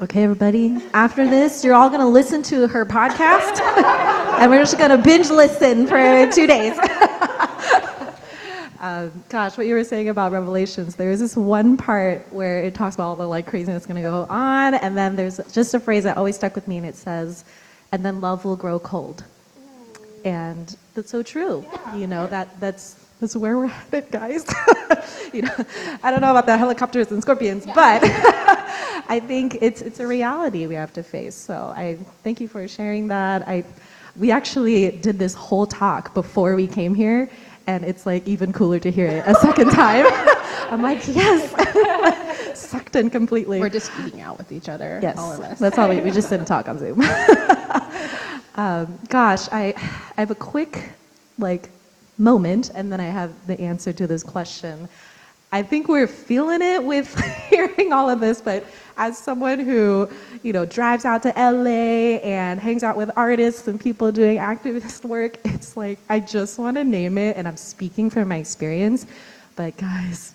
Okay, 0.00 0.22
everybody. 0.22 0.78
After 0.94 1.28
this, 1.28 1.62
you're 1.62 1.74
all 1.74 1.90
going 1.90 2.00
to 2.00 2.06
listen 2.06 2.42
to 2.44 2.66
her 2.66 2.86
podcast, 2.86 3.60
and 4.40 4.50
we're 4.50 4.60
just 4.60 4.78
going 4.78 4.88
to 4.88 4.96
binge 4.96 5.28
listen 5.28 5.86
for 5.86 6.32
two 6.32 6.46
days. 6.46 6.78
um, 8.80 9.12
gosh, 9.28 9.58
what 9.58 9.66
you 9.66 9.74
were 9.74 9.84
saying 9.84 10.08
about 10.08 10.32
Revelations, 10.32 10.96
there's 10.96 11.20
this 11.20 11.36
one 11.36 11.76
part 11.76 12.26
where 12.32 12.64
it 12.64 12.74
talks 12.74 12.94
about 12.94 13.08
all 13.08 13.16
the 13.16 13.28
like 13.28 13.46
craziness 13.46 13.84
going 13.84 14.02
to 14.02 14.08
go 14.08 14.26
on, 14.30 14.76
and 14.76 14.96
then 14.96 15.14
there's 15.14 15.40
just 15.52 15.74
a 15.74 15.78
phrase 15.78 16.04
that 16.04 16.16
always 16.16 16.36
stuck 16.36 16.54
with 16.54 16.66
me, 16.66 16.78
and 16.78 16.86
it 16.86 16.96
says, 16.96 17.44
"And 17.92 18.02
then 18.02 18.22
love 18.22 18.46
will 18.46 18.56
grow 18.56 18.78
cold." 18.78 19.24
And 20.24 20.76
that's 20.94 21.10
so 21.10 21.22
true. 21.22 21.64
You 21.96 22.06
know 22.06 22.26
that 22.28 22.58
that's 22.60 22.96
that's 23.20 23.36
where 23.36 23.56
we're 23.56 23.68
headed, 23.68 24.10
guys. 24.20 24.44
you 25.32 25.42
know, 25.42 25.54
I 26.02 26.10
don't 26.10 26.20
know 26.20 26.30
about 26.30 26.46
the 26.46 26.56
helicopters 26.58 27.10
and 27.10 27.22
scorpions, 27.22 27.64
but 27.66 28.02
I 29.08 29.20
think 29.26 29.58
it's 29.60 29.80
it's 29.82 30.00
a 30.00 30.06
reality 30.06 30.66
we 30.66 30.74
have 30.74 30.92
to 30.94 31.02
face. 31.02 31.34
So 31.34 31.72
I 31.76 31.98
thank 32.24 32.40
you 32.40 32.48
for 32.48 32.66
sharing 32.68 33.08
that. 33.08 33.46
I 33.48 33.64
we 34.16 34.30
actually 34.30 34.90
did 34.98 35.18
this 35.18 35.34
whole 35.34 35.66
talk 35.66 36.12
before 36.14 36.54
we 36.54 36.66
came 36.66 36.94
here, 36.94 37.30
and 37.66 37.84
it's 37.84 38.04
like 38.06 38.26
even 38.28 38.52
cooler 38.52 38.78
to 38.80 38.90
hear 38.90 39.06
it 39.06 39.24
a 39.26 39.34
second 39.36 39.70
time. 39.70 40.04
I'm 40.70 40.82
like, 40.82 41.06
yes, 41.08 42.58
sucked 42.58 42.96
in 42.96 43.10
completely. 43.10 43.60
We're 43.60 43.68
just 43.68 43.90
eating 44.06 44.20
out 44.20 44.38
with 44.38 44.52
each 44.52 44.68
other, 44.68 45.00
Yes, 45.02 45.18
all 45.18 45.32
of 45.32 45.40
us. 45.40 45.58
that's 45.58 45.78
all 45.78 45.88
we, 45.88 46.00
we 46.00 46.10
just 46.10 46.30
didn't 46.30 46.46
talk 46.46 46.68
on 46.68 46.78
Zoom. 46.78 47.00
Um, 48.54 48.98
gosh, 49.08 49.48
I, 49.50 49.74
I 50.16 50.20
have 50.20 50.30
a 50.30 50.36
quick 50.36 50.90
like 51.38 51.70
moment, 52.18 52.70
and 52.74 52.92
then 52.92 53.00
I 53.00 53.06
have 53.06 53.32
the 53.46 53.60
answer 53.60 53.92
to 53.92 54.06
this 54.06 54.22
question. 54.22 54.88
I 55.50 55.62
think 55.62 55.88
we're 55.88 56.06
feeling 56.06 56.62
it 56.62 56.82
with 56.82 57.18
hearing 57.50 57.92
all 57.92 58.08
of 58.08 58.20
this, 58.20 58.40
but 58.40 58.64
as 58.96 59.18
someone 59.18 59.58
who, 59.58 60.08
you 60.42 60.52
know, 60.52 60.64
drives 60.64 61.04
out 61.04 61.22
to 61.24 61.32
LA 61.36 62.18
and 62.22 62.60
hangs 62.60 62.82
out 62.82 62.96
with 62.96 63.10
artists 63.16 63.68
and 63.68 63.80
people 63.80 64.12
doing 64.12 64.38
activist 64.38 65.04
work, 65.04 65.38
it's 65.44 65.76
like 65.76 65.98
I 66.08 66.20
just 66.20 66.58
want 66.58 66.76
to 66.76 66.84
name 66.84 67.18
it, 67.18 67.36
and 67.36 67.46
I'm 67.48 67.56
speaking 67.56 68.10
from 68.10 68.28
my 68.28 68.36
experience. 68.36 69.06
But 69.56 69.76
guys, 69.76 70.34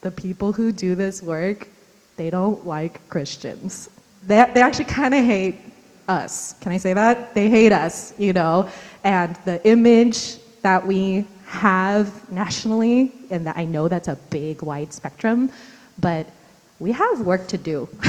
the 0.00 0.10
people 0.10 0.52
who 0.52 0.72
do 0.72 0.94
this 0.94 1.22
work, 1.22 1.68
they 2.16 2.30
don't 2.30 2.66
like 2.66 3.08
Christians. 3.08 3.88
They, 4.26 4.44
they 4.52 4.62
actually 4.62 4.86
kind 4.86 5.14
of 5.14 5.24
hate 5.24 5.69
us. 6.10 6.54
Can 6.60 6.72
I 6.72 6.78
say 6.78 6.92
that? 6.92 7.34
They 7.34 7.48
hate 7.48 7.72
us, 7.72 8.12
you 8.18 8.32
know? 8.32 8.68
And 9.04 9.36
the 9.44 9.56
image 9.66 10.38
that 10.62 10.84
we 10.86 11.26
have 11.46 12.06
nationally, 12.30 13.12
and 13.30 13.48
I 13.48 13.64
know 13.64 13.88
that's 13.88 14.08
a 14.08 14.16
big, 14.30 14.62
wide 14.62 14.92
spectrum, 14.92 15.50
but 15.98 16.26
we 16.80 16.92
have 16.92 17.20
work 17.20 17.46
to 17.48 17.58
do. 17.58 17.88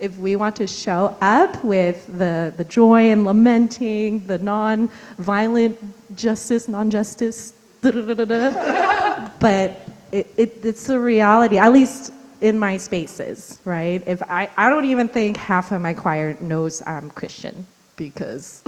if 0.00 0.16
we 0.18 0.36
want 0.36 0.56
to 0.56 0.66
show 0.66 1.16
up 1.20 1.62
with 1.64 2.06
the, 2.18 2.52
the 2.56 2.64
joy 2.64 3.10
and 3.12 3.24
lamenting, 3.24 4.26
the 4.26 4.38
non-violent 4.38 5.78
justice, 6.16 6.68
non-justice, 6.68 7.54
but 7.80 9.68
it, 10.10 10.26
it, 10.36 10.64
it's 10.64 10.88
a 10.88 10.98
reality, 10.98 11.58
at 11.58 11.72
least 11.72 12.12
in 12.40 12.58
my 12.58 12.76
spaces, 12.76 13.60
right? 13.64 14.02
If 14.06 14.22
I, 14.22 14.50
I 14.56 14.70
don't 14.70 14.84
even 14.84 15.08
think 15.08 15.36
half 15.36 15.72
of 15.72 15.80
my 15.80 15.94
choir 15.94 16.36
knows 16.40 16.82
I'm 16.86 17.10
Christian 17.10 17.66
because 17.96 18.62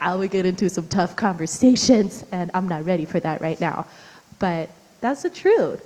I 0.00 0.14
would 0.16 0.30
get 0.30 0.46
into 0.46 0.68
some 0.70 0.88
tough 0.88 1.14
conversations 1.16 2.24
and 2.32 2.50
I'm 2.54 2.68
not 2.68 2.84
ready 2.86 3.04
for 3.04 3.20
that 3.20 3.40
right 3.40 3.60
now. 3.60 3.86
But 4.38 4.70
that's 5.00 5.22
the 5.22 5.30
truth. 5.30 5.82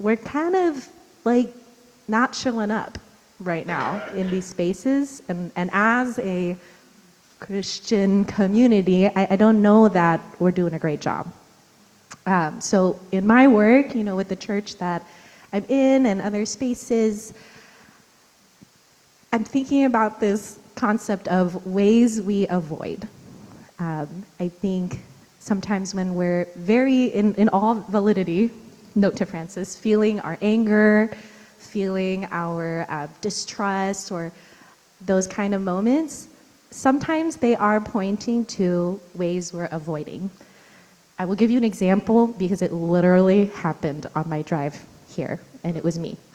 We're 0.00 0.16
kind 0.16 0.56
of 0.56 0.88
like 1.24 1.54
not 2.08 2.34
showing 2.34 2.70
up 2.70 2.98
right 3.38 3.66
now 3.66 4.04
in 4.14 4.30
these 4.30 4.46
spaces. 4.46 5.22
And, 5.28 5.52
and 5.56 5.70
as 5.72 6.18
a 6.18 6.56
Christian 7.38 8.24
community, 8.24 9.06
I, 9.06 9.28
I 9.30 9.36
don't 9.36 9.62
know 9.62 9.88
that 9.88 10.20
we're 10.40 10.50
doing 10.50 10.74
a 10.74 10.78
great 10.78 11.00
job. 11.00 11.32
Um, 12.26 12.60
so 12.60 13.00
in 13.12 13.26
my 13.26 13.48
work, 13.48 13.94
you 13.94 14.04
know, 14.04 14.16
with 14.16 14.28
the 14.28 14.36
church 14.36 14.76
that 14.76 15.06
I'm 15.52 15.64
in 15.68 16.06
and 16.06 16.20
other 16.20 16.46
spaces, 16.46 17.34
I'm 19.32 19.44
thinking 19.44 19.84
about 19.84 20.20
this 20.20 20.58
concept 20.74 21.28
of 21.28 21.66
ways 21.66 22.20
we 22.20 22.46
avoid. 22.48 23.06
Um, 23.78 24.24
I 24.38 24.48
think 24.48 25.00
sometimes 25.38 25.94
when 25.94 26.14
we're 26.14 26.46
very, 26.56 27.06
in, 27.06 27.34
in 27.34 27.48
all 27.48 27.74
validity, 27.74 28.50
note 28.94 29.16
to 29.16 29.26
Francis, 29.26 29.76
feeling 29.76 30.20
our 30.20 30.38
anger, 30.42 31.10
feeling 31.58 32.28
our 32.30 32.86
uh, 32.88 33.08
distrust, 33.20 34.10
or 34.10 34.32
those 35.06 35.26
kind 35.26 35.54
of 35.54 35.62
moments, 35.62 36.28
sometimes 36.70 37.36
they 37.36 37.56
are 37.56 37.80
pointing 37.80 38.44
to 38.46 39.00
ways 39.14 39.52
we're 39.52 39.68
avoiding. 39.72 40.30
I 41.18 41.24
will 41.24 41.36
give 41.36 41.50
you 41.50 41.58
an 41.58 41.64
example 41.64 42.28
because 42.28 42.62
it 42.62 42.72
literally 42.72 43.46
happened 43.46 44.06
on 44.14 44.28
my 44.28 44.42
drive 44.42 44.84
here, 45.20 45.38
and 45.64 45.76
it 45.76 45.84
was 45.84 45.98
me. 45.98 46.16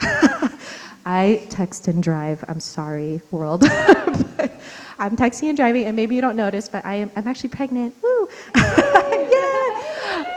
I 1.07 1.43
text 1.49 1.87
and 1.87 2.03
drive. 2.03 2.45
I'm 2.47 2.59
sorry, 2.59 3.19
world. 3.31 3.63
I'm 4.99 5.17
texting 5.17 5.49
and 5.49 5.57
driving, 5.57 5.85
and 5.85 5.95
maybe 5.95 6.13
you 6.13 6.21
don't 6.21 6.35
notice, 6.35 6.69
but 6.69 6.85
I 6.85 6.95
am, 6.95 7.09
I'm 7.15 7.27
actually 7.27 7.49
pregnant. 7.49 7.95
Woo! 8.03 8.29
yeah! 8.55 9.65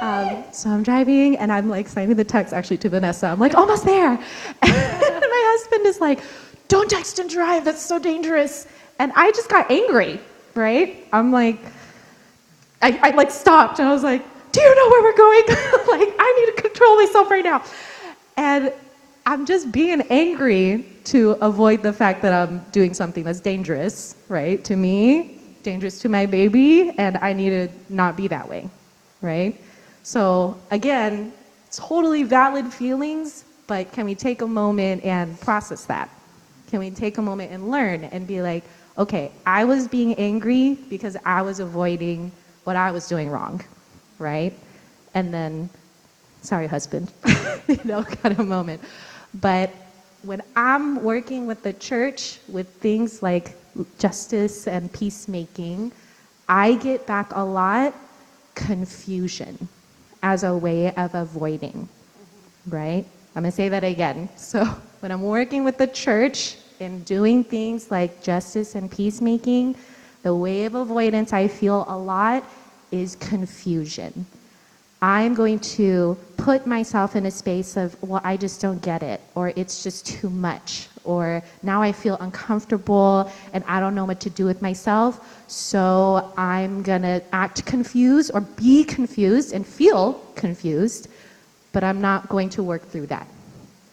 Um, 0.00 0.44
so 0.50 0.70
I'm 0.70 0.82
driving, 0.82 1.36
and 1.36 1.52
I'm 1.52 1.68
like 1.68 1.88
sending 1.88 2.16
the 2.16 2.24
text 2.24 2.54
actually 2.54 2.78
to 2.78 2.88
Vanessa. 2.88 3.26
I'm 3.26 3.38
like, 3.38 3.54
almost 3.54 3.84
there. 3.84 4.12
And 4.12 4.20
my 5.36 5.42
husband 5.52 5.84
is 5.84 6.00
like, 6.00 6.20
don't 6.68 6.88
text 6.88 7.18
and 7.18 7.28
drive. 7.28 7.66
That's 7.66 7.82
so 7.82 7.98
dangerous. 7.98 8.66
And 8.98 9.12
I 9.14 9.30
just 9.32 9.50
got 9.50 9.70
angry, 9.70 10.20
right? 10.54 11.06
I'm 11.12 11.32
like, 11.32 11.60
I, 12.80 12.98
I 13.02 13.10
like 13.10 13.30
stopped, 13.30 13.78
and 13.78 13.88
I 13.88 13.92
was 13.92 14.04
like, 14.04 14.24
do 14.52 14.60
you 14.62 14.74
know 14.74 14.88
where 14.88 15.02
we're 15.02 15.16
going? 15.16 15.44
like, 15.98 16.14
I 16.18 16.28
need 16.38 16.56
to 16.56 16.62
control 16.62 16.96
myself 16.96 17.30
right 17.30 17.44
now. 17.44 17.62
And 18.38 18.72
I'm 19.26 19.44
just 19.46 19.72
being 19.72 20.00
angry 20.10 20.86
to 21.06 21.32
avoid 21.40 21.82
the 21.82 21.92
fact 21.92 22.22
that 22.22 22.32
I'm 22.32 22.60
doing 22.70 22.94
something 22.94 23.24
that's 23.24 23.40
dangerous, 23.40 24.14
right? 24.28 24.62
To 24.64 24.76
me, 24.76 25.40
dangerous 25.64 26.00
to 26.02 26.08
my 26.08 26.24
baby, 26.24 26.90
and 26.98 27.16
I 27.16 27.32
need 27.32 27.50
to 27.50 27.68
not 27.88 28.16
be 28.16 28.28
that 28.28 28.48
way, 28.48 28.70
right? 29.22 29.60
So 30.04 30.56
again, 30.70 31.32
totally 31.72 32.22
valid 32.22 32.72
feelings, 32.72 33.44
but 33.66 33.90
can 33.90 34.06
we 34.06 34.14
take 34.14 34.40
a 34.40 34.46
moment 34.46 35.04
and 35.04 35.38
process 35.40 35.84
that? 35.86 36.08
Can 36.68 36.78
we 36.78 36.90
take 36.92 37.18
a 37.18 37.22
moment 37.22 37.50
and 37.50 37.72
learn 37.72 38.04
and 38.04 38.24
be 38.24 38.40
like, 38.40 38.62
okay, 38.98 39.32
I 39.46 39.64
was 39.64 39.88
being 39.88 40.14
angry 40.14 40.78
because 40.88 41.16
I 41.24 41.42
was 41.42 41.58
avoiding 41.58 42.30
what 42.62 42.76
I 42.76 42.92
was 42.92 43.08
doing 43.08 43.30
wrong, 43.30 43.64
right? 44.20 44.52
And 45.14 45.34
then, 45.34 45.70
sorry, 46.42 46.66
husband, 46.66 47.12
you 47.68 47.78
know, 47.84 48.02
kind 48.04 48.38
of 48.38 48.46
moment. 48.46 48.82
But 49.40 49.70
when 50.22 50.42
I'm 50.56 51.02
working 51.02 51.46
with 51.46 51.62
the 51.62 51.72
church 51.74 52.40
with 52.48 52.68
things 52.76 53.22
like 53.22 53.56
justice 53.98 54.66
and 54.66 54.92
peacemaking, 54.92 55.92
I 56.48 56.74
get 56.74 57.06
back 57.06 57.30
a 57.32 57.44
lot 57.44 57.94
confusion 58.54 59.68
as 60.22 60.44
a 60.44 60.56
way 60.56 60.92
of 60.94 61.14
avoiding 61.14 61.88
right? 62.66 63.04
I'm 63.36 63.44
to 63.44 63.52
say 63.52 63.68
that 63.68 63.84
again. 63.84 64.28
So, 64.36 64.64
when 65.00 65.12
I'm 65.12 65.22
working 65.22 65.64
with 65.64 65.78
the 65.78 65.86
church 65.86 66.56
and 66.80 67.04
doing 67.04 67.44
things 67.44 67.90
like 67.90 68.22
justice 68.22 68.74
and 68.74 68.90
peacemaking, 68.90 69.76
the 70.22 70.34
way 70.34 70.64
of 70.64 70.74
avoidance 70.74 71.32
I 71.32 71.48
feel 71.48 71.84
a 71.88 71.96
lot 71.96 72.44
is 72.90 73.14
confusion. 73.16 74.26
I'm 75.00 75.34
going 75.34 75.60
to 75.60 76.16
put 76.36 76.66
myself 76.66 77.14
in 77.14 77.26
a 77.26 77.30
space 77.30 77.76
of, 77.76 77.96
well, 78.02 78.20
I 78.24 78.36
just 78.36 78.60
don't 78.60 78.82
get 78.82 79.02
it, 79.02 79.20
or 79.34 79.52
it's 79.54 79.82
just 79.82 80.06
too 80.06 80.28
much, 80.28 80.88
or 81.04 81.42
now 81.62 81.80
I 81.82 81.92
feel 81.92 82.16
uncomfortable 82.20 83.30
and 83.52 83.62
I 83.64 83.78
don't 83.78 83.94
know 83.94 84.04
what 84.04 84.20
to 84.20 84.30
do 84.30 84.44
with 84.44 84.60
myself, 84.60 85.44
so 85.48 86.32
I'm 86.36 86.82
gonna 86.82 87.22
act 87.32 87.64
confused 87.64 88.32
or 88.34 88.40
be 88.40 88.82
confused 88.82 89.52
and 89.52 89.64
feel 89.64 90.14
confused 90.34 91.08
but 91.72 91.84
I'm 91.84 92.00
not 92.00 92.28
going 92.28 92.50
to 92.50 92.62
work 92.62 92.86
through 92.88 93.06
that. 93.06 93.26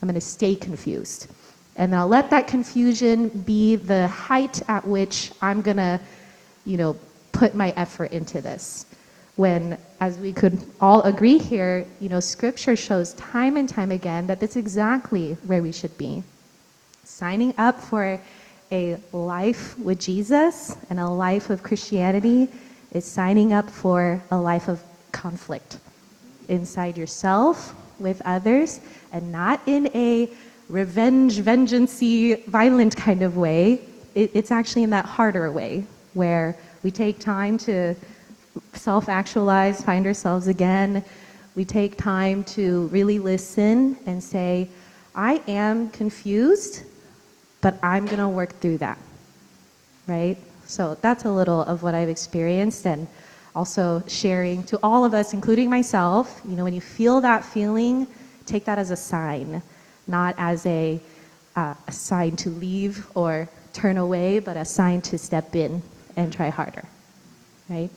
I'm 0.01 0.07
going 0.07 0.15
to 0.15 0.21
stay 0.21 0.55
confused. 0.55 1.27
And 1.75 1.93
I'll 1.93 2.07
let 2.07 2.29
that 2.29 2.47
confusion 2.47 3.29
be 3.29 3.75
the 3.75 4.07
height 4.07 4.61
at 4.69 4.87
which 4.87 5.31
I'm 5.41 5.61
going 5.61 5.77
to, 5.77 5.99
you 6.65 6.77
know, 6.77 6.97
put 7.31 7.53
my 7.53 7.71
effort 7.75 8.11
into 8.11 8.41
this. 8.41 8.85
When, 9.35 9.77
as 9.99 10.17
we 10.17 10.31
could 10.31 10.61
all 10.79 11.01
agree 11.01 11.37
here, 11.37 11.85
you 11.99 12.09
know, 12.09 12.19
scripture 12.19 12.75
shows 12.75 13.13
time 13.13 13.57
and 13.57 13.67
time 13.67 13.91
again 13.91 14.27
that 14.27 14.39
that's 14.39 14.55
exactly 14.55 15.33
where 15.45 15.61
we 15.61 15.71
should 15.71 15.97
be. 15.97 16.23
Signing 17.03 17.53
up 17.57 17.79
for 17.79 18.19
a 18.71 18.97
life 19.11 19.77
with 19.77 19.99
Jesus 19.99 20.75
and 20.89 20.99
a 20.99 21.07
life 21.07 21.49
of 21.49 21.63
Christianity 21.63 22.47
is 22.91 23.05
signing 23.05 23.53
up 23.53 23.69
for 23.69 24.23
a 24.31 24.37
life 24.37 24.67
of 24.67 24.81
conflict 25.11 25.77
inside 26.47 26.97
yourself 26.97 27.75
with 27.99 28.21
others 28.25 28.79
and 29.11 29.31
not 29.31 29.61
in 29.65 29.87
a 29.95 30.29
revenge 30.69 31.39
vengeancey 31.39 32.43
violent 32.45 32.95
kind 32.95 33.21
of 33.21 33.37
way 33.37 33.79
it, 34.15 34.31
it's 34.33 34.51
actually 34.51 34.83
in 34.83 34.89
that 34.89 35.05
harder 35.05 35.51
way 35.51 35.85
where 36.13 36.57
we 36.83 36.89
take 36.89 37.19
time 37.19 37.57
to 37.57 37.95
self-actualize 38.73 39.83
find 39.83 40.05
ourselves 40.05 40.47
again 40.47 41.03
we 41.55 41.65
take 41.65 41.97
time 41.97 42.43
to 42.43 42.87
really 42.87 43.19
listen 43.19 43.97
and 44.05 44.23
say 44.23 44.67
i 45.15 45.41
am 45.47 45.89
confused 45.89 46.83
but 47.61 47.77
i'm 47.83 48.05
going 48.05 48.19
to 48.19 48.29
work 48.29 48.51
through 48.59 48.77
that 48.77 48.97
right? 50.07 50.37
So 50.65 50.97
that's 51.01 51.25
a 51.25 51.31
little 51.31 51.61
of 51.61 51.83
what 51.83 51.95
I've 51.95 52.09
experienced 52.09 52.85
and 52.85 53.07
also 53.55 54.03
sharing 54.07 54.63
to 54.63 54.79
all 54.83 55.05
of 55.05 55.13
us, 55.13 55.33
including 55.33 55.69
myself. 55.69 56.41
You 56.45 56.55
know, 56.55 56.63
when 56.63 56.73
you 56.73 56.81
feel 56.81 57.21
that 57.21 57.45
feeling, 57.45 58.07
take 58.45 58.65
that 58.65 58.77
as 58.77 58.91
a 58.91 58.95
sign, 58.95 59.61
not 60.07 60.35
as 60.37 60.65
a, 60.65 60.99
uh, 61.55 61.73
a 61.87 61.91
sign 61.91 62.35
to 62.37 62.49
leave 62.49 63.05
or 63.15 63.47
turn 63.73 63.97
away, 63.97 64.39
but 64.39 64.57
a 64.57 64.65
sign 64.65 65.01
to 65.01 65.17
step 65.17 65.55
in 65.55 65.81
and 66.17 66.31
try 66.31 66.49
harder, 66.49 66.85
right? 67.69 67.89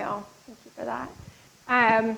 Thank 0.00 0.58
you 0.64 0.70
for 0.74 0.84
that. 0.86 1.10
Um, 1.68 2.16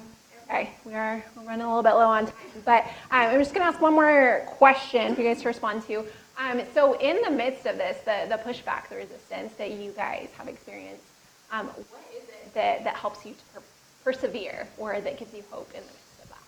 okay, 0.49 0.71
we 0.85 0.95
are 0.95 1.23
we're 1.37 1.43
running 1.43 1.63
a 1.63 1.69
little 1.69 1.83
bit 1.83 1.95
low 1.95 2.07
on 2.07 2.27
time, 2.27 2.35
but 2.65 2.85
um, 3.11 3.31
I'm 3.31 3.41
just 3.41 3.53
going 3.53 3.63
to 3.63 3.67
ask 3.67 3.81
one 3.81 3.95
more 3.95 4.45
question 4.47 5.15
for 5.15 5.23
you 5.23 5.29
guys 5.29 5.43
to 5.43 5.49
respond 5.49 5.85
to. 5.89 6.07
Um, 6.39 6.63
so, 6.75 6.99
in 6.99 7.21
the 7.23 7.31
midst 7.31 7.67
of 7.67 7.79
this, 7.79 7.99
the, 8.05 8.27
the 8.29 8.37
pushback, 8.37 8.89
the 8.89 8.97
resistance 8.97 9.53
that 9.55 9.73
you 9.73 9.91
guys 9.93 10.29
have 10.39 10.47
experienced, 10.47 11.03
um, 11.51 11.67
what 11.67 12.03
is 12.17 12.23
it 12.23 12.55
that, 12.55 12.85
that 12.85 12.95
helps 12.95 13.27
you 13.27 13.33
to 13.33 13.41
per- 13.55 13.67
persevere 14.05 14.69
or 14.79 15.01
that 15.01 15.19
gives 15.19 15.35
you 15.35 15.43
hope 15.51 15.69
in 15.75 15.81
the 15.81 15.87
midst 15.87 16.23
of 16.23 16.29
that? 16.29 16.39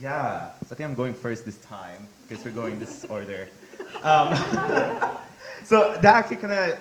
Yeah, 0.00 0.50
so 0.66 0.72
I 0.72 0.74
think 0.74 0.90
I'm 0.90 0.94
going 0.94 1.14
first 1.14 1.44
this 1.44 1.58
time 1.58 2.06
because 2.28 2.44
we're 2.44 2.50
going 2.50 2.80
this 2.80 3.04
order. 3.08 3.48
Um, 4.02 4.34
so 5.64 5.94
that 5.94 6.04
actually 6.04 6.36
kind 6.36 6.52
of 6.52 6.78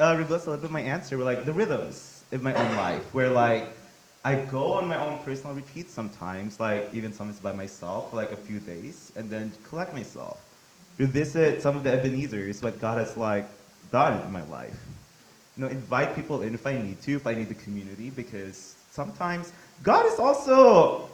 uh, 0.00 0.16
reveals 0.18 0.46
a 0.46 0.50
little 0.50 0.62
bit 0.62 0.72
my 0.72 0.82
answer. 0.82 1.16
We're 1.16 1.24
like 1.24 1.44
the 1.44 1.52
rhythms 1.52 2.19
in 2.32 2.42
my 2.42 2.54
own 2.54 2.76
life, 2.76 3.02
where 3.14 3.30
like 3.30 3.68
I 4.24 4.34
go 4.36 4.72
on 4.74 4.86
my 4.86 4.98
own 4.98 5.18
personal 5.24 5.54
retreats 5.54 5.92
sometimes, 5.92 6.60
like 6.60 6.90
even 6.92 7.12
sometimes 7.12 7.40
by 7.40 7.52
myself 7.52 8.10
for 8.10 8.16
like 8.16 8.32
a 8.32 8.36
few 8.36 8.60
days, 8.60 9.12
and 9.16 9.30
then 9.30 9.52
collect 9.68 9.94
myself, 9.94 10.38
revisit 10.98 11.62
some 11.62 11.76
of 11.76 11.84
the 11.84 11.92
Ebenezer's, 11.92 12.62
what 12.62 12.80
God 12.80 12.98
has 12.98 13.16
like 13.16 13.48
done 13.90 14.20
in 14.22 14.32
my 14.32 14.42
life. 14.44 14.78
You 15.56 15.64
know, 15.64 15.70
invite 15.70 16.14
people 16.14 16.42
in 16.42 16.54
if 16.54 16.66
I 16.66 16.74
need 16.74 17.00
to, 17.02 17.16
if 17.16 17.26
I 17.26 17.34
need 17.34 17.48
the 17.48 17.54
community, 17.54 18.10
because 18.10 18.76
sometimes 18.90 19.52
God 19.82 20.06
is 20.06 20.18
also 20.18 21.08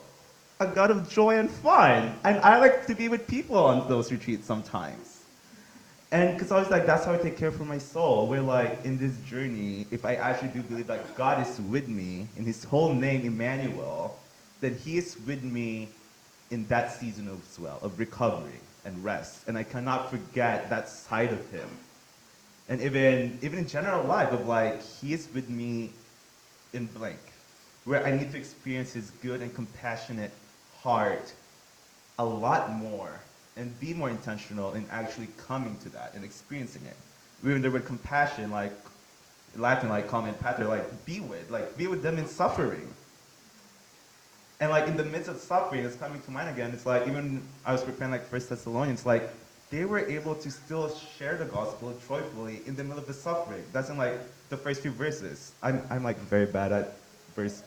a 0.60 0.66
God 0.66 0.90
of 0.90 1.08
joy 1.08 1.38
and 1.38 1.50
fun. 1.50 2.14
And 2.24 2.38
I 2.40 2.58
like 2.58 2.86
to 2.86 2.94
be 2.94 3.08
with 3.08 3.26
people 3.26 3.56
on 3.56 3.88
those 3.88 4.10
retreats 4.10 4.46
sometimes. 4.46 5.15
And 6.12 6.34
because 6.34 6.52
I 6.52 6.59
was 6.59 6.70
like, 6.70 6.86
that's 6.86 7.04
how 7.04 7.14
I 7.14 7.18
take 7.18 7.36
care 7.36 7.50
for 7.50 7.64
my 7.64 7.78
soul. 7.78 8.28
We're 8.28 8.40
like, 8.40 8.84
in 8.84 8.96
this 8.96 9.16
journey, 9.28 9.86
if 9.90 10.04
I 10.04 10.14
actually 10.14 10.48
do 10.48 10.62
believe 10.62 10.86
that 10.86 11.16
God 11.16 11.44
is 11.46 11.61
with 11.62 11.88
me 11.88 12.28
in 12.36 12.44
his 12.44 12.62
whole 12.62 12.94
name, 12.94 13.22
Emmanuel, 13.22 14.16
then 14.61 14.76
he 14.76 14.98
is 14.98 15.16
with 15.26 15.42
me 15.42 15.88
in 16.50 16.64
that 16.68 16.92
season 16.92 17.28
as 17.28 17.59
well, 17.59 17.80
of 17.82 17.98
recovery 17.98 18.61
and 18.84 19.02
rest. 19.02 19.48
And 19.48 19.59
I 19.59 19.64
cannot 19.64 20.11
forget 20.11 20.70
that 20.70 20.88
side 20.88 21.32
of 21.32 21.50
him. 21.50 21.68
And 22.68 22.80
even, 22.80 23.38
even 23.42 23.59
in 23.59 23.66
general 23.66 24.04
life, 24.04 24.30
of 24.32 24.46
like, 24.46 24.82
he 24.82 25.12
is 25.12 25.28
with 25.34 25.48
me 25.48 25.90
in 26.72 26.86
blank, 26.86 27.18
where 27.84 28.07
I 28.07 28.16
need 28.16 28.30
to 28.30 28.38
experience 28.38 28.92
his 28.92 29.11
good 29.22 29.40
and 29.40 29.52
compassionate 29.52 30.32
heart 30.82 31.32
a 32.18 32.24
lot 32.24 32.70
more 32.70 33.20
and 33.57 33.78
be 33.80 33.94
more 33.94 34.11
intentional 34.11 34.72
in 34.74 34.86
actually 34.90 35.28
coming 35.46 35.76
to 35.78 35.88
that 35.90 36.12
and 36.14 36.24
experiencing 36.24 36.82
it. 36.84 36.96
Even 37.44 37.62
the 37.62 37.70
word 37.70 37.84
compassion, 37.84 38.50
like 38.50 38.72
Latin, 39.57 39.88
like 39.88 40.09
common 40.09 40.34
pater, 40.34 40.64
like 40.64 41.04
be 41.07 41.20
with, 41.20 41.50
like 41.50 41.76
be 41.76 41.86
with 41.86 42.02
them 42.02 42.18
in 42.18 42.26
suffering. 42.26 42.86
And 44.61 44.70
like 44.70 44.88
in 44.88 44.96
the 44.96 45.04
midst 45.04 45.28
of 45.28 45.36
suffering, 45.38 45.84
it's 45.84 45.96
coming 45.96 46.20
to 46.22 46.30
mind 46.30 46.48
again. 46.48 46.70
It's 46.72 46.86
like 46.86 47.07
even 47.07 47.42
I 47.64 47.72
was 47.72 47.82
preparing 47.82 48.11
like 48.11 48.26
First 48.26 48.48
Thessalonians, 48.48 49.04
like 49.04 49.28
they 49.70 49.84
were 49.84 49.98
able 49.98 50.34
to 50.34 50.50
still 50.50 50.94
share 51.18 51.36
the 51.36 51.44
gospel 51.44 51.94
joyfully 52.09 52.61
in 52.66 52.76
the 52.76 52.84
middle 52.84 52.98
of 52.98 53.07
the 53.07 53.12
suffering. 53.14 53.62
That's 53.72 53.90
in 53.90 53.98
like 53.98 54.18
the 54.48 54.57
first 54.57 54.80
few 54.80 54.92
verses. 54.92 55.52
I'm 55.62 55.82
I'm 55.90 56.02
like 56.04 56.18
very 56.18 56.46
bad 56.46 56.72
at 56.72 56.92
verse 57.34 57.62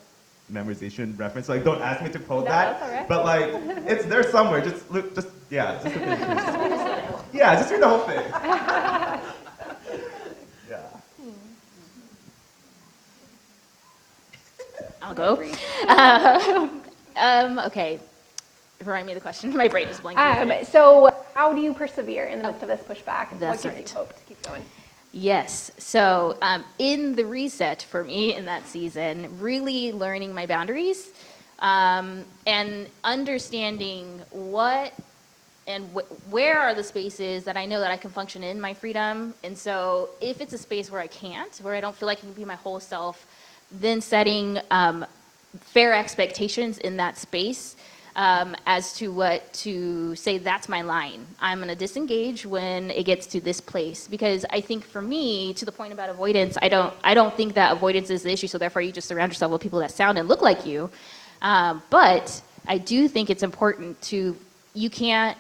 memorization 0.52 1.18
reference. 1.20 1.48
Like 1.50 1.64
don't 1.64 1.82
ask 1.82 2.04
me 2.04 2.10
to 2.12 2.20
quote 2.20 2.46
No, 2.46 2.52
that. 2.52 2.80
that's 2.80 2.84
all 2.84 2.98
right. 2.98 3.08
But 3.08 3.26
like 3.26 3.86
it's 3.88 4.06
there 4.06 4.24
somewhere. 4.24 4.62
Just 4.62 4.90
look 4.92 5.14
just 5.14 5.28
yeah, 5.50 5.82
just 5.84 5.96
a 5.96 6.00
bit. 6.00 6.20
yeah, 7.34 7.56
just 7.56 7.72
read 7.72 7.82
the 7.82 7.88
whole 7.88 8.00
thing. 8.00 8.24
yeah. 10.70 11.00
I'll 15.02 15.16
go. 15.16 15.42
Um, 15.88 16.82
um, 17.16 17.60
okay. 17.68 18.00
Remind 18.82 19.08
me 19.08 19.14
of 19.14 19.18
the 19.18 19.22
question. 19.22 19.56
My 19.58 19.68
brain 19.68 19.88
is 19.88 20.00
blanking. 20.00 20.60
Um, 20.60 20.66
so, 20.66 21.14
how 21.34 21.54
do 21.54 21.62
you 21.62 21.74
persevere 21.74 22.26
in 22.26 22.42
the 22.42 22.48
midst 22.48 22.62
of 22.62 22.70
this 22.70 22.82
pushback? 22.82 23.38
That's 23.40 23.64
what 23.64 23.76
gives 23.76 23.76
right. 23.76 23.90
you 23.90 23.96
hope 23.96 24.16
to 24.16 24.24
keep 24.24 24.42
going? 24.44 24.64
Yes. 25.12 25.72
So, 25.78 26.38
um, 26.42 26.64
in 26.78 27.16
the 27.16 27.26
reset 27.26 27.82
for 27.82 28.04
me 28.04 28.36
in 28.36 28.46
that 28.46 28.68
season, 28.68 29.40
really 29.40 29.92
learning 29.92 30.34
my 30.34 30.46
boundaries 30.46 31.10
um, 31.60 32.24
and 32.46 32.88
understanding 33.04 34.22
what 34.32 34.94
and 35.70 35.88
wh- 35.94 36.34
where 36.34 36.60
are 36.60 36.74
the 36.74 36.84
spaces 36.84 37.44
that 37.46 37.56
I 37.56 37.66
know 37.66 37.80
that 37.80 37.92
I 37.92 37.98
can 37.98 38.10
function 38.10 38.44
in 38.44 38.60
my 38.60 38.74
freedom. 38.74 39.34
And 39.44 39.58
so, 39.58 40.10
if 40.20 40.42
it's 40.42 40.54
a 40.54 40.58
space 40.58 40.92
where 40.92 41.00
I 41.00 41.08
can't, 41.08 41.56
where 41.58 41.76
I 41.76 41.82
don't 41.82 41.96
feel 41.96 42.08
like 42.08 42.18
I 42.18 42.22
can 42.22 42.34
be 42.34 42.44
my 42.44 42.56
whole 42.56 42.80
self, 42.80 43.26
then 43.72 44.02
setting 44.02 44.60
um, 44.72 45.06
fair 45.62 45.94
expectations 45.94 46.80
in 46.80 46.98
that 46.98 47.18
space 47.18 47.76
um, 48.16 48.56
as 48.66 48.94
to 48.96 49.12
what 49.14 49.54
to 49.54 50.16
say 50.16 50.40
that's 50.40 50.68
my 50.68 50.82
line. 50.82 51.26
I'm 51.40 51.60
going 51.60 51.70
to 51.70 51.76
disengage 51.76 52.46
when 52.46 52.90
it 52.92 53.04
gets 53.04 53.28
to 53.28 53.40
this 53.40 53.62
place 53.62 54.08
because 54.08 54.46
I 54.50 54.62
think 54.62 54.84
for 54.84 55.02
me, 55.02 55.54
to 55.54 55.66
the 55.66 55.72
point 55.72 55.94
about 55.94 56.10
avoidance, 56.10 56.58
I 56.62 56.68
don't 56.68 56.94
I 57.04 57.14
don't 57.14 57.34
think 57.36 57.54
that 57.54 57.72
avoidance 57.72 58.10
is 58.10 58.24
the 58.24 58.32
issue. 58.34 58.48
So 58.48 58.58
therefore, 58.58 58.82
you 58.82 58.92
just 58.92 59.08
surround 59.08 59.32
yourself 59.32 59.52
with 59.52 59.62
people 59.62 59.80
that 59.80 59.92
sound 59.92 60.18
and 60.18 60.28
look 60.28 60.42
like 60.42 60.66
you. 60.66 60.90
Um, 61.44 61.84
but 61.92 62.42
I 62.68 62.80
do 62.80 63.08
think 63.08 63.30
it's 63.30 63.44
important 63.44 64.02
to 64.04 64.36
you 64.74 64.90
can't. 64.90 65.38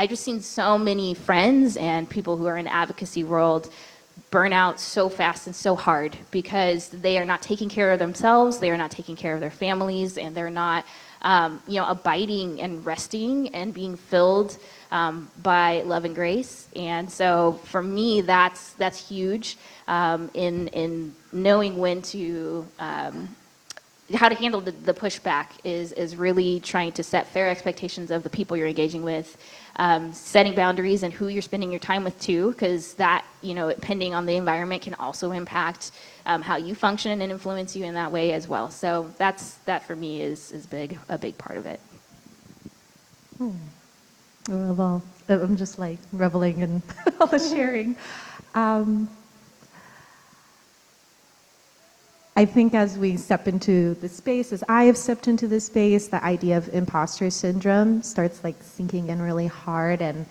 I 0.00 0.06
just 0.06 0.24
seen 0.24 0.40
so 0.40 0.78
many 0.78 1.12
friends 1.12 1.76
and 1.76 2.08
people 2.08 2.38
who 2.38 2.46
are 2.46 2.56
in 2.56 2.66
advocacy 2.66 3.22
world 3.22 3.70
burn 4.30 4.50
out 4.50 4.80
so 4.80 5.10
fast 5.10 5.46
and 5.46 5.54
so 5.54 5.76
hard 5.76 6.16
because 6.30 6.88
they 6.88 7.18
are 7.18 7.26
not 7.26 7.42
taking 7.42 7.68
care 7.68 7.92
of 7.92 7.98
themselves, 7.98 8.60
they 8.60 8.70
are 8.70 8.78
not 8.78 8.90
taking 8.90 9.14
care 9.14 9.34
of 9.34 9.40
their 9.40 9.50
families, 9.50 10.16
and 10.16 10.34
they're 10.34 10.48
not, 10.48 10.86
um, 11.20 11.62
you 11.68 11.78
know, 11.78 11.86
abiding 11.86 12.62
and 12.62 12.86
resting 12.86 13.54
and 13.54 13.74
being 13.74 13.94
filled 13.94 14.56
um, 14.90 15.30
by 15.42 15.82
love 15.82 16.06
and 16.06 16.14
grace. 16.14 16.68
And 16.74 17.12
so, 17.12 17.60
for 17.64 17.82
me, 17.82 18.22
that's 18.22 18.72
that's 18.72 19.06
huge 19.06 19.58
um, 19.86 20.30
in 20.32 20.68
in 20.68 21.14
knowing 21.30 21.76
when 21.76 22.00
to. 22.14 22.66
Um, 22.78 23.36
how 24.14 24.28
to 24.28 24.34
handle 24.34 24.60
the, 24.60 24.72
the 24.72 24.92
pushback 24.92 25.46
is 25.62 25.92
is 25.92 26.16
really 26.16 26.58
trying 26.58 26.90
to 26.90 27.02
set 27.02 27.28
fair 27.28 27.48
expectations 27.48 28.10
of 28.10 28.24
the 28.24 28.30
people 28.30 28.56
you're 28.56 28.66
engaging 28.66 29.04
with, 29.04 29.36
um, 29.80 30.12
setting 30.12 30.54
boundaries 30.54 31.02
and 31.02 31.12
who 31.12 31.28
you're 31.28 31.42
spending 31.42 31.70
your 31.72 31.80
time 31.80 32.04
with 32.04 32.20
too, 32.20 32.52
because 32.52 32.94
that 32.94 33.24
you 33.42 33.54
know, 33.54 33.70
depending 33.70 34.14
on 34.14 34.26
the 34.26 34.36
environment, 34.36 34.82
can 34.82 34.94
also 34.94 35.32
impact 35.32 35.92
um, 36.26 36.42
how 36.42 36.56
you 36.56 36.74
function 36.74 37.22
and 37.22 37.32
influence 37.32 37.74
you 37.74 37.84
in 37.86 37.94
that 37.94 38.12
way 38.12 38.32
as 38.32 38.46
well. 38.46 38.70
So 38.70 39.12
that's 39.18 39.54
that 39.64 39.82
for 39.84 39.96
me 39.96 40.22
is 40.22 40.52
is 40.52 40.66
big 40.66 40.98
a 41.08 41.18
big 41.18 41.38
part 41.38 41.56
of 41.58 41.66
it. 41.66 41.80
Oh, 44.50 44.74
Well, 44.74 45.02
I'm 45.28 45.56
just 45.56 45.78
like 45.78 45.98
reveling 46.12 46.60
in 46.60 46.82
all 47.20 47.26
the 47.26 47.38
sharing. 47.38 47.96
Um, 48.54 49.08
I 52.40 52.46
think 52.46 52.72
as 52.72 52.96
we 52.96 53.18
step 53.18 53.48
into 53.48 53.92
the 53.96 54.08
space, 54.08 54.50
as 54.50 54.64
I 54.66 54.84
have 54.84 54.96
stepped 54.96 55.28
into 55.28 55.46
this 55.46 55.66
space, 55.66 56.08
the 56.08 56.24
idea 56.24 56.56
of 56.56 56.72
imposter 56.72 57.28
syndrome 57.28 58.02
starts 58.02 58.42
like 58.42 58.54
sinking 58.62 59.08
in 59.08 59.20
really 59.20 59.46
hard 59.46 60.00
and 60.00 60.24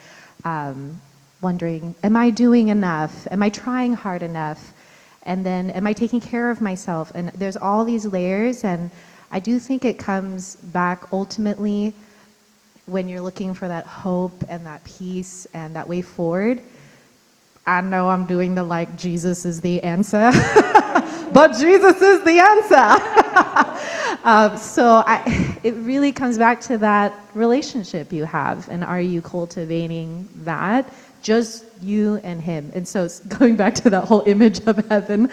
um, 0.43 0.99
wondering, 1.39 1.93
am 2.01 2.15
I 2.17 2.31
doing 2.31 2.69
enough? 2.69 3.27
Am 3.29 3.43
I 3.43 3.49
trying 3.49 3.93
hard 3.93 4.23
enough? 4.23 4.73
And 5.21 5.45
then, 5.45 5.69
am 5.69 5.85
I 5.85 5.93
taking 5.93 6.19
care 6.19 6.49
of 6.49 6.61
myself? 6.61 7.11
And 7.13 7.29
there's 7.29 7.57
all 7.57 7.85
these 7.85 8.07
layers, 8.07 8.63
and 8.63 8.89
I 9.29 9.39
do 9.39 9.59
think 9.59 9.85
it 9.85 9.99
comes 9.99 10.55
back 10.55 11.13
ultimately 11.13 11.93
when 12.87 13.07
you're 13.07 13.21
looking 13.21 13.53
for 13.53 13.67
that 13.67 13.85
hope 13.85 14.43
and 14.49 14.65
that 14.65 14.83
peace 14.83 15.45
and 15.53 15.75
that 15.75 15.87
way 15.87 16.01
forward. 16.01 16.59
I 17.67 17.81
know 17.81 18.09
I'm 18.09 18.25
doing 18.25 18.55
the 18.55 18.63
like 18.63 18.97
Jesus 18.97 19.45
is 19.45 19.61
the 19.61 19.83
answer, 19.83 20.31
but 21.33 21.57
Jesus 21.57 22.01
is 22.01 22.23
the 22.23 22.39
answer. 22.39 24.19
um, 24.23 24.57
so 24.57 25.03
I, 25.05 25.59
it 25.63 25.73
really 25.75 26.11
comes 26.11 26.37
back 26.37 26.61
to 26.61 26.77
that 26.79 27.13
relationship 27.33 28.11
you 28.11 28.25
have, 28.25 28.67
and 28.69 28.83
are 28.83 29.01
you 29.01 29.21
cultivating 29.21 30.27
that? 30.43 30.91
Just 31.21 31.65
you 31.81 32.15
and 32.23 32.41
Him. 32.41 32.71
And 32.73 32.87
so 32.87 33.07
going 33.27 33.55
back 33.55 33.75
to 33.75 33.89
that 33.89 34.05
whole 34.05 34.23
image 34.25 34.65
of 34.67 34.77
heaven. 34.87 35.31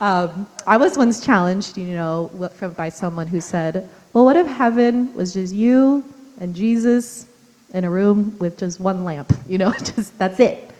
Um, 0.00 0.46
I 0.66 0.76
was 0.76 0.96
once 0.96 1.24
challenged, 1.24 1.76
you 1.76 1.94
know, 1.94 2.28
from 2.54 2.72
by 2.72 2.88
someone 2.88 3.26
who 3.26 3.40
said, 3.40 3.88
"Well, 4.12 4.24
what 4.24 4.36
if 4.36 4.46
heaven 4.46 5.14
was 5.14 5.34
just 5.34 5.54
you 5.54 6.04
and 6.40 6.54
Jesus 6.54 7.26
in 7.74 7.84
a 7.84 7.90
room 7.90 8.36
with 8.38 8.58
just 8.58 8.80
one 8.80 9.04
lamp? 9.04 9.32
You 9.48 9.58
know, 9.58 9.72
just 9.72 10.18
that's 10.18 10.40
it." 10.40 10.70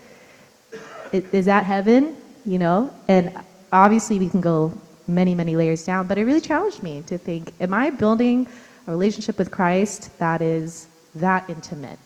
Is 1.12 1.47
that 1.47 1.64
heaven 1.64 2.17
you 2.47 2.59
know 2.59 2.91
and 3.09 3.33
obviously 3.77 4.18
we 4.18 4.29
can 4.29 4.41
go 4.41 4.72
many 5.09 5.35
many 5.35 5.57
layers 5.57 5.85
down 5.85 6.07
but 6.07 6.18
it 6.18 6.24
really 6.24 6.41
challenged 6.41 6.83
me 6.83 7.03
to 7.07 7.16
think 7.18 7.53
am 7.61 7.72
i 7.74 7.91
building 7.91 8.47
a 8.87 8.91
relationship 8.91 9.39
with 9.39 9.51
christ 9.51 10.16
that 10.18 10.43
is 10.43 10.89
that 11.14 11.49
intimate? 11.49 11.99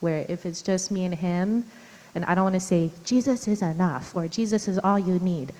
Where 0.00 0.26
if 0.28 0.44
it's 0.44 0.60
just 0.60 0.90
me 0.90 1.04
and 1.04 1.14
him 1.14 1.64
and 2.14 2.24
i 2.24 2.34
don't 2.34 2.44
want 2.44 2.54
to 2.54 2.60
say 2.60 2.90
jesus 3.04 3.48
is 3.48 3.62
enough 3.62 4.14
or 4.16 4.28
jesus 4.28 4.68
is 4.68 4.78
all 4.78 4.98
you 4.98 5.18
need 5.18 5.52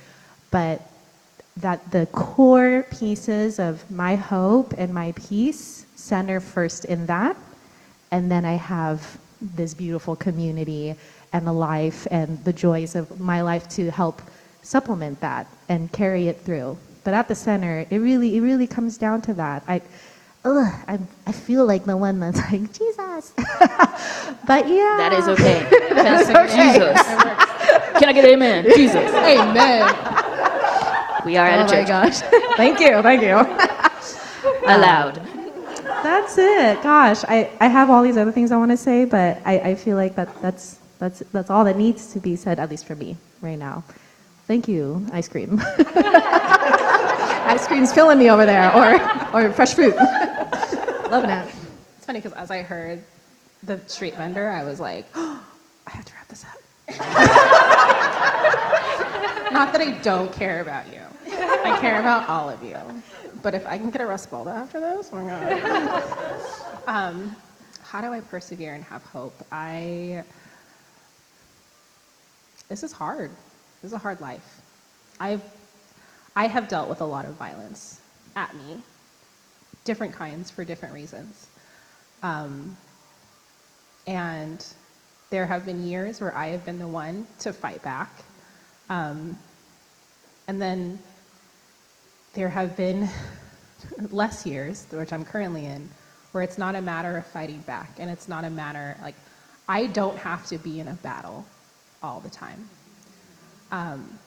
but 0.50 0.82
that 1.56 1.90
the 1.90 2.06
core 2.06 2.86
pieces 2.90 3.58
of 3.58 3.90
my 3.90 4.14
hope 4.14 4.74
and 4.76 4.92
my 4.92 5.12
peace 5.12 5.86
center 5.94 6.40
first 6.40 6.84
in 6.84 7.06
that 7.06 7.36
and 8.10 8.30
then 8.30 8.44
I 8.44 8.54
have 8.54 9.18
this 9.40 9.74
beautiful 9.74 10.16
community 10.16 10.94
and 11.32 11.46
the 11.46 11.52
life 11.52 12.06
and 12.10 12.42
the 12.44 12.52
joys 12.52 12.94
of 12.94 13.20
my 13.20 13.42
life 13.42 13.68
to 13.70 13.90
help 13.90 14.22
supplement 14.66 15.20
that 15.20 15.46
and 15.68 15.92
carry 15.92 16.28
it 16.28 16.40
through. 16.40 16.78
But 17.04 17.14
at 17.14 17.28
the 17.28 17.34
center, 17.36 17.86
it 17.90 17.98
really, 17.98 18.36
it 18.36 18.40
really 18.40 18.66
comes 18.66 18.98
down 18.98 19.22
to 19.22 19.34
that. 19.34 19.62
I, 19.68 19.80
ugh, 20.44 20.74
I, 20.88 20.98
I 21.26 21.32
feel 21.32 21.66
like 21.66 21.84
the 21.84 21.96
one 21.96 22.20
that's 22.20 22.38
like 22.38 22.72
Jesus, 22.72 23.32
but 23.36 24.68
yeah, 24.68 24.96
That 24.98 25.12
is 25.14 25.28
okay. 25.34 25.62
Jesus. 26.48 27.02
Can 28.00 28.08
I 28.08 28.12
get 28.12 28.24
an 28.24 28.32
amen? 28.32 28.64
Jesus. 28.76 28.96
Amen. 29.14 29.94
We 31.24 31.36
are 31.36 31.46
at 31.46 31.60
Oh 31.60 31.62
a 31.62 31.82
my 31.82 31.84
gosh! 31.88 32.18
thank 32.56 32.80
you, 32.80 33.02
thank 33.02 33.22
you. 33.22 33.36
Allowed. 34.66 35.16
That's 36.02 36.38
it. 36.38 36.82
Gosh, 36.82 37.24
I, 37.24 37.50
I 37.60 37.68
have 37.68 37.90
all 37.90 38.02
these 38.02 38.16
other 38.16 38.32
things 38.32 38.52
I 38.52 38.56
want 38.58 38.72
to 38.72 38.76
say, 38.76 39.04
but 39.06 39.40
I, 39.44 39.58
I 39.60 39.74
feel 39.76 39.96
like 39.96 40.16
that 40.16 40.30
that's 40.42 40.78
that's 40.98 41.20
that's 41.32 41.50
all 41.50 41.64
that 41.64 41.76
needs 41.76 42.12
to 42.14 42.20
be 42.20 42.36
said, 42.36 42.58
at 42.60 42.70
least 42.70 42.86
for 42.86 42.96
me 42.96 43.16
right 43.42 43.58
now. 43.58 43.84
Thank 44.46 44.68
you, 44.68 45.04
ice 45.12 45.28
cream. 45.28 45.60
ice 45.78 47.66
cream's 47.66 47.92
filling 47.92 48.18
me 48.18 48.30
over 48.30 48.46
there, 48.46 48.72
or 48.74 48.94
or 49.34 49.52
fresh 49.52 49.74
fruit. 49.74 49.96
Loving 51.10 51.30
it. 51.30 51.52
It's 51.96 52.06
funny 52.06 52.20
because 52.20 52.32
as 52.34 52.50
I 52.52 52.62
heard 52.62 53.02
the 53.64 53.80
street 53.88 54.14
vendor, 54.14 54.48
I 54.48 54.62
was 54.62 54.78
like, 54.78 55.06
oh, 55.16 55.44
I 55.86 55.90
have 55.90 56.04
to 56.04 56.12
wrap 56.14 56.28
this 56.28 56.44
up. 56.44 56.60
Not 59.52 59.72
that 59.72 59.80
I 59.80 59.98
don't 60.02 60.32
care 60.32 60.60
about 60.60 60.86
you. 60.92 61.00
I 61.28 61.76
care 61.80 61.98
about 61.98 62.28
all 62.28 62.48
of 62.48 62.62
you. 62.62 62.76
But 63.42 63.54
if 63.54 63.66
I 63.66 63.78
can 63.78 63.90
get 63.90 64.00
a 64.00 64.06
Rust 64.06 64.30
Balda 64.30 64.54
after 64.54 64.78
this, 64.80 65.10
oh 65.12 65.16
my 65.16 65.28
god. 65.28 66.82
um, 66.86 67.34
how 67.82 68.00
do 68.00 68.12
I 68.12 68.20
persevere 68.20 68.74
and 68.74 68.84
have 68.84 69.02
hope? 69.04 69.34
I. 69.50 70.22
This 72.68 72.82
is 72.82 72.92
hard. 72.92 73.30
This 73.82 73.90
is 73.90 73.92
a 73.92 73.98
hard 73.98 74.20
life. 74.20 74.60
I've, 75.20 75.42
I 76.34 76.46
have 76.46 76.68
dealt 76.68 76.88
with 76.88 77.00
a 77.00 77.04
lot 77.04 77.24
of 77.24 77.34
violence 77.34 78.00
at 78.34 78.54
me, 78.54 78.82
different 79.84 80.14
kinds 80.14 80.50
for 80.50 80.64
different 80.64 80.94
reasons. 80.94 81.46
Um, 82.22 82.76
and 84.06 84.64
there 85.30 85.46
have 85.46 85.66
been 85.66 85.86
years 85.86 86.20
where 86.20 86.34
I 86.36 86.48
have 86.48 86.64
been 86.64 86.78
the 86.78 86.88
one 86.88 87.26
to 87.40 87.52
fight 87.52 87.82
back. 87.82 88.10
Um, 88.88 89.38
and 90.48 90.60
then 90.60 90.98
there 92.34 92.48
have 92.48 92.76
been 92.76 93.08
less 94.10 94.46
years, 94.46 94.86
which 94.90 95.12
I'm 95.12 95.24
currently 95.24 95.66
in, 95.66 95.88
where 96.32 96.42
it's 96.42 96.58
not 96.58 96.74
a 96.74 96.82
matter 96.82 97.16
of 97.16 97.26
fighting 97.26 97.60
back. 97.60 97.90
And 97.98 98.10
it's 98.10 98.28
not 98.28 98.44
a 98.44 98.50
matter, 98.50 98.96
like, 99.02 99.16
I 99.68 99.86
don't 99.86 100.16
have 100.18 100.46
to 100.46 100.58
be 100.58 100.78
in 100.78 100.88
a 100.88 100.94
battle 100.94 101.44
all 102.02 102.20
the 102.20 102.30
time. 102.30 102.68
Um, 103.70 104.18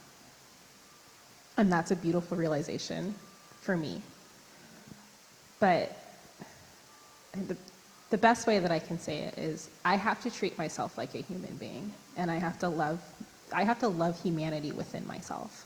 and 1.57 1.71
that's 1.71 1.91
a 1.91 1.95
beautiful 1.95 2.37
realization 2.37 3.13
for 3.61 3.75
me. 3.75 4.01
But 5.59 5.95
the, 7.33 7.57
the 8.09 8.17
best 8.17 8.47
way 8.47 8.59
that 8.59 8.71
I 8.71 8.79
can 8.79 8.97
say 8.97 9.19
it 9.19 9.37
is 9.37 9.69
I 9.83 9.95
have 9.95 10.21
to 10.23 10.31
treat 10.31 10.57
myself 10.57 10.97
like 10.97 11.15
a 11.15 11.19
human 11.19 11.55
being, 11.55 11.93
and 12.17 12.31
I 12.31 12.37
have 12.37 12.59
to 12.59 12.69
love, 12.69 13.01
I 13.53 13.63
have 13.63 13.79
to 13.79 13.87
love 13.87 14.21
humanity 14.21 14.71
within 14.71 15.05
myself. 15.05 15.65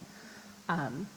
Um, 0.68 1.08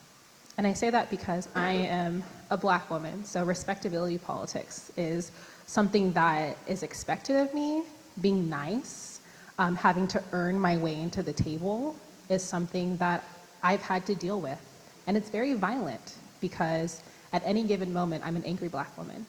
and 0.58 0.66
I 0.66 0.72
say 0.72 0.90
that 0.90 1.10
because 1.10 1.48
I 1.54 1.72
am 1.72 2.22
a 2.50 2.56
black 2.56 2.90
woman, 2.90 3.24
so 3.24 3.44
respectability 3.44 4.18
politics 4.18 4.90
is 4.96 5.30
something 5.66 6.12
that 6.12 6.56
is 6.66 6.82
expected 6.82 7.36
of 7.36 7.52
me. 7.54 7.82
Being 8.20 8.48
nice, 8.48 9.20
um, 9.58 9.76
having 9.76 10.08
to 10.08 10.22
earn 10.32 10.58
my 10.58 10.78
way 10.78 10.98
into 10.98 11.22
the 11.22 11.34
table 11.34 11.94
is 12.28 12.42
something 12.42 12.96
that 12.98 13.24
I've 13.62 13.82
had 13.82 14.06
to 14.06 14.14
deal 14.14 14.40
with. 14.40 14.58
And 15.06 15.16
it's 15.16 15.30
very 15.30 15.54
violent 15.54 16.16
because 16.40 17.02
at 17.32 17.42
any 17.44 17.62
given 17.64 17.92
moment, 17.92 18.26
I'm 18.26 18.36
an 18.36 18.44
angry 18.44 18.68
black 18.68 18.96
woman, 18.96 19.26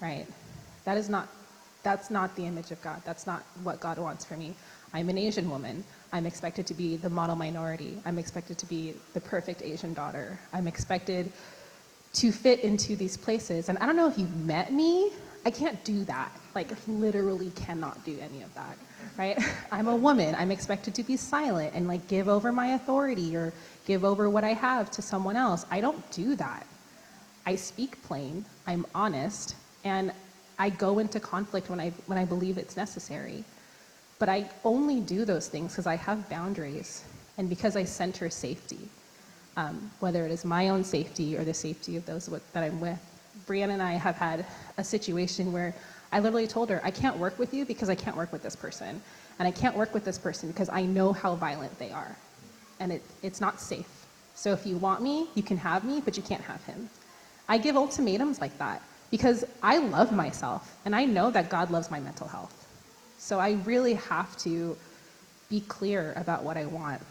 right? 0.00 0.26
That 0.84 0.96
is 0.96 1.08
not, 1.08 1.28
that's 1.82 2.10
not 2.10 2.34
the 2.36 2.44
image 2.46 2.70
of 2.70 2.80
God. 2.82 3.02
That's 3.04 3.26
not 3.26 3.42
what 3.62 3.80
God 3.80 3.98
wants 3.98 4.24
for 4.24 4.36
me. 4.36 4.54
I'm 4.94 5.08
an 5.08 5.18
Asian 5.18 5.50
woman. 5.50 5.84
I'm 6.12 6.24
expected 6.24 6.66
to 6.68 6.74
be 6.74 6.96
the 6.96 7.10
model 7.10 7.36
minority. 7.36 8.00
I'm 8.06 8.18
expected 8.18 8.58
to 8.58 8.66
be 8.66 8.94
the 9.12 9.20
perfect 9.20 9.62
Asian 9.62 9.92
daughter. 9.92 10.38
I'm 10.52 10.66
expected 10.66 11.30
to 12.14 12.32
fit 12.32 12.60
into 12.60 12.96
these 12.96 13.16
places. 13.16 13.68
And 13.68 13.76
I 13.78 13.86
don't 13.86 13.96
know 13.96 14.08
if 14.08 14.18
you've 14.18 14.36
met 14.46 14.72
me, 14.72 15.10
I 15.44 15.50
can't 15.50 15.82
do 15.84 16.04
that. 16.04 16.32
Like, 16.54 16.70
literally 16.88 17.50
cannot 17.50 18.04
do 18.04 18.18
any 18.20 18.42
of 18.42 18.52
that, 18.54 18.76
right? 19.16 19.38
I'm 19.72 19.88
a 19.88 19.96
woman. 19.96 20.34
I'm 20.34 20.50
expected 20.50 20.94
to 20.94 21.02
be 21.02 21.16
silent 21.16 21.74
and 21.74 21.88
like 21.88 22.06
give 22.08 22.28
over 22.28 22.52
my 22.52 22.68
authority 22.68 23.36
or 23.36 23.52
give 23.86 24.04
over 24.04 24.30
what 24.30 24.44
I 24.44 24.52
have 24.52 24.90
to 24.92 25.02
someone 25.02 25.36
else. 25.36 25.66
I 25.70 25.80
don't 25.80 26.08
do 26.10 26.36
that. 26.36 26.66
I 27.46 27.56
speak 27.56 28.02
plain, 28.02 28.44
I'm 28.66 28.84
honest, 28.94 29.56
and 29.82 30.12
I 30.58 30.70
go 30.70 30.98
into 30.98 31.18
conflict 31.18 31.70
when 31.70 31.80
I, 31.80 31.90
when 32.06 32.18
I 32.18 32.24
believe 32.24 32.58
it's 32.58 32.76
necessary. 32.76 33.44
But 34.18 34.28
I 34.28 34.50
only 34.64 35.00
do 35.00 35.24
those 35.24 35.48
things 35.48 35.72
because 35.72 35.86
I 35.86 35.96
have 35.96 36.28
boundaries 36.28 37.04
and 37.38 37.48
because 37.48 37.76
I 37.76 37.84
center 37.84 38.28
safety, 38.28 38.80
um, 39.56 39.90
whether 40.00 40.26
it 40.26 40.32
is 40.32 40.44
my 40.44 40.68
own 40.68 40.84
safety 40.84 41.36
or 41.36 41.44
the 41.44 41.54
safety 41.54 41.96
of 41.96 42.04
those 42.04 42.28
with, 42.28 42.52
that 42.52 42.64
I'm 42.64 42.80
with. 42.80 42.98
Brianna 43.46 43.70
and 43.70 43.82
I 43.82 43.92
have 43.92 44.16
had 44.16 44.44
a 44.76 44.84
situation 44.84 45.52
where 45.52 45.74
I 46.12 46.20
literally 46.20 46.46
told 46.46 46.70
her, 46.70 46.80
I 46.84 46.90
can't 46.90 47.18
work 47.18 47.38
with 47.38 47.52
you 47.52 47.64
because 47.64 47.88
I 47.88 47.94
can't 47.94 48.16
work 48.16 48.32
with 48.32 48.42
this 48.42 48.56
person. 48.56 49.00
And 49.38 49.46
I 49.46 49.50
can't 49.50 49.76
work 49.76 49.94
with 49.94 50.04
this 50.04 50.18
person 50.18 50.50
because 50.50 50.68
I 50.68 50.82
know 50.82 51.12
how 51.12 51.34
violent 51.34 51.78
they 51.78 51.90
are. 51.90 52.16
And 52.80 52.92
it, 52.92 53.02
it's 53.22 53.40
not 53.40 53.60
safe. 53.60 54.06
So 54.34 54.52
if 54.52 54.66
you 54.66 54.76
want 54.76 55.02
me, 55.02 55.28
you 55.34 55.42
can 55.42 55.56
have 55.58 55.84
me, 55.84 56.00
but 56.00 56.16
you 56.16 56.22
can't 56.22 56.42
have 56.42 56.64
him. 56.64 56.88
I 57.48 57.58
give 57.58 57.76
ultimatums 57.76 58.40
like 58.40 58.56
that 58.58 58.82
because 59.10 59.44
I 59.62 59.78
love 59.78 60.12
myself 60.12 60.76
and 60.84 60.94
I 60.94 61.04
know 61.04 61.30
that 61.30 61.50
God 61.50 61.70
loves 61.70 61.90
my 61.90 62.00
mental 62.00 62.28
health. 62.28 62.66
So 63.18 63.40
I 63.40 63.52
really 63.64 63.94
have 63.94 64.36
to 64.38 64.76
be 65.48 65.60
clear 65.62 66.12
about 66.16 66.44
what 66.44 66.56
I 66.56 66.66
want. 66.66 67.02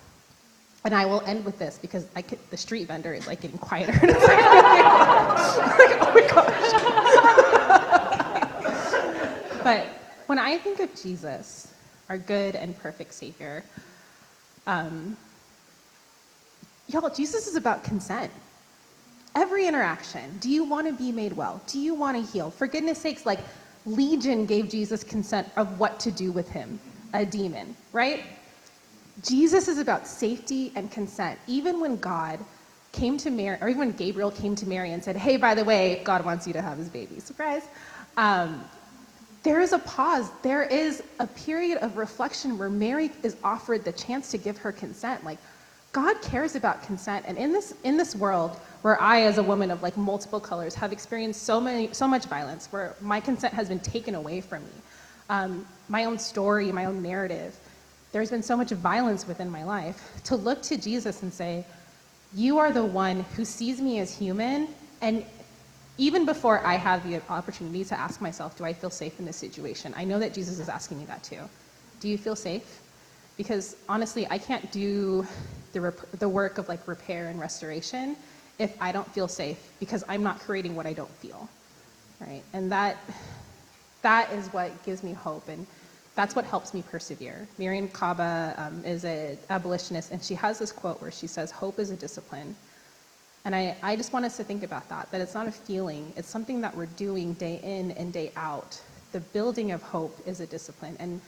And 0.86 0.95
I 0.95 1.06
will 1.06 1.22
end 1.22 1.43
with 1.43 1.60
this 1.60 1.78
because 1.78 2.06
could, 2.28 2.39
the 2.50 2.58
street 2.58 2.88
vendor 2.88 3.14
is 3.14 3.28
like 3.28 3.41
getting 3.41 3.58
quieter. 3.58 3.91
Like, 4.08 5.98
oh 6.02 6.12
my 6.14 6.28
gosh. 6.30 8.14
But 9.68 9.88
when 10.28 10.39
I 10.39 10.57
think 10.57 10.80
of 10.80 10.93
Jesus, 11.01 11.74
our 12.09 12.18
good 12.18 12.55
and 12.55 12.78
perfect 12.78 13.13
Savior, 13.13 13.63
um, 14.65 15.18
y'all, 16.88 17.09
Jesus 17.09 17.47
is 17.47 17.55
about 17.55 17.84
consent 17.84 18.32
every 19.36 19.68
interaction. 19.68 20.38
Do 20.39 20.49
you 20.49 20.63
want 20.63 20.88
to 20.88 20.93
be 20.93 21.11
made 21.11 21.34
well? 21.34 21.61
Do 21.68 21.80
you 21.80 21.93
want 21.93 22.18
to 22.18 22.32
heal? 22.32 22.49
For 22.49 22.65
goodness 22.65 22.97
sakes, 22.97 23.26
like 23.26 23.39
Legion 23.86 24.45
gave 24.45 24.70
Jesus 24.70 25.03
consent 25.03 25.47
of 25.57 25.80
what 25.80 25.99
to 25.99 26.11
do 26.11 26.32
with 26.32 26.49
him, 26.49 26.80
a 27.13 27.26
demon, 27.26 27.76
right? 27.93 28.24
Jesus 29.24 29.68
is 29.68 29.78
about 29.78 30.07
safety 30.07 30.72
and 30.76 30.91
consent. 30.91 31.39
Even 31.47 31.80
when 31.80 31.97
God 31.97 32.39
came 32.91 33.18
to 33.18 33.30
Mary, 33.30 33.57
or 33.61 33.70
even 33.70 33.80
when 33.80 33.91
Gabriel 33.91 34.32
came 34.32 34.55
to 34.55 34.68
Mary 34.68 34.91
and 34.91 35.03
said, 35.03 35.15
hey, 35.15 35.38
by 35.38 35.53
the 35.53 35.63
way, 35.63 36.01
God 36.03 36.26
wants 36.26 36.47
you 36.47 36.53
to 36.53 36.61
have 36.61 36.78
his 36.78 36.89
baby, 36.89 37.20
surprise. 37.20 37.63
Um, 38.18 38.63
there 39.48 39.62
is 39.62 39.72
a 39.72 39.80
pause. 39.80 40.30
There 40.41 40.64
is 40.64 41.02
a 41.22 41.26
period 41.26 41.78
of 41.78 41.95
reflection 41.95 42.58
where 42.58 42.70
Mary 42.70 43.12
is 43.24 43.38
offered 43.45 43.86
the 43.86 43.93
chance 43.93 44.30
to 44.32 44.38
give 44.38 44.58
her 44.58 44.74
consent. 44.74 45.24
Like, 45.24 45.38
God 45.93 46.22
cares 46.22 46.58
about 46.58 46.84
consent. 46.84 47.24
And 47.26 47.38
in 47.38 47.54
this, 47.54 47.74
in 47.86 47.95
this 47.95 48.14
world, 48.14 48.58
where 48.82 49.02
I, 49.02 49.22
as 49.22 49.38
a 49.38 49.43
woman 49.43 49.72
of 49.72 49.82
like 49.82 49.95
multiple 49.95 50.41
colors, 50.41 50.76
have 50.76 50.91
experienced 50.91 51.43
so 51.43 51.62
many, 51.62 51.93
so 51.93 52.10
much 52.10 52.26
violence, 52.26 52.68
where 52.72 52.98
my 53.00 53.22
consent 53.22 53.54
has 53.54 53.70
been 53.70 53.80
taken 53.80 54.16
away 54.16 54.41
from 54.41 54.64
me. 54.64 54.72
Um, 55.30 55.66
my 55.88 56.04
own 56.04 56.20
story, 56.20 56.70
my 56.74 56.84
own 56.84 57.02
narrative. 57.02 57.58
There's 58.12 58.30
been 58.30 58.43
so 58.43 58.58
much 58.58 58.72
violence 58.72 59.26
within 59.30 59.50
my 59.50 59.64
life. 59.64 60.22
To 60.26 60.36
look 60.36 60.62
to 60.64 60.76
Jesus 60.76 61.24
and 61.24 61.34
say, 61.34 61.64
"You 62.36 62.58
are 62.58 62.74
the 62.74 62.84
one 62.84 63.22
who 63.38 63.45
sees 63.45 63.80
me 63.80 64.00
as 64.00 64.14
human," 64.14 64.68
and 65.00 65.26
even 65.98 66.26
before 66.26 66.66
I 66.66 66.76
have 66.76 67.08
the 67.10 67.22
opportunity 67.30 67.84
to 67.86 68.00
ask 68.00 68.22
myself, 68.22 68.58
"Do 68.58 68.66
I 68.66 68.74
feel 68.74 68.89
safe 68.89 69.20
in 69.20 69.26
this 69.26 69.38
situation?" 69.38 69.93
I 69.98 70.04
know 70.04 70.20
that 70.20 70.34
Jesus 70.34 70.60
is 70.60 70.70
asking 70.70 71.00
me 71.00 71.06
that 71.06 71.24
too. 71.24 71.41
Do 72.00 72.08
you 72.08 72.18
feel 72.18 72.36
safe? 72.36 72.82
Because 73.38 73.76
honestly, 73.88 74.28
I 74.30 74.38
can't 74.38 74.72
do 74.72 75.26
the, 75.74 75.82
rep- 75.82 76.12
the 76.20 76.30
work 76.30 76.58
of 76.58 76.68
like 76.68 76.88
repair 76.88 77.28
and 77.28 77.39
restoration 77.39 78.16
if 78.60 78.76
I 78.82 78.91
don't 78.91 79.08
feel 79.14 79.28
safe 79.28 79.58
because 79.80 80.04
I'm 80.08 80.24
not 80.24 80.39
creating 80.39 80.76
what 80.76 80.86
I 80.86 80.93
don't 80.93 81.12
feel, 81.18 81.48
right? 82.20 82.41
And 82.54 82.72
that 82.72 82.98
that 84.02 84.32
is 84.32 84.48
what 84.54 84.72
gives 84.86 85.04
me 85.04 85.14
hope 85.14 85.50
and 85.50 85.66
that's 86.16 86.36
what 86.36 86.45
helps 86.45 86.74
me 86.74 86.84
persevere. 86.89 87.48
Mariame 87.60 87.91
Kaba 87.93 88.56
um, 88.58 88.84
is 88.84 89.06
an 89.06 89.38
abolitionist 89.50 90.12
and 90.12 90.24
she 90.24 90.34
has 90.34 90.58
this 90.58 90.72
quote 90.72 91.00
where 91.02 91.12
she 91.12 91.28
says, 91.28 91.52
hope 91.52 91.78
is 91.78 91.91
a 91.91 91.95
discipline. 91.95 92.56
And 93.48 93.56
I, 93.56 93.78
I 93.82 93.95
just 93.95 94.12
want 94.12 94.26
us 94.26 94.36
to 94.36 94.43
think 94.43 94.64
about 94.64 94.89
that, 94.89 95.10
that 95.10 95.22
it's 95.22 95.34
not 95.34 95.48
a 95.48 95.54
feeling, 95.54 96.12
it's 96.18 96.28
something 96.28 96.60
that 96.60 96.76
we're 96.76 96.88
doing 96.98 97.32
day 97.36 97.62
in 97.64 97.91
and 97.91 98.12
day 98.12 98.34
out. 98.36 98.78
The 99.14 99.22
building 99.22 99.72
of 99.72 99.82
hope 99.82 100.20
is 100.26 100.41
a 100.41 100.45
discipline. 100.45 100.98
And 101.00 101.22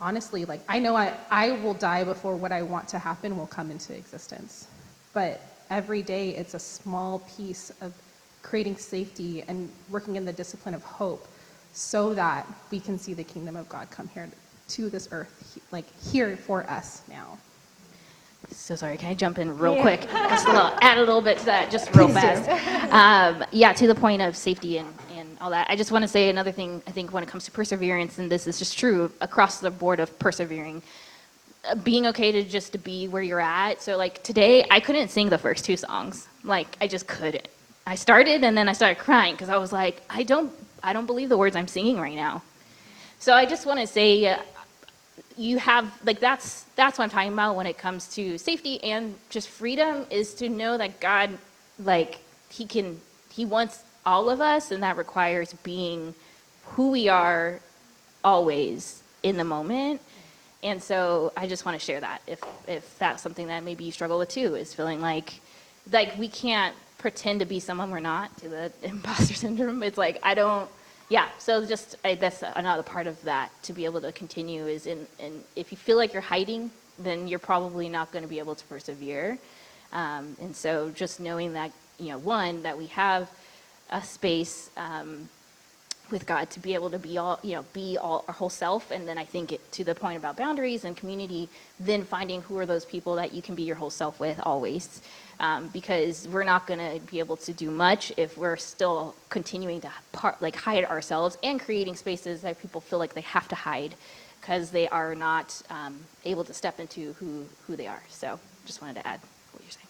honestly, 0.00 0.46
like 0.46 0.62
I 0.70 0.78
know 0.78 0.96
I, 0.96 1.12
I 1.30 1.50
will 1.50 1.74
die 1.74 2.02
before 2.02 2.34
what 2.34 2.50
I 2.50 2.62
want 2.62 2.88
to 2.88 2.98
happen 2.98 3.36
will 3.36 3.46
come 3.46 3.70
into 3.70 3.94
existence. 3.94 4.68
But 5.12 5.42
every 5.68 6.00
day 6.00 6.30
it's 6.30 6.54
a 6.54 6.58
small 6.58 7.18
piece 7.36 7.70
of 7.82 7.92
creating 8.40 8.76
safety 8.76 9.42
and 9.46 9.70
working 9.90 10.16
in 10.16 10.24
the 10.24 10.32
discipline 10.32 10.74
of 10.74 10.82
hope 10.82 11.28
so 11.74 12.14
that 12.14 12.46
we 12.70 12.80
can 12.80 12.98
see 12.98 13.12
the 13.12 13.24
kingdom 13.24 13.54
of 13.54 13.68
God 13.68 13.90
come 13.90 14.08
here 14.08 14.30
to 14.68 14.88
this 14.88 15.10
earth, 15.12 15.60
like 15.72 15.84
here 16.10 16.38
for 16.38 16.62
us 16.70 17.02
now. 17.06 17.36
So 18.48 18.74
sorry, 18.74 18.96
can 18.96 19.10
I 19.10 19.14
jump 19.14 19.38
in 19.38 19.56
real 19.58 19.76
Yeah. 19.76 19.82
quick? 19.82 20.00
Just 20.10 20.46
a 20.48 20.52
little, 20.52 20.72
add 20.80 20.98
a 20.98 21.00
little 21.00 21.20
bit 21.20 21.38
to 21.38 21.44
that, 21.46 21.70
just 21.70 21.94
real 21.94 22.08
fast. 22.08 22.48
Um, 22.92 23.44
yeah, 23.52 23.72
to 23.72 23.86
the 23.86 23.94
point 23.94 24.22
of 24.22 24.36
safety 24.36 24.78
and, 24.78 24.92
and 25.14 25.36
all 25.40 25.50
that. 25.50 25.68
I 25.70 25.76
just 25.76 25.92
want 25.92 26.02
to 26.02 26.08
say 26.08 26.28
another 26.30 26.50
thing. 26.52 26.82
I 26.86 26.90
think 26.90 27.12
when 27.12 27.22
it 27.22 27.28
comes 27.28 27.44
to 27.44 27.50
perseverance, 27.50 28.18
and 28.18 28.30
this 28.30 28.46
is 28.46 28.58
just 28.58 28.76
true 28.78 29.12
across 29.20 29.60
the 29.60 29.70
board 29.70 30.00
of 30.00 30.16
persevering, 30.18 30.82
uh, 31.68 31.74
being 31.76 32.06
okay 32.06 32.32
to 32.32 32.42
just 32.42 32.72
to 32.72 32.78
be 32.78 33.06
where 33.08 33.22
you're 33.22 33.40
at. 33.40 33.82
So 33.82 33.96
like 33.96 34.22
today, 34.22 34.64
I 34.70 34.80
couldn't 34.80 35.08
sing 35.08 35.28
the 35.28 35.38
first 35.38 35.64
two 35.64 35.76
songs. 35.76 36.26
Like 36.42 36.76
I 36.80 36.88
just 36.88 37.06
couldn't. 37.06 37.46
I 37.86 37.94
started 37.94 38.42
and 38.44 38.56
then 38.56 38.68
I 38.68 38.72
started 38.72 38.98
crying 38.98 39.34
because 39.34 39.48
I 39.48 39.58
was 39.58 39.72
like, 39.72 40.02
I 40.10 40.22
don't, 40.22 40.52
I 40.82 40.92
don't 40.92 41.06
believe 41.06 41.28
the 41.28 41.38
words 41.38 41.56
I'm 41.56 41.68
singing 41.68 41.98
right 42.00 42.16
now. 42.16 42.42
So 43.18 43.34
I 43.34 43.44
just 43.44 43.66
want 43.66 43.80
to 43.80 43.86
say, 43.86 44.26
uh, 44.26 44.38
you 45.40 45.56
have 45.58 45.90
like 46.04 46.20
that's 46.20 46.64
that's 46.76 46.98
what 46.98 47.04
I'm 47.04 47.10
talking 47.10 47.32
about 47.32 47.56
when 47.56 47.66
it 47.66 47.78
comes 47.78 48.08
to 48.14 48.36
safety 48.36 48.82
and 48.84 49.14
just 49.30 49.48
freedom 49.48 50.04
is 50.10 50.34
to 50.34 50.50
know 50.50 50.76
that 50.76 51.00
God 51.00 51.30
like 51.78 52.18
he 52.50 52.66
can 52.66 53.00
he 53.32 53.46
wants 53.46 53.82
all 54.04 54.28
of 54.28 54.42
us 54.42 54.70
and 54.70 54.82
that 54.82 54.98
requires 54.98 55.54
being 55.62 56.14
who 56.64 56.90
we 56.90 57.08
are 57.08 57.58
always 58.22 59.02
in 59.22 59.38
the 59.38 59.44
moment. 59.44 60.02
And 60.62 60.82
so 60.82 61.32
I 61.34 61.46
just 61.46 61.64
want 61.64 61.80
to 61.80 61.84
share 61.84 62.00
that 62.00 62.20
if 62.26 62.42
if 62.68 62.98
that's 62.98 63.22
something 63.22 63.46
that 63.46 63.64
maybe 63.64 63.84
you 63.84 63.92
struggle 63.92 64.18
with 64.18 64.28
too 64.28 64.56
is 64.56 64.74
feeling 64.74 65.00
like 65.00 65.40
like 65.90 66.18
we 66.18 66.28
can't 66.28 66.76
pretend 66.98 67.40
to 67.40 67.46
be 67.46 67.60
someone 67.60 67.90
we're 67.90 68.00
not 68.00 68.36
to 68.40 68.48
the 68.50 68.72
imposter 68.82 69.32
syndrome. 69.32 69.82
It's 69.82 69.96
like 69.96 70.18
I 70.22 70.34
don't 70.34 70.68
yeah, 71.10 71.28
so 71.38 71.66
just 71.66 71.96
I, 72.04 72.14
that's 72.14 72.42
another 72.42 72.84
part 72.84 73.08
of 73.08 73.20
that 73.24 73.50
to 73.64 73.72
be 73.72 73.84
able 73.84 74.00
to 74.00 74.12
continue 74.12 74.66
is 74.66 74.86
in, 74.86 75.06
in 75.18 75.42
if 75.56 75.72
you 75.72 75.76
feel 75.76 75.96
like 75.96 76.12
you're 76.12 76.22
hiding, 76.22 76.70
then 77.00 77.26
you're 77.26 77.40
probably 77.40 77.88
not 77.88 78.12
going 78.12 78.22
to 78.22 78.28
be 78.28 78.38
able 78.38 78.54
to 78.54 78.64
persevere. 78.66 79.36
Um, 79.92 80.36
and 80.40 80.54
so 80.54 80.88
just 80.90 81.18
knowing 81.18 81.52
that 81.54 81.72
you 81.98 82.10
know 82.10 82.18
one 82.18 82.62
that 82.62 82.78
we 82.78 82.86
have 82.86 83.28
a 83.90 84.00
space 84.00 84.70
um, 84.76 85.28
with 86.10 86.26
God 86.26 86.50
to 86.50 86.60
be 86.60 86.74
able 86.74 86.90
to 86.90 86.98
be 86.98 87.18
all 87.18 87.38
you 87.42 87.54
know 87.56 87.64
be 87.72 87.98
all 87.98 88.24
our 88.28 88.34
whole 88.34 88.50
self, 88.50 88.90
and 88.90 89.06
then 89.06 89.18
I 89.18 89.24
think 89.24 89.52
it, 89.52 89.72
to 89.72 89.84
the 89.84 89.94
point 89.94 90.16
about 90.16 90.36
boundaries 90.36 90.84
and 90.84 90.96
community, 90.96 91.48
then 91.78 92.04
finding 92.04 92.42
who 92.42 92.58
are 92.58 92.66
those 92.66 92.84
people 92.84 93.14
that 93.16 93.32
you 93.32 93.42
can 93.42 93.54
be 93.54 93.62
your 93.62 93.76
whole 93.76 93.90
self 93.90 94.20
with 94.20 94.40
always 94.44 95.02
um, 95.40 95.68
because 95.68 96.28
we're 96.28 96.44
not 96.44 96.66
going 96.66 96.78
to 96.78 97.04
be 97.10 97.18
able 97.18 97.36
to 97.38 97.52
do 97.52 97.70
much 97.70 98.12
if 98.16 98.36
we're 98.36 98.56
still 98.56 99.16
continuing 99.30 99.80
to 99.80 99.90
part, 100.12 100.40
like 100.42 100.54
hide 100.54 100.84
ourselves 100.84 101.38
and 101.42 101.60
creating 101.60 101.96
spaces 101.96 102.42
that 102.42 102.60
people 102.60 102.80
feel 102.80 102.98
like 102.98 103.14
they 103.14 103.22
have 103.22 103.48
to 103.48 103.54
hide 103.54 103.94
because 104.40 104.70
they 104.70 104.88
are 104.88 105.14
not 105.14 105.60
um, 105.70 105.98
able 106.24 106.44
to 106.44 106.54
step 106.54 106.78
into 106.78 107.14
who, 107.14 107.46
who 107.66 107.76
they 107.76 107.86
are. 107.86 108.02
So 108.08 108.38
just 108.66 108.82
wanted 108.82 108.96
to 108.96 109.06
add 109.06 109.20
what 109.52 109.62
you're 109.62 109.70
saying. 109.70 109.86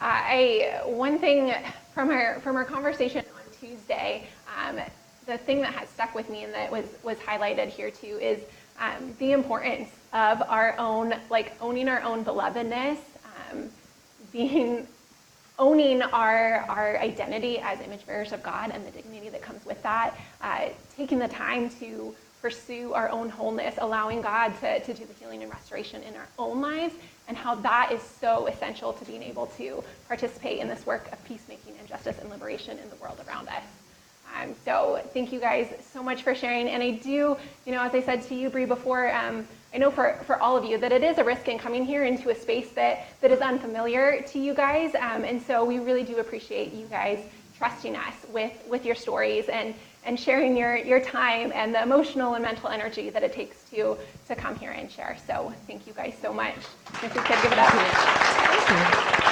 I 0.00 0.80
one 0.84 1.18
thing 1.18 1.52
from 1.94 2.10
our 2.10 2.40
from 2.40 2.56
our 2.56 2.64
conversation 2.64 3.24
on 3.34 3.37
Tuesday, 3.68 4.26
um, 4.56 4.80
the 5.26 5.36
thing 5.38 5.60
that 5.60 5.74
has 5.74 5.88
stuck 5.90 6.14
with 6.14 6.30
me 6.30 6.44
and 6.44 6.54
that 6.54 6.72
was 6.72 6.86
was 7.02 7.18
highlighted 7.18 7.68
here 7.68 7.90
too 7.90 8.18
is 8.20 8.40
um, 8.80 9.14
the 9.18 9.32
importance 9.32 9.90
of 10.12 10.42
our 10.42 10.74
own 10.78 11.14
like 11.28 11.52
owning 11.60 11.88
our 11.88 12.02
own 12.02 12.24
belovedness, 12.24 12.98
um, 13.52 13.68
being 14.32 14.86
owning 15.58 16.00
our 16.02 16.64
our 16.68 16.96
identity 16.98 17.58
as 17.58 17.80
image 17.80 18.06
bearers 18.06 18.32
of 18.32 18.42
God 18.42 18.70
and 18.72 18.86
the 18.86 18.90
dignity 18.90 19.28
that 19.28 19.42
comes 19.42 19.64
with 19.66 19.82
that, 19.82 20.18
uh, 20.40 20.68
taking 20.96 21.18
the 21.18 21.28
time 21.28 21.68
to 21.80 22.14
pursue 22.40 22.92
our 22.92 23.08
own 23.08 23.28
wholeness, 23.28 23.74
allowing 23.78 24.22
God 24.22 24.52
to, 24.60 24.80
to 24.80 24.94
do 24.94 25.04
the 25.04 25.14
healing 25.14 25.42
and 25.42 25.52
restoration 25.52 26.02
in 26.02 26.14
our 26.14 26.28
own 26.38 26.60
lives, 26.60 26.94
and 27.26 27.36
how 27.36 27.54
that 27.56 27.90
is 27.92 28.02
so 28.02 28.46
essential 28.46 28.92
to 28.92 29.04
being 29.04 29.22
able 29.22 29.46
to 29.58 29.82
participate 30.06 30.60
in 30.60 30.68
this 30.68 30.86
work 30.86 31.10
of 31.12 31.22
peacemaking 31.24 31.74
and 31.78 31.88
justice 31.88 32.18
and 32.20 32.30
liberation 32.30 32.78
in 32.78 32.88
the 32.90 32.96
world 32.96 33.18
around 33.26 33.48
us. 33.48 33.64
Um, 34.36 34.54
so 34.64 35.02
thank 35.12 35.32
you 35.32 35.40
guys 35.40 35.72
so 35.92 36.02
much 36.02 36.22
for 36.22 36.34
sharing. 36.34 36.68
And 36.68 36.82
I 36.82 36.92
do, 36.92 37.36
you 37.66 37.72
know, 37.72 37.82
as 37.82 37.94
I 37.94 38.02
said 38.02 38.22
to 38.24 38.34
you, 38.34 38.50
Bree, 38.50 38.66
before, 38.66 39.12
um, 39.14 39.46
I 39.74 39.78
know 39.78 39.90
for, 39.90 40.18
for 40.26 40.40
all 40.40 40.56
of 40.56 40.64
you 40.64 40.78
that 40.78 40.92
it 40.92 41.02
is 41.02 41.18
a 41.18 41.24
risk 41.24 41.48
in 41.48 41.58
coming 41.58 41.84
here 41.84 42.04
into 42.04 42.30
a 42.30 42.34
space 42.34 42.70
that, 42.72 43.06
that 43.20 43.30
is 43.30 43.40
unfamiliar 43.40 44.22
to 44.28 44.38
you 44.38 44.54
guys. 44.54 44.94
Um, 44.94 45.24
and 45.24 45.42
so 45.42 45.64
we 45.64 45.78
really 45.78 46.04
do 46.04 46.18
appreciate 46.18 46.72
you 46.72 46.86
guys 46.86 47.18
trusting 47.56 47.96
us 47.96 48.14
with, 48.32 48.52
with 48.68 48.84
your 48.84 48.94
stories 48.94 49.48
and, 49.48 49.74
and 50.08 50.18
sharing 50.18 50.56
your, 50.56 50.74
your 50.74 51.00
time 51.00 51.52
and 51.54 51.74
the 51.74 51.82
emotional 51.82 52.32
and 52.32 52.42
mental 52.42 52.70
energy 52.70 53.10
that 53.10 53.22
it 53.22 53.30
takes 53.30 53.62
to, 53.64 53.94
to 54.26 54.34
come 54.34 54.56
here 54.56 54.70
and 54.70 54.90
share. 54.90 55.18
So 55.26 55.52
thank 55.66 55.86
you 55.86 55.92
guys 55.92 56.14
so 56.20 56.32
much. 56.32 56.54
We 57.02 57.10
could 57.10 57.26
give 57.26 57.52
it 57.52 57.58
up. 57.58 57.70
Thank 57.70 59.22
you. 59.22 59.27